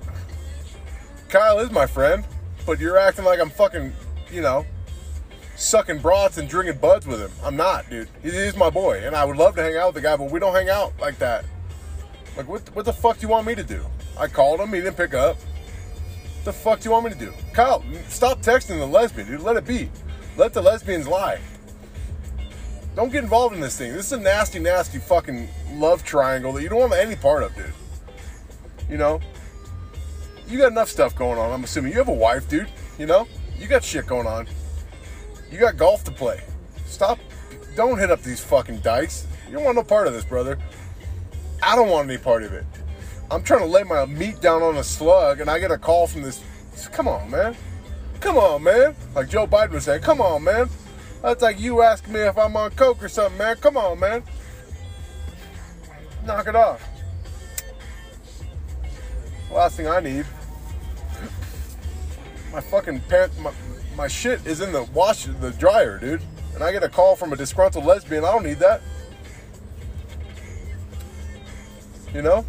[1.29, 2.23] Kyle is my friend,
[2.65, 3.93] but you're acting like I'm fucking,
[4.31, 4.65] you know,
[5.55, 7.31] sucking broths and drinking buds with him.
[7.43, 8.09] I'm not, dude.
[8.21, 10.31] He is my boy, and I would love to hang out with the guy, but
[10.31, 11.45] we don't hang out like that.
[12.39, 13.83] Like, what, what the fuck do you want me to do?
[14.17, 15.35] I called him, he didn't pick up.
[15.35, 17.33] What the fuck do you want me to do?
[17.51, 19.41] Kyle, stop texting the lesbian, dude.
[19.41, 19.89] Let it be.
[20.37, 21.41] Let the lesbians lie.
[22.95, 23.91] Don't get involved in this thing.
[23.91, 27.53] This is a nasty, nasty fucking love triangle that you don't want any part of,
[27.57, 27.73] dude.
[28.89, 29.19] You know?
[30.47, 31.91] You got enough stuff going on, I'm assuming.
[31.91, 32.69] You have a wife, dude.
[32.97, 33.27] You know?
[33.57, 34.47] You got shit going on.
[35.51, 36.39] You got golf to play.
[36.85, 37.19] Stop.
[37.75, 39.27] Don't hit up these fucking dykes.
[39.45, 40.57] You don't want no part of this, brother.
[41.61, 42.65] I don't want any part of it.
[43.31, 46.07] I'm trying to lay my meat down on a slug, and I get a call
[46.07, 46.41] from this.
[46.91, 47.55] Come on, man.
[48.19, 48.95] Come on, man.
[49.15, 50.69] Like Joe Biden was saying, come on, man.
[51.21, 53.57] That's like you asking me if I'm on coke or something, man.
[53.57, 54.23] Come on, man.
[56.25, 56.87] Knock it off.
[59.51, 60.25] Last thing I need.
[62.53, 63.51] My fucking pants, my,
[63.95, 66.21] my shit is in the wash, the dryer, dude.
[66.55, 68.25] And I get a call from a disgruntled lesbian.
[68.25, 68.81] I don't need that.
[72.13, 72.45] You know?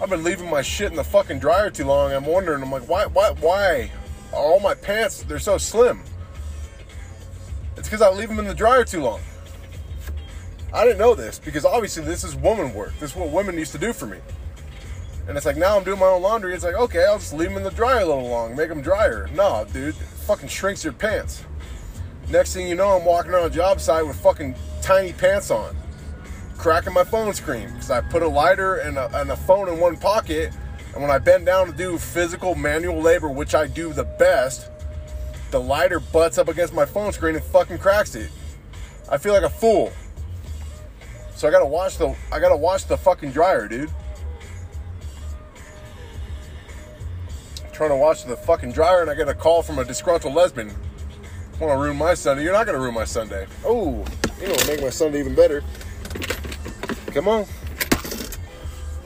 [0.00, 2.12] I've been leaving my shit in the fucking dryer too long.
[2.12, 3.90] I'm wondering, I'm like, why, why, why
[4.32, 6.02] all my pants, they're so slim?
[7.76, 9.20] It's because I leave them in the dryer too long.
[10.72, 12.92] I didn't know this because obviously this is woman work.
[13.00, 14.18] This is what women used to do for me.
[15.26, 16.54] And it's like now I'm doing my own laundry.
[16.54, 18.80] It's like, okay, I'll just leave them in the dryer a little long, make them
[18.80, 19.28] drier.
[19.34, 21.44] No, dude, fucking shrinks your pants.
[22.30, 25.76] Next thing you know, I'm walking around a job site with fucking tiny pants on,
[26.58, 29.78] cracking my phone screen because I put a lighter and a, and a phone in
[29.78, 30.52] one pocket.
[30.92, 34.70] And when I bend down to do physical manual labor, which I do the best,
[35.50, 38.30] the lighter butts up against my phone screen and fucking cracks it.
[39.10, 39.92] I feel like a fool.
[41.34, 43.90] So I gotta wash the I gotta wash the fucking dryer, dude.
[47.78, 50.74] trying to wash the fucking dryer and I get a call from a disgruntled lesbian.
[51.60, 52.42] Want to ruin my Sunday?
[52.42, 53.46] You're not gonna ruin my Sunday.
[53.64, 54.04] Oh,
[54.40, 55.62] you know, make my Sunday even better.
[57.12, 57.46] Come on.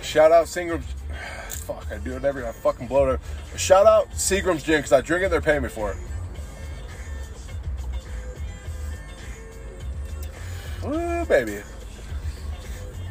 [0.01, 0.87] Shout out Seagram's.
[1.65, 2.45] Fuck, I do it every.
[2.45, 3.21] I fucking blow it.
[3.57, 5.31] Shout out Seagram's Gin because I drink it.
[5.31, 5.97] They're paying me for it.
[10.85, 11.63] Ooh, baby.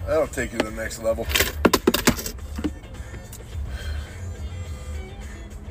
[0.06, 1.26] That'll take you to the next level.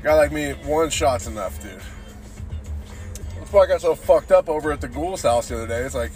[0.03, 1.79] Guy like me, one shot's enough, dude.
[3.39, 5.81] That's why I got so fucked up over at the ghoul's house the other day.
[5.81, 6.13] It's like,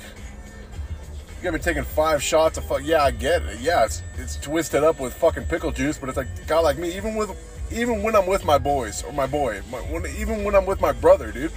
[1.44, 2.80] got me taking five shots of fuck.
[2.82, 3.60] Yeah, I get it.
[3.60, 6.78] Yeah, it's it's twisted up with fucking pickle juice, but it's like a guy like
[6.78, 7.30] me, even with
[7.70, 10.80] even when I'm with my boys or my boy, my, when, even when I'm with
[10.80, 11.52] my brother, dude,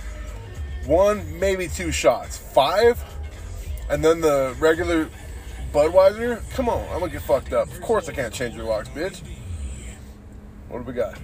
[0.86, 3.02] one maybe two shots, five,
[3.90, 5.10] and then the regular
[5.74, 6.42] Budweiser.
[6.52, 7.72] Come on, I'm gonna get fucked up.
[7.72, 9.22] Of course I can't change your locks, bitch.
[10.68, 11.18] What do we got?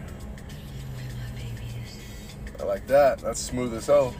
[2.59, 3.19] I like that.
[3.19, 4.15] That's smooth as hell.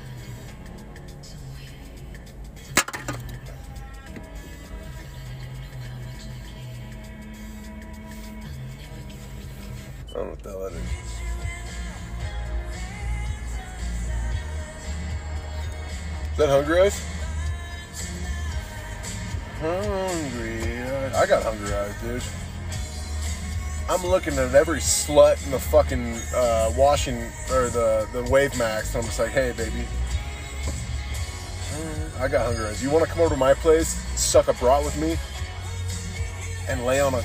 [10.14, 10.84] I don't know what that is.
[16.32, 17.04] Is that Hungry Eyes?
[19.60, 21.14] Hungry Eyes.
[21.16, 22.24] I got Hungry Eyes, dude.
[23.90, 27.18] I'm looking at every slut in the fucking uh, washing
[27.52, 28.96] or the the WaveMAX.
[28.96, 29.86] And I'm just like, hey, baby,
[32.20, 32.84] I got Hungry Eyes.
[32.84, 35.18] You want to come over to my place, suck a brat with me,
[36.70, 37.24] and lay on a,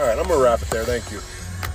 [0.00, 0.82] All right, I'm gonna wrap it there.
[0.82, 1.20] Thank you.